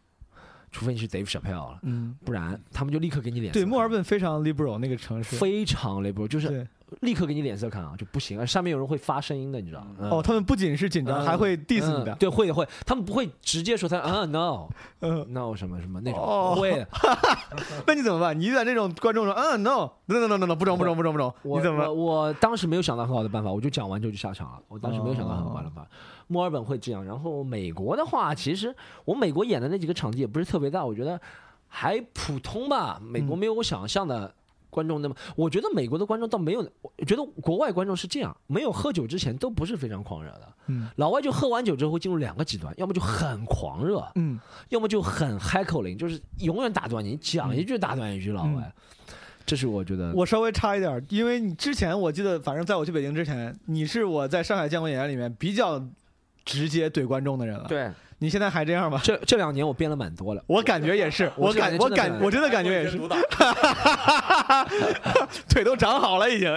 [0.70, 5.36] 除非你是 Dave Chappelle 了，嗯，不然他们就立刻给你脸对，墨尔本非常 liberal 那个城市。
[5.36, 6.66] 非常 liberal，就是对，
[7.00, 8.44] 立刻给你脸色看啊，就不行啊！
[8.44, 9.96] 上面有人会发声音的，你知道吗？
[10.00, 12.14] 嗯哦，他们不仅是紧张，嗯还会 diss 你。
[12.18, 14.68] 对，会的会，他们不会直接说他啊 no
[15.00, 16.88] 嗯，no 什么什么那种，哦不会的。
[17.86, 18.38] 那你怎么办？
[18.38, 24.58] 你遇到这种观众说，嗯，no no no no no no，不中不中不中不中，我你怎么我我当时没有想到很好的办法，我就讲完之后就下场了。
[24.68, 25.86] 我当时没有想到很好的办法。
[26.26, 31.20] 墨尔本会这样，然后美国的话，其实我美国演的那几个场地也不是特别大，我觉得
[31.66, 33.00] 还普通吧。
[33.02, 34.32] 美国没有我想象的
[34.70, 40.48] 观众那么，我觉得美国的观众倒没有，我觉得国外观众是这样，没有喝酒之前都不是非常狂热的。
[40.68, 44.38] 嗯老外就喝完酒之后会进入两个极端，要么就很狂热，嗯
[44.68, 48.30] 要么就很 heckling，就是永远打断你，讲一句打断一句。
[48.32, 48.72] 老外，
[49.44, 55.84] 这是我觉得我稍微差一点，因为你之前我记得，反正在我去北京之前，你是我在上海见过演员里面比较
[56.44, 57.88] 直接怼观众的人了。，对。
[58.22, 59.00] 你现在还这样吗？
[59.02, 60.44] 这这两年我变了蛮多了。
[60.46, 62.98] 我感觉也是，我我感我感我真的感觉也是，
[65.48, 66.54] 腿都长好了已经。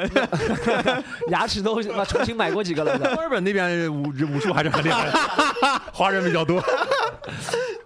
[1.32, 5.14] 牙齿都重新买过几个了的， 墨尔本那边武武术还是很厉害的，
[5.94, 6.62] 华人比较多。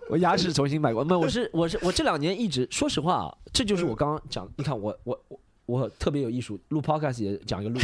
[0.09, 1.03] 我牙齿重新买过。
[1.03, 7.79] 没有，我是我是我这两年一直，说实话啊，这就是我刚刚讲，你看我我我我特别有艺术，录 podcast 也讲一个录。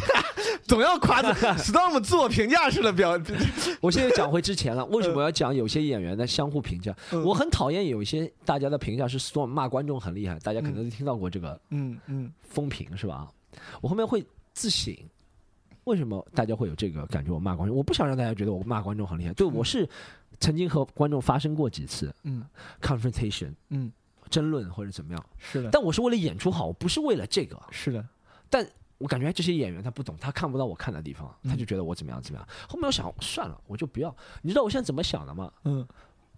[0.66, 1.28] 总要夸自
[1.72, 3.20] Storm 自我评价式的表，
[3.82, 6.96] 我现在讲回之前了， 为什么要讲有些演员的相互评价？
[7.12, 13.28] 嗯我很讨厌有一些大家的评价是 Storm 骂观众很厉害，大家可能都听到过这个嗯嗯风评是吧？
[13.82, 14.96] 我后面会自省，
[15.84, 17.32] 为什么大家会有这个感觉？
[17.32, 19.34] 我骂观众，我不想让大家觉得我骂观众很厉害。
[19.34, 19.88] 对，我是
[20.40, 22.44] 曾经和观众发生过几次嗯
[22.82, 23.92] confrontation 嗯，
[24.30, 27.60] 争论或者怎么样，是的，但我是为了演出好，我不是为了这个。
[27.72, 28.06] 是的，
[28.50, 28.66] 但
[29.04, 32.48] 我感觉这些演员他不懂，他看不到我看的地方，嗯他就觉得我怎么样怎么样。
[32.70, 34.16] 后面我想算了，我就不要。
[34.42, 35.52] 你知道我现在怎么想的吗？
[35.66, 35.86] 嗯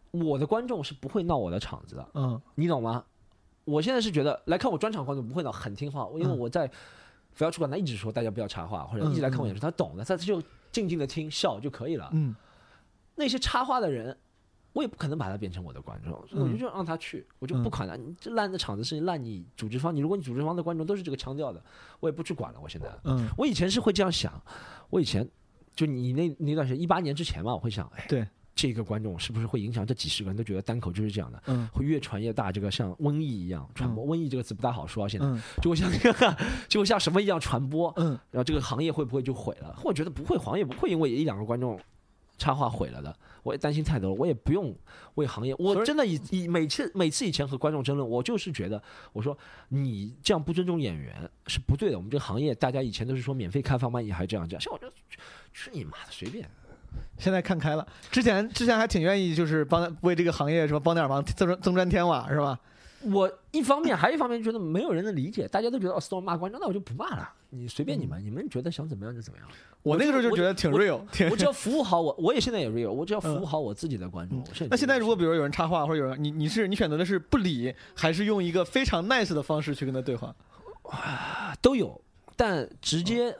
[0.09, 3.03] 我的观众是不会闹我的场子的，嗯你懂吗？
[3.65, 6.67] 我现在是觉得来看我专场观众不会闹，很听话，因为嗯我在
[7.37, 12.09] 不要出馆，他一直说大家不要插话，或者一直来看我演出，他懂的，他就静静的听笑就可以了。
[12.13, 12.35] 嗯
[13.13, 14.17] 那些插话的人，
[14.75, 17.95] 我也不可能把他变成我的观众，所以我就就让他去，我就不管了。
[17.95, 21.63] 你这烂的场子是烂你组织方，你如果你组织方的观众都是这个腔调的，
[22.01, 22.59] 我也不去管了。
[22.61, 24.33] 我现在，嗯，我以前是会这样想，
[24.89, 25.25] 我以前
[25.73, 34.05] 就你那那段时间一八年之前嘛，我会想，哎，对，这个观众是不是会影响这几十个人都觉得单口就是这样的，嗯会越传越大，这个像瘟疫一样传播。
[34.05, 35.89] 瘟疫这个词不大好说啊，现在嗯就会像，
[36.67, 39.79] 就会像什么一样传播，嗯然后这个行业会不会就毁了？
[39.85, 41.79] 我觉得不会，行业不会因为一两个观众
[42.37, 43.15] 插画毁了的。
[43.43, 44.75] 我也担心太多了，我也不用
[45.15, 45.53] 为行业。
[45.59, 48.81] 我真的以以每次每次以前和观众争论，我就是觉得，
[49.13, 49.37] 我说
[49.69, 51.97] 你这样不尊重演员是不对的。
[51.97, 54.91] 我们这个行业，大家以前都是说免费开放，漫也还这样这样，像我这
[55.53, 56.49] 去你妈的随便。
[57.17, 62.59] 现在看开了，之前之前还挺愿意就是帮为这个行业什么帮点忙，增增砖添瓦是吧？
[63.01, 69.47] 我一方面还有一方面觉得没有人能理解，大家都觉得哦，Storm 骂观众，那我就不骂了，你随便你们，你们觉得想怎么样就怎么样。
[69.85, 74.39] 我那个时候就觉得挺 real，挺我只要服务好我，我也现在也 real，我只要服务好我自己的观众。
[74.39, 80.35] 我那现在如果比如有人插话或者有人你你是你选择的是不理，还是用一个非常 nice 的方式去跟他对话？
[81.61, 82.01] 都有，
[82.35, 83.35] 但直接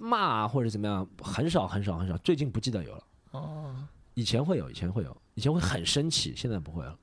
[0.00, 3.04] 骂或者怎么样很少很少很少，最近不记得有了。
[3.30, 3.74] 哦，
[4.14, 6.98] 以前会有，以前会有，以前会很生气，现在不会了。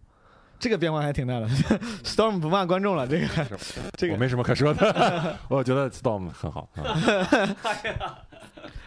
[0.62, 1.48] 这个变化还挺大的。
[2.06, 3.28] Storm 不骂观众了，这个
[3.98, 6.70] 这个我没什么可说的， 我觉得 Storm 很好。
[6.76, 8.18] 啊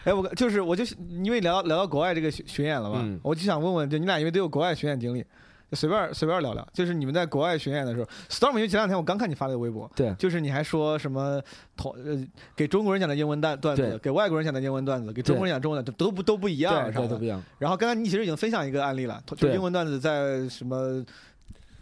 [0.05, 3.19] 哎，我就是我就是因为聊到聊到国外这个巡巡演了嘛，嗯。
[3.21, 5.21] 我就想问问，就你俩因为都有国外巡演经历，
[5.69, 10.13] 就随便随便聊聊，就是你们在国外巡演的时候，Storm 因为前两天我刚看你发的微博，对。
[10.13, 11.41] 就是你还说什么
[11.75, 12.25] 同呃
[12.55, 16.99] 给中国人讲的英文段段子对，给外国人讲的英文段子，给中国人讲中文段子都不都不一样，对是吧？
[16.99, 17.43] 对都不一样。
[17.57, 21.03] 然后刚才你其实已经分享一个案例了，就英文段子在什么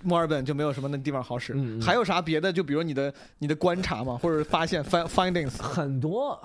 [0.04, 1.82] 墨尔本就没有什么那地方好使，嗯嗯。
[1.82, 2.52] 还有啥别的？
[2.52, 6.42] 就比如你的你的观察嘛，或者发现 find findings，很多，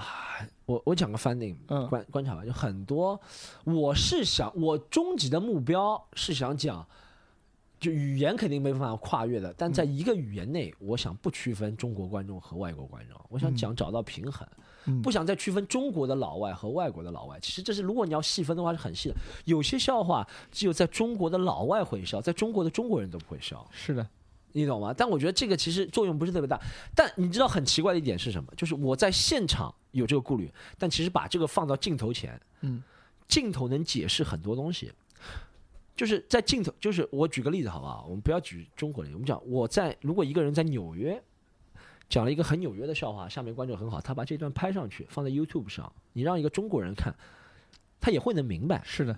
[0.67, 1.87] 我我讲个 finding，嗯。
[1.89, 3.21] 观观察吧，就很多。
[3.65, 6.87] 我是想，我终极的目标是想讲，
[7.81, 14.58] 就语言肯定没办法跨越的，但在一个语言内，我想不区分中国观众和外国观众，我想讲找到平衡，嗯
[15.03, 17.39] 不想再区分中国的老外和外国的老外。
[17.41, 23.67] 其实这是如果你要细分的话是很细的，有些笑话只有在中国的老外会笑，在中国的中国人都不会笑。
[23.71, 24.09] 是的，
[24.53, 24.95] 你懂吗？
[24.97, 26.61] 但我觉得这个其实作用不是特别大。
[26.95, 28.53] 但你知道很奇怪的一点是什么？
[28.57, 32.83] 就是我在现场有这个顾虑，但其实把这个放到镜头前，嗯，
[33.29, 34.93] 镜头能解释很多东西。
[35.97, 38.05] 就是在镜头，就是我举个例子好不好？
[38.09, 41.21] 我们不要举中国人，我们讲我在如果一个人在纽约
[42.09, 47.15] 讲了一个很纽约的笑话，下面观众很好，他把这段拍上去放在 YouTube 上，你让一个中国人看，
[48.01, 49.17] 他也会能明白，是的，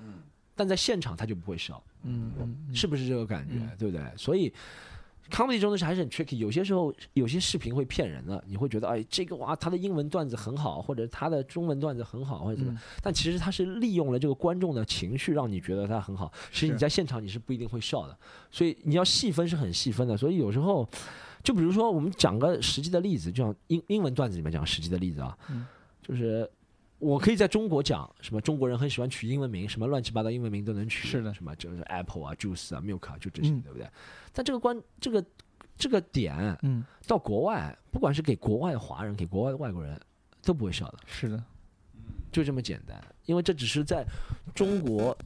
[0.56, 1.82] 但在现场他就不会笑。
[2.02, 4.02] 嗯嗯是不是这个感觉，嗯对不对？
[4.16, 4.52] 所以
[5.30, 16.32] comedy 中的是还是很 tricky，有些时候有些视频会骗人的，你会觉得哎，这个哇，他的英文段子很好，或者他的中文段子很好，或者怎么样，但其实他是利用了这个观众的情绪，让你觉得他很好。
[16.50, 18.18] 其实你在现场你是不一定会笑的，
[18.50, 20.16] 所以你要细分是很细分的。
[20.16, 20.88] 所以有时候，
[21.42, 25.66] 就比如说我们讲个实际的例子，就像英英文段子里面讲实际的例子啊，嗯
[26.02, 26.50] 就是。
[27.00, 33.88] 我可以在中国讲什么中国人很喜欢取英文名，什么乱七八糟英文名都能取，是的什么就是 Apple 啊、Juice 啊、Milk 啊，就这些，嗯对不对？
[34.34, 35.24] 但这个关这个
[35.78, 39.98] 这个点嗯，到国外，不管是给国外的华人，给国外的外国人，
[40.42, 41.42] 都不会笑的，是的，
[42.30, 43.02] 就这么简单。
[43.24, 44.04] 因为这只是在
[44.54, 45.16] 中国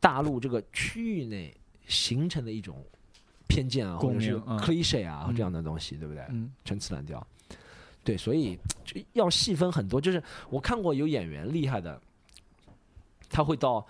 [0.00, 1.54] 大陆这个区域内
[1.86, 2.82] 形成的一种
[3.48, 6.24] 偏见啊，或者是 cliche 啊、嗯这样的东西，对不对？
[6.30, 7.24] 嗯陈词滥调。
[8.04, 10.00] 对，所以就要细分很多。
[10.00, 12.00] 就是我看过有演员厉害的，
[13.30, 13.86] 他会到，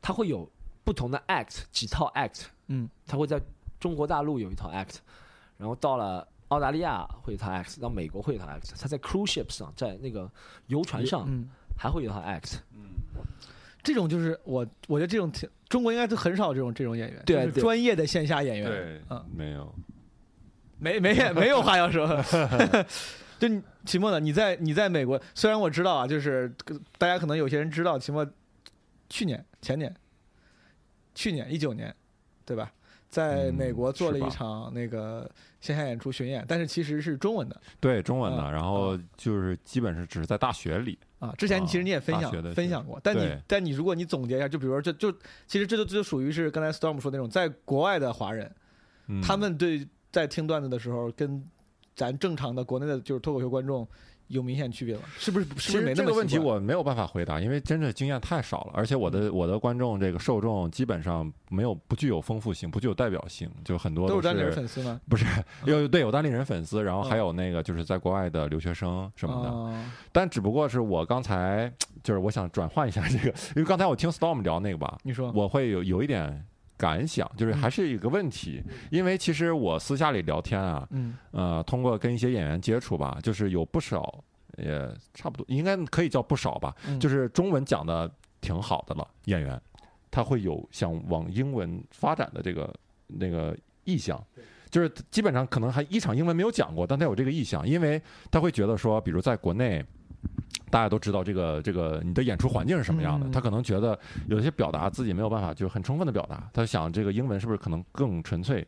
[0.00, 0.50] 他会有
[0.82, 3.40] 不同的 act 几套 act，嗯，他会在
[3.78, 4.96] 中国大陆有一套 act，
[5.58, 10.28] 然后到了澳大利亚会有一套 act，到美国会有一套 act，他在 cruise ship 上，在那个
[10.66, 11.48] 游船上嗯，
[11.78, 12.56] 还会有一套 act。
[13.82, 19.74] 这种就是我我觉得这种挺中国应该都很少这种这种演员，专业的线下演员，对嗯，没有。
[20.78, 22.06] 没没没有话要说。
[23.38, 24.20] 就你秦墨呢？
[24.20, 28.24] 你在你在美国，虽然我知道啊，就是呃大家可能有些人知道秦墨
[29.08, 29.92] 去年、前年、
[31.14, 31.94] 去年一九年，
[32.44, 32.72] 对吧？
[33.12, 35.30] 在嗯美国做了一场那个
[35.60, 37.60] 线下演出巡演，但是其实是中文的。
[37.78, 41.30] 对中文的，嗯然后就是基本是只是在大学里，啊。
[41.36, 45.12] 之前其实你也分享、分享过，但你但你如果你总结一下，就比如说这就
[45.46, 48.50] 其实这就这就属于是刚才 Storm 说那种，在国外的华人，
[49.08, 49.20] 嗯。
[49.20, 51.46] 他们对在听段子的时候，跟
[51.94, 53.86] 咱正常的国内的就是脱口秀观众
[54.32, 55.02] 有明显区别吗？
[55.16, 59.32] 是不是是其不是没那么实这个问题我没有办法回答，因为真的经验太少了，而且我的嗯。
[59.42, 65.00] 我的观众这个受众基本上没有不具有丰富性，不具有代表性，就很多是都是单立人粉丝吗？
[65.08, 65.24] 不是
[65.66, 67.10] 有对有单立人粉丝，然后嗯。
[67.10, 71.72] 还有那个就是在国外的留学生什么的，啊但只不过是我刚才
[72.02, 75.30] 就是我想转换一下这个，因为刚才我听 Storm 聊那个吧，你说。
[75.34, 76.44] 我会有有一点
[76.82, 78.60] 感想，就是还是一个问题，
[78.90, 81.14] 因为其实我私下里聊天啊，嗯。
[81.30, 84.24] 呃，通过跟一些演员接触吧，就是有不少，
[84.58, 86.98] 也差不多，应该可以叫不少吧，嗯。
[86.98, 88.10] 就是中文讲的
[88.40, 89.60] 挺好的了，演员
[90.10, 92.74] 他会有想往英文发展的这个
[93.06, 94.20] 那个意向。
[94.68, 98.00] 就是基本上可能还一场英文没有讲过，但他有这个意向，因为
[98.30, 99.84] 他会觉得说，比如在国内，
[100.72, 103.96] 大家都知道这个这个你的演出环境是什么样的，嗯他可能觉得
[104.26, 108.66] 有些表达自己没有办法就很充分的表达，他想这个英文是不是可能更纯粹？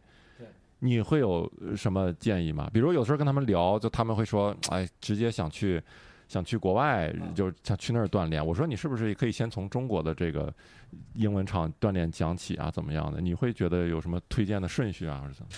[0.80, 2.68] 你会有呃什么建议吗？
[2.70, 5.82] 比如有时候跟他们聊，就他们会说，哎，直接想去
[6.28, 8.44] 想去国外，就想去那儿锻炼。
[8.44, 10.52] 我说你是不是可以先从中国的这个
[11.14, 12.70] 英文场锻炼讲起啊？
[12.70, 13.18] 怎么样的？
[13.18, 15.48] 你会觉得有什么推荐的顺序啊，或者怎么？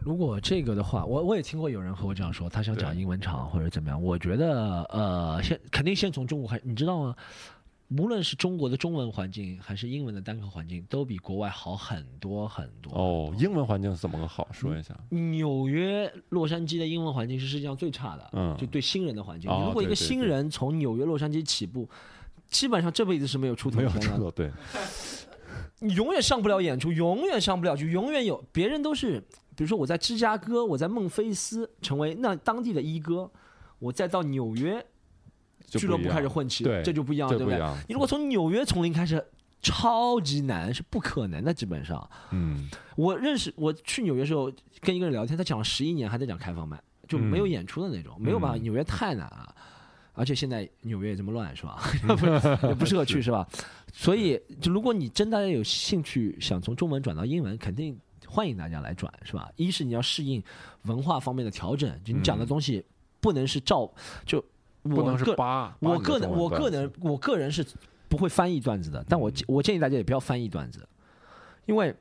[0.00, 4.02] 如果这个的话，我我也听过有人和我这样说，他想讲英文场或者怎么样。
[4.02, 7.14] 我觉得呃，先肯定先从中国开，你知道吗？
[7.96, 12.92] 无论是中国的中文环境还是英文的单口环境，都比国外好很多很多。
[12.92, 14.46] 哦，英文环境是怎么个好？
[14.52, 14.94] 说一下。
[15.08, 19.50] 纽约、洛杉矶的英文环境是世界上最差的，嗯就对新人的环境。
[19.50, 21.88] 哦如果一个新人从纽约、洛杉矶起步，
[22.48, 24.30] 基本上这辈子是没有出头没有出头。
[24.32, 24.50] 对，
[25.80, 29.24] 你永远上不了演出，永远上不了去，永远有别人都是，
[29.58, 33.28] 比如说我在芝加哥，我在孟菲斯成为那当地的一哥，
[33.80, 34.86] 我再到纽约
[35.66, 37.58] 俱乐部开始混起，对这就不一样，对不对？
[37.58, 37.64] 不。
[37.88, 39.20] 你如果从纽约从零开始，
[39.60, 42.08] 超级难，是不可能的，基本上。
[42.30, 44.48] 嗯，我认识我去纽约时候
[44.80, 49.52] 跟一个人聊天，他讲了十一年还在讲开放麦，就没有演出的那种，没有办法，嗯纽约太难了。
[50.14, 51.80] 而且现在纽约也这么乱，是吧？
[52.78, 53.46] 不适合去，是吧？
[53.92, 57.96] 所以，就如果你真大家有兴趣想从中文转到英文，肯定
[58.28, 59.50] 欢迎大家来转，是吧？
[59.56, 60.42] 一是你要适应
[60.82, 62.84] 文化方面的调整，就你讲的东西
[63.20, 63.90] 不能是照，
[64.26, 64.44] 就
[64.82, 65.68] 我不能是个扒。
[65.68, 67.66] 扒你的我个人，我个人，我个人是
[68.06, 70.86] 不会翻译段子的，但我我建议大家也不要翻译段子，
[71.64, 71.94] 因为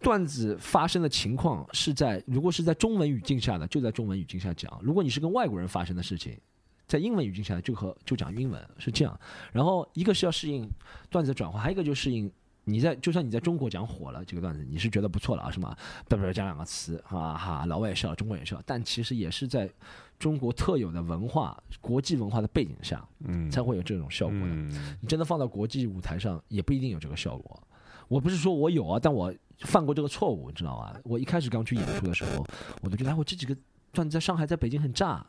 [0.00, 6.38] 段子发生的情况是在如果是在中文语境下的，就在中文语境下讲；如果你是跟外国人发生的事情，
[6.86, 9.18] 在英文语境下就和就讲英文是这样。
[9.50, 10.70] 然后一个是要适应
[11.08, 12.30] 段子的转换，还有一个就适应。
[12.64, 15.76] 你在就算你在中国讲火了这个段子，你是觉得不错了啊，是吗？
[16.08, 19.70] 不不讲两个词，哈哈，老外也笑，中国人也笑，但其实也是在
[20.18, 24.46] 中国特有的文化、国际文化的背景下，嗯才会有这种效果的。
[24.46, 27.62] 嗯你真的放到国际舞台上，也不一定有这个效果。
[28.08, 30.94] 我不是说我有啊，但我犯过这个错误，你知道吗？
[31.04, 32.44] 我一开始刚去演出的时候，
[32.82, 33.56] 我都觉得哎，我这几个
[33.92, 35.24] 段子在上海、在北京很炸，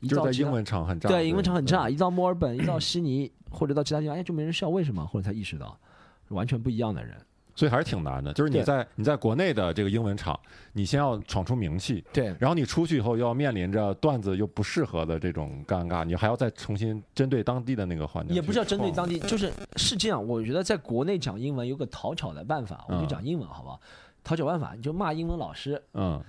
[0.00, 1.08] 一到就在英文场很炸。
[1.08, 5.04] 对英文场很炸，一到墨尔本、一到悉尼或者到其他地方，哎，就没人笑，为什么？
[5.06, 5.78] 后来才意识到，
[6.30, 7.16] 完全不一样的人。
[7.56, 8.32] 所以还是挺难的。
[8.32, 10.38] 就是你在你在国内的这个英文场，
[10.72, 18.34] 你先要闯出名气，对然后你出去以后又要面临着段子又不适合的这种尴尬，你还要再重新针对当地的那个环境。
[18.34, 20.26] 也不是要针对当地，就是是这样。
[20.26, 23.78] 我觉得在国内讲英文有个讨巧的办法，我就嗯讲英文好不好？
[24.24, 26.22] 讨巧办法，你就骂英文老师，嗯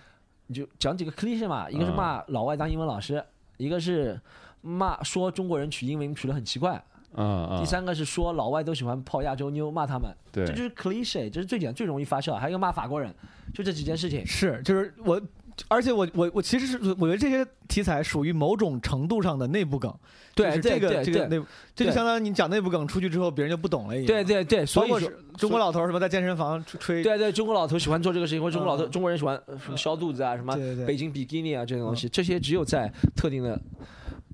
[0.48, 3.24] 你就讲几个 cliche 嘛，一个是骂老外当英文老师，
[3.56, 4.20] 一个是
[4.60, 6.84] 骂说中国人取英文取得很奇怪，
[7.16, 10.46] 嗯嗯，第三个是说老外都喜欢泡亚洲妞，骂他们，对。
[10.46, 12.36] 这就是 cliche，这是最简单最容易发酵。
[12.36, 13.14] 还有一个骂法国人，
[13.54, 14.26] 就这几件事情。
[14.26, 15.22] 是，就是我，
[15.68, 19.94] 而且我我我其实是我觉得这些题材属于某种程度上的内部梗，
[20.34, 23.94] 对这个对对对这个内部，这就相当于你讲内部梗出去之后，别人就不懂了。
[24.06, 28.92] 对对对，所以说中国老头什么在健身房吹吹，对对，中国老头喜欢做这个事情，或者中国老头、嗯。
[28.92, 30.56] 中国人喜欢呃什么消肚子啊，什么
[30.86, 33.60] 北京比基尼啊这些东西，这些只有在特定的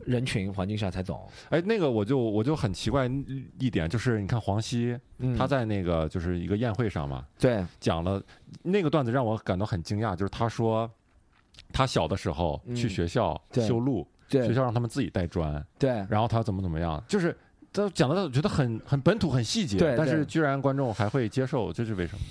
[0.07, 1.27] 人群环境下才懂。
[1.49, 3.09] 哎，那个我就我就很奇怪
[3.59, 8.21] 一点，就是你看黄西嗯他在那个就是一个宴会上嘛，对讲了
[8.63, 10.89] 那个段子让我感到很惊讶，就是他说
[11.71, 17.35] 他小的时候嗯去学校修路，学校让他们自己带砖，对然后他怎么怎么样，就是
[17.73, 22.21] 他讲的我觉得很很本土很细节，对但是居然观众还会接受，这是为什么？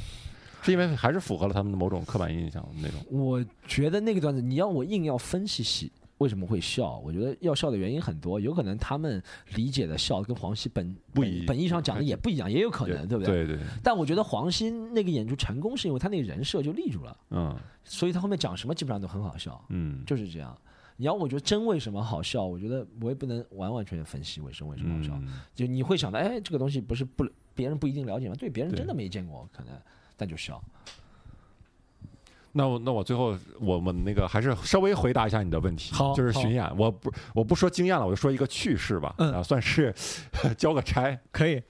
[0.62, 3.00] 是因为还是符合了他们的某种刻板印象那种。
[3.08, 9.22] 我觉得那个段子，你要我硬要分析细为什么会笑，我觉得要笑的原因很多，有可能他们
[9.54, 13.46] 理解的笑跟黄西本不本本意上讲的也不一样，也有可能，对不对？
[13.46, 20.56] 对对，但我觉得黄西那个演出成功，是因为他那个人设就立住了，嗯所以他后面讲什么基本上都很好笑，嗯，就是这样。
[20.96, 28.34] 你要我觉得真为什么好笑，我觉得我也不能完完全全分析为什么为什么好笑，嗯就你会想到，哎，这个东西不是不别人不一定了解吗？
[28.38, 29.74] 对，别人真的没见过，可能
[30.16, 30.62] 但就笑。
[32.56, 39.30] 那我那我最后我们那个还是稍微回答一下你的问题，好好就是巡演，我不我不说经验了，我就说一个趣事吧，嗯。
[39.34, 39.94] 啊，算是
[40.56, 41.14] 交个差。
[41.30, 41.62] 可以，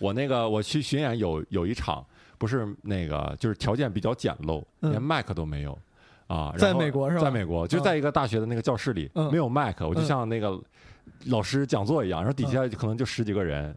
[0.00, 2.02] 我那个我去巡演有有一场，
[2.38, 4.90] 不是那个就是条件比较简陋，嗯。
[4.92, 5.78] 连麦克都没有
[6.26, 6.50] 啊。
[6.52, 7.22] 然在后美国是吧？
[7.24, 7.82] 在美国就嗯。
[7.82, 9.30] 在一个大学的那个教室里，嗯。
[9.30, 10.04] 没有麦克，我就嗯。
[10.06, 10.58] 像那个
[11.26, 13.76] 老师讲座一样，然后底下可能就十几个人。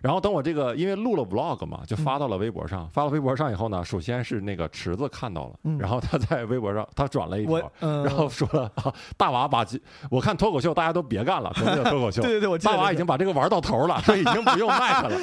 [0.00, 2.88] 然后等我这个，因为录了 vlog 嘛，就发到了微博上。
[2.92, 9.64] 发到微博上以后呢，首先是那个池子看到了，嗯 然后他在微博上他转了一条然后说了啊，大娃把
[10.10, 15.16] 我看脱口秀大家都别干了，什么叫脱口秀， 对对对，我大娃已经把这个玩到头了，说已经不用麦克了。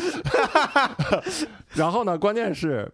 [1.76, 2.90] 然后呢，关键是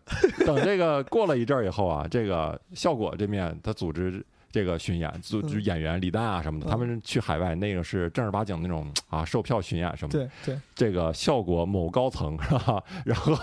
[0.45, 4.25] 等这个过了一阵儿以后啊，这个效果这面他组织
[4.55, 10.19] 这个巡演，组织演员李诞啊什么的，嗯他们去海外那个是正儿八经那种啊售票巡演什么的。
[10.45, 12.81] 对对，这个效果某高层 是吧？
[13.03, 13.35] 然后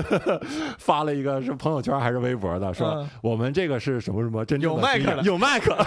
[0.76, 5.74] 发了一个是朋友圈还是微博的，说嗯我们这个是什么什么真正的有麦克有麦克。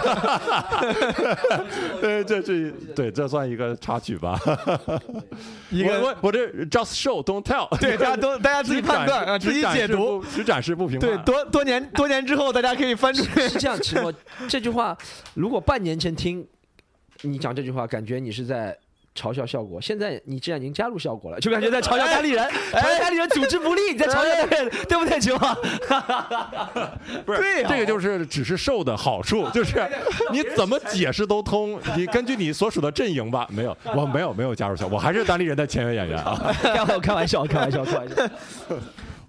[2.02, 4.36] 呃，这这对这算一个插曲吧？
[5.70, 10.20] 一个我我我这 just show don't tell，对大家都大家自己判断啊，自己解读。
[10.34, 13.48] 只展示不评对，多多年多年之后，大家可以翻出来。
[13.48, 14.12] 是这样，齐诺，
[14.48, 14.96] 这句话
[15.34, 16.46] 如果半年前听
[17.22, 18.76] 你讲这句话，感觉你是在
[19.14, 19.80] 嘲笑效果。
[19.80, 25.38] 现在你既然已经加入效果了，就感觉在嘲笑单立人，嘲笑单立人组织不力，你在嘲笑单立人，对不对，齐诺？
[27.26, 29.86] 不是，这个就是只是瘦的好处，就是
[30.32, 31.78] 你怎么解释都通。
[31.94, 36.52] 你根据你所属的阵营吧，没有，我没有没有加入效，我还是单立人的签约演员啊。
[36.62, 38.16] 开 玩开玩笑，开玩笑，开玩笑。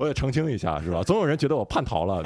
[0.03, 1.01] 我得澄清一下，是吧？
[1.01, 2.21] 总有人觉得我叛逃了，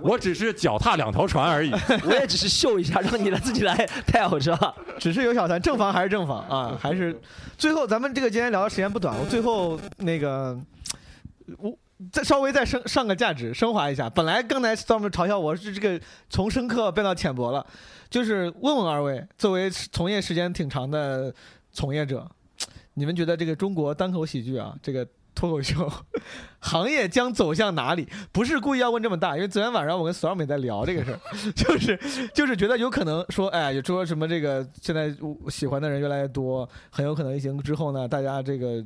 [0.00, 1.70] 我只是脚踏两条船而已。
[2.06, 3.76] 我也只是秀一下，让你来自己来
[4.06, 4.74] tell 是吧？
[4.98, 6.78] 只是有小三，正房还是正房啊？
[6.80, 7.14] 还是
[7.58, 10.58] 最后咱们这个今天聊的时间不短，我最后那个
[11.58, 11.76] 我
[12.10, 14.08] 再稍微再升上个价值，升华一下。
[14.08, 17.66] 本来刚才 Storm 嘲笑我是这个从深刻变到浅薄了，
[18.08, 21.34] 就是问问二位，作为从业时间挺长的
[21.74, 22.26] 从业者，
[22.94, 25.90] 你们觉得这个中国单口喜剧啊，这个脱口秀
[26.60, 28.08] 行业将走向哪里？
[28.30, 31.18] 不是故意要问这么大，因为昨天晚上我跟 Storm 也在聊这个事儿，
[31.56, 31.98] 就是
[32.32, 35.12] 就是觉得有可能说，哎，有说什么这个现在
[35.48, 38.84] 喜欢的人越来越多，很有可能疫情之后呢，大家这个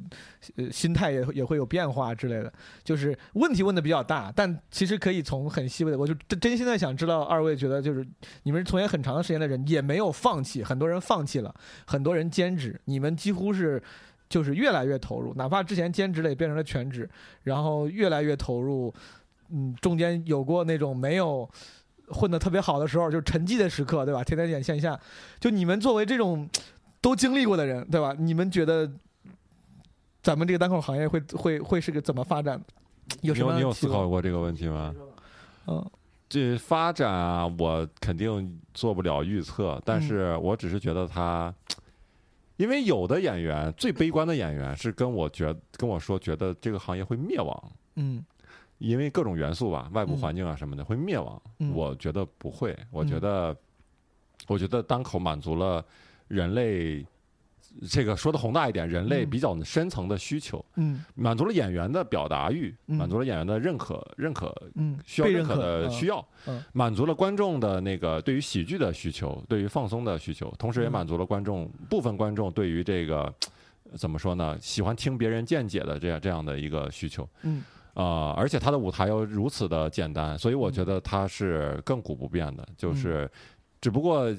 [0.56, 2.51] 呃心态也也会有变化之类的。
[2.82, 8.06] 就是问题问的比较大，但其实可以从很细微的，我就真真心的想知道二位觉得就是
[8.44, 11.55] 你们是从业很长的时间的人，也没有放弃，很多人放弃了，
[11.85, 13.82] 很多人兼职，你们几乎是。
[14.28, 17.08] 就是越来越投入，哪怕之前兼职了也变成了全职，
[17.42, 18.92] 然后越来越投入，
[19.50, 21.48] 嗯，中间有过那种没有
[22.08, 24.24] 混得特别好的时候，就是沉寂的时刻，对吧？
[24.24, 24.98] 天天演线下，
[25.38, 26.48] 就你们作为这种
[27.00, 28.14] 都经历过的人，对吧？
[28.18, 28.90] 你们觉得
[30.22, 32.60] 咱们这个单口行业会会会是个怎么发展？
[33.22, 33.72] 有什么你有你有？
[33.72, 34.94] 思考过这个问题吗？
[35.68, 35.90] 嗯
[36.28, 41.54] 这发展啊，我肯定做不了预测，但是我只是觉得他，
[42.56, 48.24] 因为有的演员最悲观的演员是跟我觉跟我说，觉得这个行业会灭亡，嗯
[48.78, 51.40] 因为各种元素吧，外部嗯环境啊什么的会灭亡。
[51.58, 53.56] 嗯我觉得不会，我嗯觉得，
[54.48, 55.84] 我觉得单口满足了
[56.28, 57.04] 人类。
[57.88, 59.30] 这个说的宏大一点，人类嗯。
[59.30, 61.04] 比较深层的需求，嗯。
[61.14, 62.96] 满足了演员的表达欲，嗯。
[62.96, 70.92] 满足了演员的认可、认可嗯，需要认可的需要嗯，满足了观众的那个对于喜剧的需求，对于放松的需求，同时也嗯。
[70.92, 73.22] 满足了观众部分观众对于这个
[73.90, 77.28] 呃怎么说呢，喜欢听别人见解的这样这样的一个需求。
[77.42, 77.62] 嗯。
[77.94, 82.74] 啊、而且他的舞台又如此的简单，所以我觉得他是亘古不变的，嗯。
[82.76, 83.30] 就是
[83.80, 84.34] 只不过。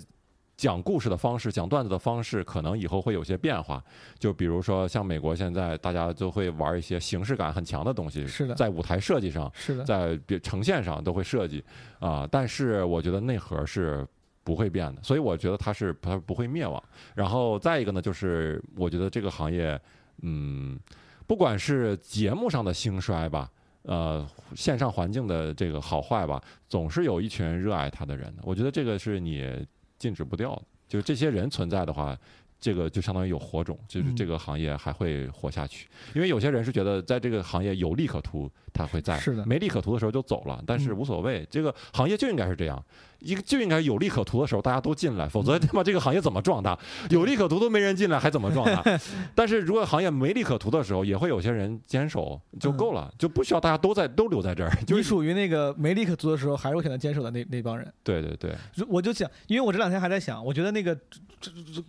[0.58, 3.82] 讲故事的方式，讲段子的方式，可能以后会有些变化。
[4.18, 11.64] 就比如说，像美国现在大家都会玩一些形式感很强的东西，是的在舞台设计上，是的，在别呈现上都会设计
[12.00, 14.06] 啊、但是我觉得内核是
[14.44, 16.84] 不会变的，所以我觉得它是它不会灭亡。
[17.14, 19.80] 然后再一个呢，就是我觉得这个行业，
[20.24, 20.80] 嗯，
[21.28, 23.48] 不管是节目上的兴衰吧，
[23.84, 28.42] 呃，线上环境的这个好坏吧，总是有一群热爱它的人的。
[28.44, 29.64] 我觉得这个是你
[29.98, 32.18] 禁止不掉的，就是这些人存在的话。
[32.60, 35.88] 这个就相当于有火种，就是嗯这个行业还会活下去。
[36.16, 40.60] 因为有些人是觉得在这个行业有利可图，他会在；是的没利可图的时候就走了。
[40.66, 42.84] 但是嗯无所谓，这个行业就应该是这样，
[43.20, 46.78] 一个就应该有利可图的时候大家都进来，否则他妈这个行业怎么壮大？
[47.10, 48.84] 有利可图都没人进来，还怎么壮大？
[49.34, 54.72] 但是如果行业没利可图的时候，也会有些人坚守就够了，就不需要大家都在都留在这儿。
[54.86, 57.92] 就你属于那个没利可图的时候，还是有可能坚守的那那帮人。
[58.04, 60.96] 对对对，如我就想，因为我这两天还在想，我觉得那个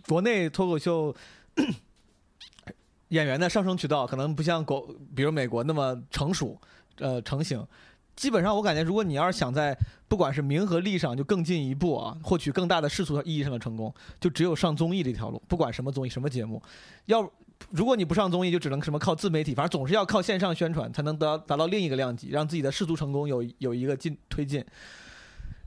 [0.07, 1.15] 国内脱口秀
[3.09, 6.59] 演员的上升渠道可能不像国，比如美国那么成熟，
[6.97, 7.63] 呃，成型。
[8.19, 9.73] 基本上我感觉，如果你要是想在
[10.09, 15.41] 不管是名和利上就更进一步啊，获取更大的世俗意义上的成功，就只有上综艺这条路。
[15.47, 16.61] 不管什么综艺、什么节目，
[17.05, 17.25] 要
[17.69, 24.61] 如果你不上综艺，就只能什么靠自媒体，反正总是要靠线上宣传才能得达到另一个量级，让自己的世俗成功有有一个进推进。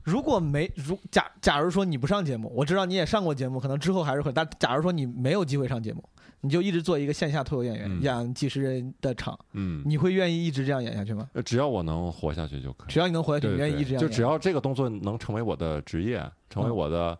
[0.02, 6.04] 如果没如假假如说你不上节目，我知道你也上过节目，可能之后还是会，但假如说你没有机会上节目，
[6.42, 11.30] 你就一直做一个线下脱口演员，嗯演几十人的场，嗯，你会愿意一直这样演下去吗？
[11.32, 12.92] 呃只要我能活下去就可以。
[12.92, 14.10] 只要你能活下去，对你愿意一直这样演？
[14.10, 16.18] 就只要这个动作能成为我的职业，
[16.50, 17.18] 成为嗯我的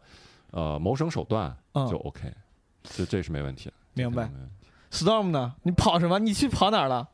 [0.51, 2.33] 呃谋生手段，嗯就 OK，
[2.83, 3.75] 这这是没问题的。
[3.95, 5.55] 明白这个没问题 Storm 呢？
[5.63, 6.19] 你跑什么？
[6.19, 7.09] 你去跑哪儿了？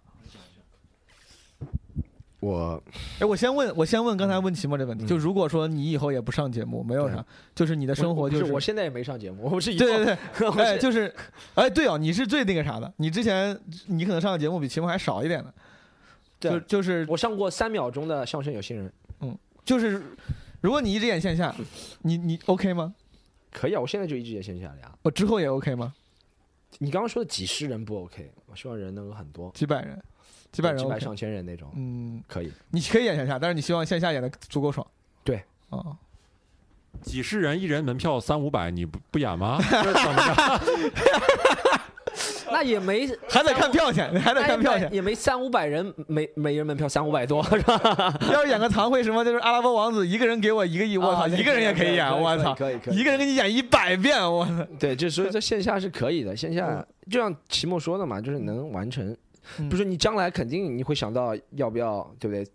[2.41, 2.81] 我
[3.19, 7.25] 哎，我先问，我先问刚才问齐墨这个问题，嗯就如果说你以后也不上节目，没有啥，
[7.55, 11.13] 就是你的生活就是我现在也没上节目，我是以后对对对， 哎，就是，
[11.55, 15.53] 哎，对哦，你是最那个啥的，你之前你可能上的节目比齐墨还少一点的，
[16.39, 20.01] 就对就是我上过三秒钟的相声有新人，嗯就是，
[20.61, 21.55] 如果你一直演线下，
[22.03, 22.95] 你你 OK 吗？
[23.51, 24.93] 可以啊，我现在就一直演线下了呀。
[25.03, 25.93] 我之后也 OK 吗？
[26.79, 30.01] 你刚刚说的几十人不 OK，我希望人能有很多，几百人，
[30.51, 32.51] 几百人几百上千人那种，嗯，可以。
[32.71, 34.87] 你可以演线下，但是你希望线下演的足够爽。
[35.23, 35.79] 对，啊，
[37.03, 39.59] 几十人，一人门票三五百，你不不演吗？
[42.51, 44.89] 那也没还得看票钱，还得看票钱。
[44.93, 48.19] 也没三五百人，每每人门票三五百多是吧？
[48.33, 52.97] 要是演个堂会什么，就是阿拉伯王子一个人给我一个亿，我操，啊一个人也可以演，我操，可以可以。
[52.97, 54.67] 一个人给你演一百遍，我操。
[54.79, 59.15] 对，就所以在线下是可以的，线下就像齐墨说的嘛，就是能完成。
[59.59, 62.47] 嗯不是你将来肯定你会想到要不要，对不对？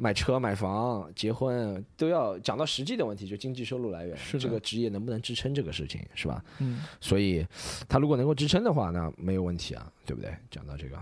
[0.00, 6.40] 买车、买房、结婚都要讲到实际的问题，就经济收入来源，是这个职业能不能支撑这个事情，是吧？
[6.60, 7.44] 嗯，所以
[7.88, 10.32] 他如果能够支撑的话，那没有问题啊，对不对？
[10.52, 10.96] 讲到这个，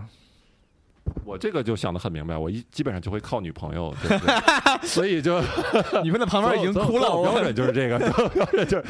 [1.25, 4.35] 我这个就想得很明白，我一基本上就会靠女朋友，对不对？
[4.87, 5.41] 所以就
[6.03, 8.85] 你们在旁边已经哭了，标准就是这个，标准就是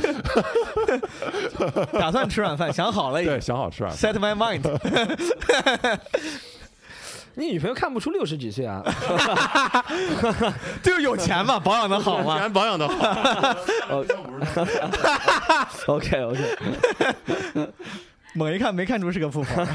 [1.99, 3.91] 打算吃软饭，想好了已经对，想好吃啊。
[3.91, 4.61] ，set my mind。
[7.39, 8.81] 你女朋友看不出六十几岁啊？
[10.81, 12.39] 就是有钱嘛，保养的好嘛。
[12.39, 14.03] 然保养的好
[15.85, 16.57] ，OK OK，
[18.34, 19.65] 猛一看没看出是个富婆。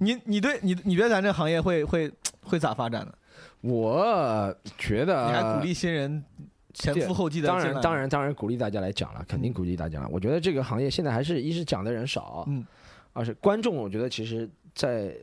[0.00, 2.10] 你你对你你觉得咱这行业会会
[2.42, 3.12] 会咋发展呢？
[3.60, 6.24] 我觉得你还鼓励新人
[6.72, 10.08] 前赴后继的当然，当，然，当然鼓励大家来讲了，肯定鼓励大家了。
[10.10, 12.64] 我觉得这个行业现在还是一是讲的人少，嗯，
[13.12, 15.14] 二是观众，我觉得其实在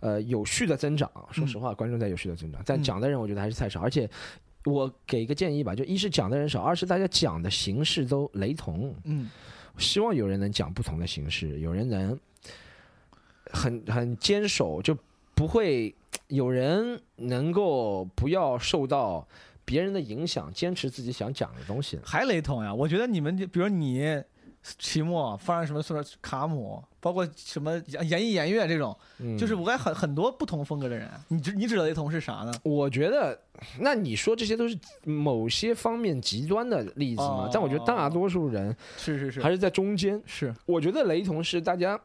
[0.00, 1.10] 呃有序的增长。
[1.30, 3.80] 说实话，观众在有序的增长，但嗯讲的人我觉得还是太少。
[3.80, 4.08] 而且
[4.64, 8.94] 我给一个建议吧，就一是讲的人少，二是大家讲的形式都雷同。
[9.04, 9.28] 嗯
[9.78, 12.18] 希望有人能讲不同的形式，有人能
[13.52, 14.96] 很很坚守，就
[15.34, 15.94] 不会
[16.28, 19.26] 有人能够不要受到
[19.64, 21.98] 别人的影响，坚持自己想讲的东西。
[22.04, 22.72] 还雷同呀。
[22.72, 24.22] 我觉得你们就比如你。
[24.78, 31.08] 期末放上什么什么卡姆，包括什么演艺演乐这种，嗯就是我感觉很很多不同风格的人。
[31.28, 32.52] 你指你指的雷同是啥呢？
[32.64, 33.40] 我觉得，
[33.78, 37.44] 那你说这些都是某些方面极端的例子嘛？
[37.44, 40.20] 哦但我觉得大多数人是是是，还是在中间。
[40.26, 41.96] 是我觉得雷同是大家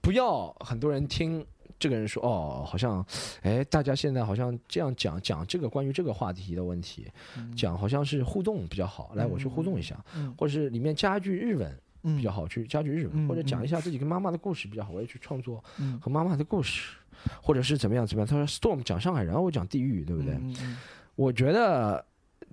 [0.00, 1.44] 不要很多人听
[1.78, 3.04] 这个人说哦，好像
[3.42, 7.06] 哎，大家现在好像这样讲讲这个关于这个话题的问题，
[7.56, 9.12] 讲好像是互动比较好。
[9.14, 16.96] 来，我去互动一下，嗯或者是里面加一句日文嗯比较好，去加句日嗯文，或者讲一下自己跟妈妈的故事比较好，我也去创作嗯和妈妈的故事。
[17.40, 18.26] 或者是怎么样怎么样？
[18.26, 20.36] 他说 Storm 讲上海人，我讲地狱，对不对？
[21.14, 22.04] 我觉得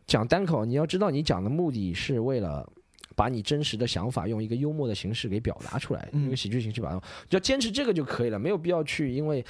[0.05, 2.71] 讲单口，你要知道你讲的目的是为了
[3.19, 6.97] 把你真实的想法用一个幽默的形式给表达出来，嗯用喜剧形式表达，
[7.29, 9.43] 只要坚持这个就可以了，没有必要去因为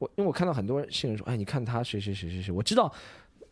[0.00, 2.92] 我因为我看到很多新人说，哎，你看他谁谁谁谁谁，我知道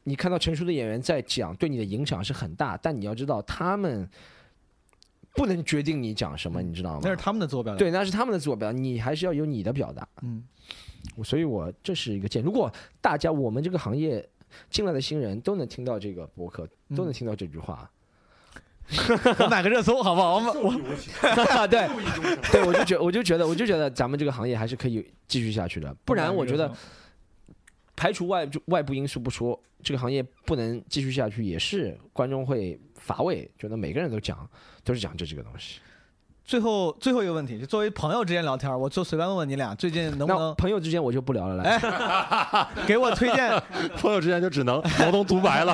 [0.03, 4.09] 你看到成熟的演员在讲，对你的影响是很大，但你要知道他们
[5.37, 7.01] 不能决定你讲什么，你知道吗？
[7.05, 10.09] 那是他们的自我表达。，对，那是他们的自我表达，你还是要有你的表达。
[10.23, 10.43] 嗯
[11.23, 12.45] 所以我这是一个建议。
[12.45, 14.29] 如果大家我们这个行业
[14.71, 17.89] 进来的新人都能听到这个博客，都能听到这句话，
[19.41, 20.35] 我买个热搜好不好？
[20.37, 21.89] 我们 我 对
[22.51, 25.95] 对，我就觉我就觉得我就觉得咱们这个行业还是可以继续下去的。
[26.05, 26.71] 不然我觉得
[27.97, 34.49] 排除外外部因素不说，这个行业不能继续下去，也是观众会乏味，觉得每个人都讲
[34.85, 35.81] 都是讲这几个东西。
[36.45, 41.79] 最后最后一个问题，就作为朋友之间聊天，我就随便问问你俩，最近能不能朋友之间我就不聊了，来。
[42.87, 43.51] 给我推荐
[43.97, 45.73] 朋友之间就只能毛东独白了，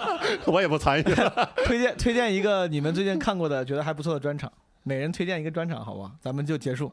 [0.46, 1.52] 我也不参与了。
[1.64, 4.50] 推荐推荐一个你们最近看过的觉得还不错的专场，
[4.82, 6.10] 每人推荐一个专场，好不好？
[6.20, 6.92] 咱们就结束。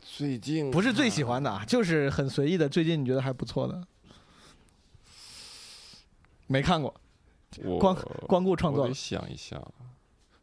[0.00, 3.82] 最近不是最喜欢的啊，就是很随意的，最近你觉得还不错的。
[6.46, 6.94] 没看过，
[7.78, 7.94] 光
[8.26, 9.60] 光顾创作我想一下，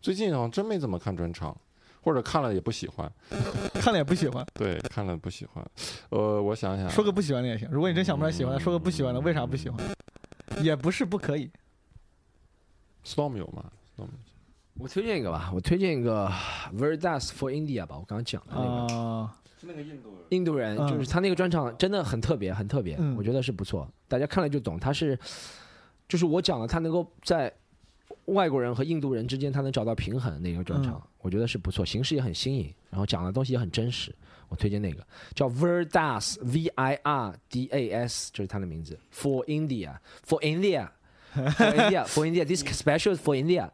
[0.04, 1.56] 最近好像真没怎么看专场，
[2.02, 3.10] 或者看了也不喜欢。
[3.80, 4.46] 看了也不喜欢。
[4.54, 5.66] 对，看了不喜欢。
[6.10, 7.66] 呃，我想想，说个不喜欢的也行。
[7.72, 9.80] 如果你真想不出来喜欢的，说个不喜欢的，为啥不喜欢？
[10.62, 11.50] 也不是不可以。
[13.06, 14.10] Storm 有吗？Storm
[14.78, 16.30] 我推荐一个吧，我推荐一个
[16.76, 18.94] Verdas for India 吧，我刚刚讲的那个。
[18.94, 20.26] 啊，是那个印度人。
[20.32, 24.78] 印度人嗯就是他那个专场真的很特别，很特别，嗯我觉得是不错，大家看了就懂。
[24.78, 25.18] 他是，
[26.10, 27.54] 就是我讲了，他能够在
[28.26, 34.14] 外国人和印度人之间，他能找到平衡那个专场，嗯我觉得是不错，形式也很新颖，然后讲的东西也很真实。
[34.50, 40.90] 我推荐那个叫 Verdas V I R D A S，就是他的名字，For India，For India。
[41.34, 43.68] For India, for India, this special for India。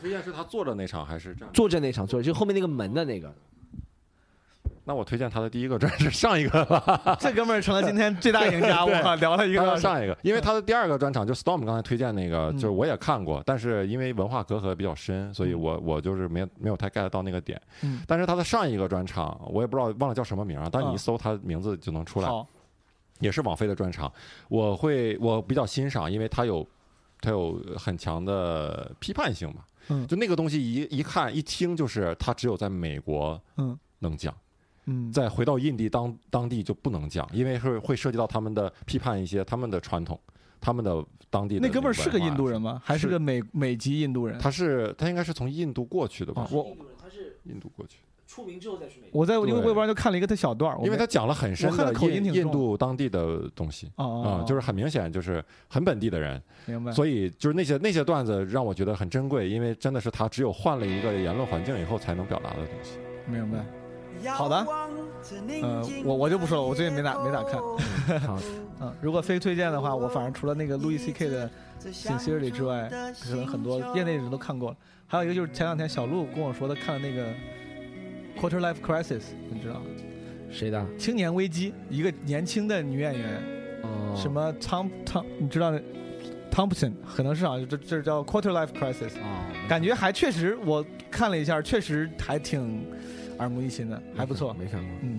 [0.00, 1.54] 推荐是他坐着那场还是这样？
[1.54, 3.32] 坐着那场，坐着就后面那个门的那个，
[4.86, 17.60] 那我推荐他的第一个专是上一个吧， 这哥们儿成了今天最大赢家， 我靠，聊了一个上一个，因为他的第二个专场就 Storm 刚才推荐那个，嗯就是我也看过，但是因为文化隔阂比较深，所以我我就是没没有太 get 到那个点。
[17.82, 22.46] 嗯但是他的上一个专场我也不知道忘了叫什么名儿，但你啊一搜他名字就能出来，好，
[23.20, 24.12] 也是网飞的专场。
[24.48, 26.66] 我会我比较欣赏，因为他有
[27.22, 29.64] 他有很强的批判性吧。
[29.88, 34.30] 嗯就那个东西一一看一听就是他只有在美国嗯能讲。
[34.32, 34.36] 嗯，
[35.12, 40.18] 再回到印地当当地就不能讲，因为会会涉及到他们的批判一些他们的传统，
[40.60, 42.80] 他们的当地的那哥们儿是个印度人吗？
[42.84, 44.38] 还是是个美美籍印度人？
[44.38, 46.42] 他是他应该是从印度过去的吧？
[46.42, 49.20] 啊我他是印度过去，出名之后再去美国。
[49.20, 56.92] 我在因为微博上就看了一个他小段儿，因为他讲了很深的印印度当地的东西啊，就是很明显就是很本地的人，明白。
[56.92, 62.98] 所以就是那些那些段子让我觉得很珍贵，因为真的是他只有换了一个言论环境以后才能表达的东西。
[63.26, 63.64] 明白。
[64.32, 64.56] 好的，
[65.62, 67.60] 呃，我我就不说了，我最近没咋没咋看。
[68.20, 68.38] 好，
[68.80, 72.88] 嗯，如果非推荐的话，我反正除了那个路易 C K 的 Sincerely 之外，
[73.22, 74.76] 可能很多业内人都看过了。
[75.06, 77.26] 还有一个就是前两天小鹿跟我说，他看了那个
[78.40, 79.86] Quarter Life Crisis，你知道吗？
[80.50, 80.84] 谁的？
[80.98, 83.42] 青年危机，一个年轻的女演员，
[83.82, 85.80] 哦什么 Tom Tom，你知道那
[86.50, 92.86] Thompson，可能是啊，这这叫 Quarter Life Crisis，哦，感觉还确实，我看了一下，确实还挺
[93.38, 94.54] 耳目一新的，还不错。
[94.54, 94.90] 没看过。
[95.02, 95.18] 嗯，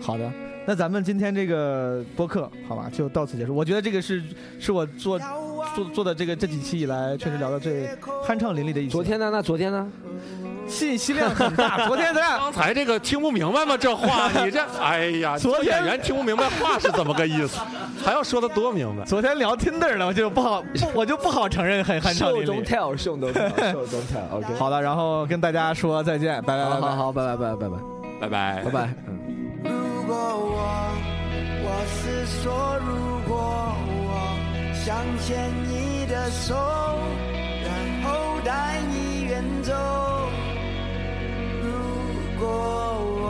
[0.00, 0.32] 好的，
[0.66, 3.54] 那咱们今天这个播客，好吧，就到此结束。
[3.54, 4.22] 我觉得这个是
[4.58, 5.18] 是我做
[5.74, 7.88] 做做的这个这几期以来，确实聊的最
[8.26, 8.90] 酣畅淋漓的一期。
[8.90, 9.30] 昨天呢？
[9.30, 9.88] 那昨天呢？
[10.66, 13.76] 信息量很大，昨天咱俩刚才这个听不明白吗？
[13.76, 17.60] 这话你这，哎呀，昨天做演员听不明白话是怎么个意思？
[18.04, 19.04] 还要说的多明白？
[19.04, 22.64] 昨天聊 Tinder 了，我就不好，我就不好承认很酣畅淋 don't 漓。
[22.64, 24.36] tell, show don't tell, show don't tell.
[24.36, 24.54] OK。
[24.58, 26.80] 好的，然后跟大家说再见，拜拜拜拜。
[26.80, 27.76] 好好好，拜拜拜拜拜
[28.18, 29.15] 拜拜拜拜拜。
[30.16, 30.22] 嗯。
[30.22, 30.56] 如果我，
[31.62, 32.88] 我是说，如
[33.28, 33.36] 果
[33.86, 34.10] 我
[34.74, 34.84] 想
[35.20, 36.54] 牵你的手，
[37.64, 37.68] 然
[38.02, 39.72] 后带你远走。
[41.62, 41.68] 如
[42.38, 42.46] 果
[43.20, 43.24] 我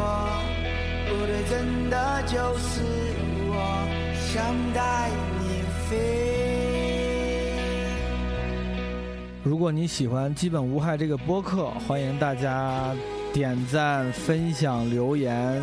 [1.08, 2.82] 不对，真的就是
[3.48, 3.52] 我
[4.28, 4.34] 想
[4.72, 5.10] 带
[5.40, 5.42] 你
[5.88, 5.90] 飞。
[9.42, 12.94] 如果你喜欢《基本无害》这个播客，欢迎大家
[13.36, 15.62] 点赞、分享、留言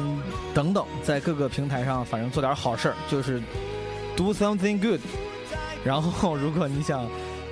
[0.54, 3.42] 等等，在各个平台上，反正做点好事儿，就是
[4.16, 5.02] do something good。
[5.84, 7.04] 然后，如果你想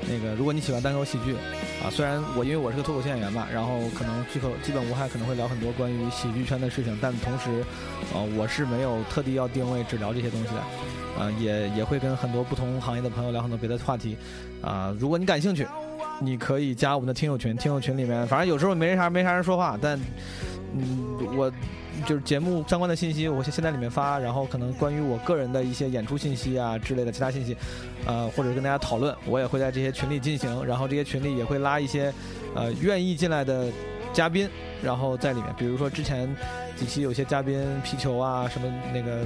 [0.08, 1.34] 那个，如果你喜欢单口喜剧
[1.84, 7.66] 啊，虽然我因为我是个脱口秀演员嘛，然后可能基口基本无害可能会聊很多关于喜剧圈的事情，但同时，
[8.14, 10.62] 呃，我是没有特地要定位只聊这些东西的，
[11.20, 14.16] 啊、也也会跟很多不同行业的朋友聊很多别的话题，
[14.62, 15.66] 啊、如果你感兴趣。
[16.22, 20.00] 你可以加我们的听友群，听友群里面，反正有时候没啥没啥人说话，但，
[20.74, 21.52] 嗯，我
[22.06, 27.58] 就是节目相关的信息，我先在里面发，然后可能关于我个人的一些演出信息啊之类的其他信息，
[28.06, 32.14] 呃，或者跟大家讨论，我也会在这些群里进行，然后这些群里也会拉一些，
[32.56, 33.68] 呃，愿意进来的
[34.14, 34.50] 嘉宾，
[34.84, 36.34] 然后在里面，比如说之前
[36.76, 39.20] 几期有些嘉宾皮球啊，什么那个，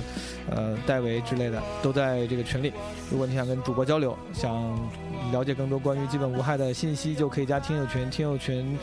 [0.49, 2.71] 呃，戴维之类的都在这个群里。
[3.11, 4.53] 如果你想跟主播交流，想
[5.31, 8.09] 了解更多关于基本无害的信息，就可以加听友群。
[8.09, 8.77] 听友群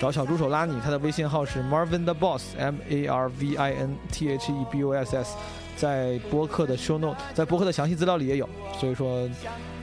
[0.00, 5.16] 找小助手拉你，他的微信号是 Marvin the Boss，M A R V I N T H E B O S
[5.16, 5.36] S，
[5.76, 8.48] 在播客的 show note，在播客的详细资料里也有。
[8.78, 9.28] 所以说，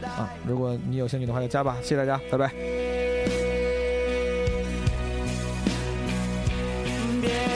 [0.04, 1.76] 啊，如果你有兴趣的话就加吧。
[1.82, 3.35] 谢谢大家，拜拜。
[7.28, 7.55] yeah.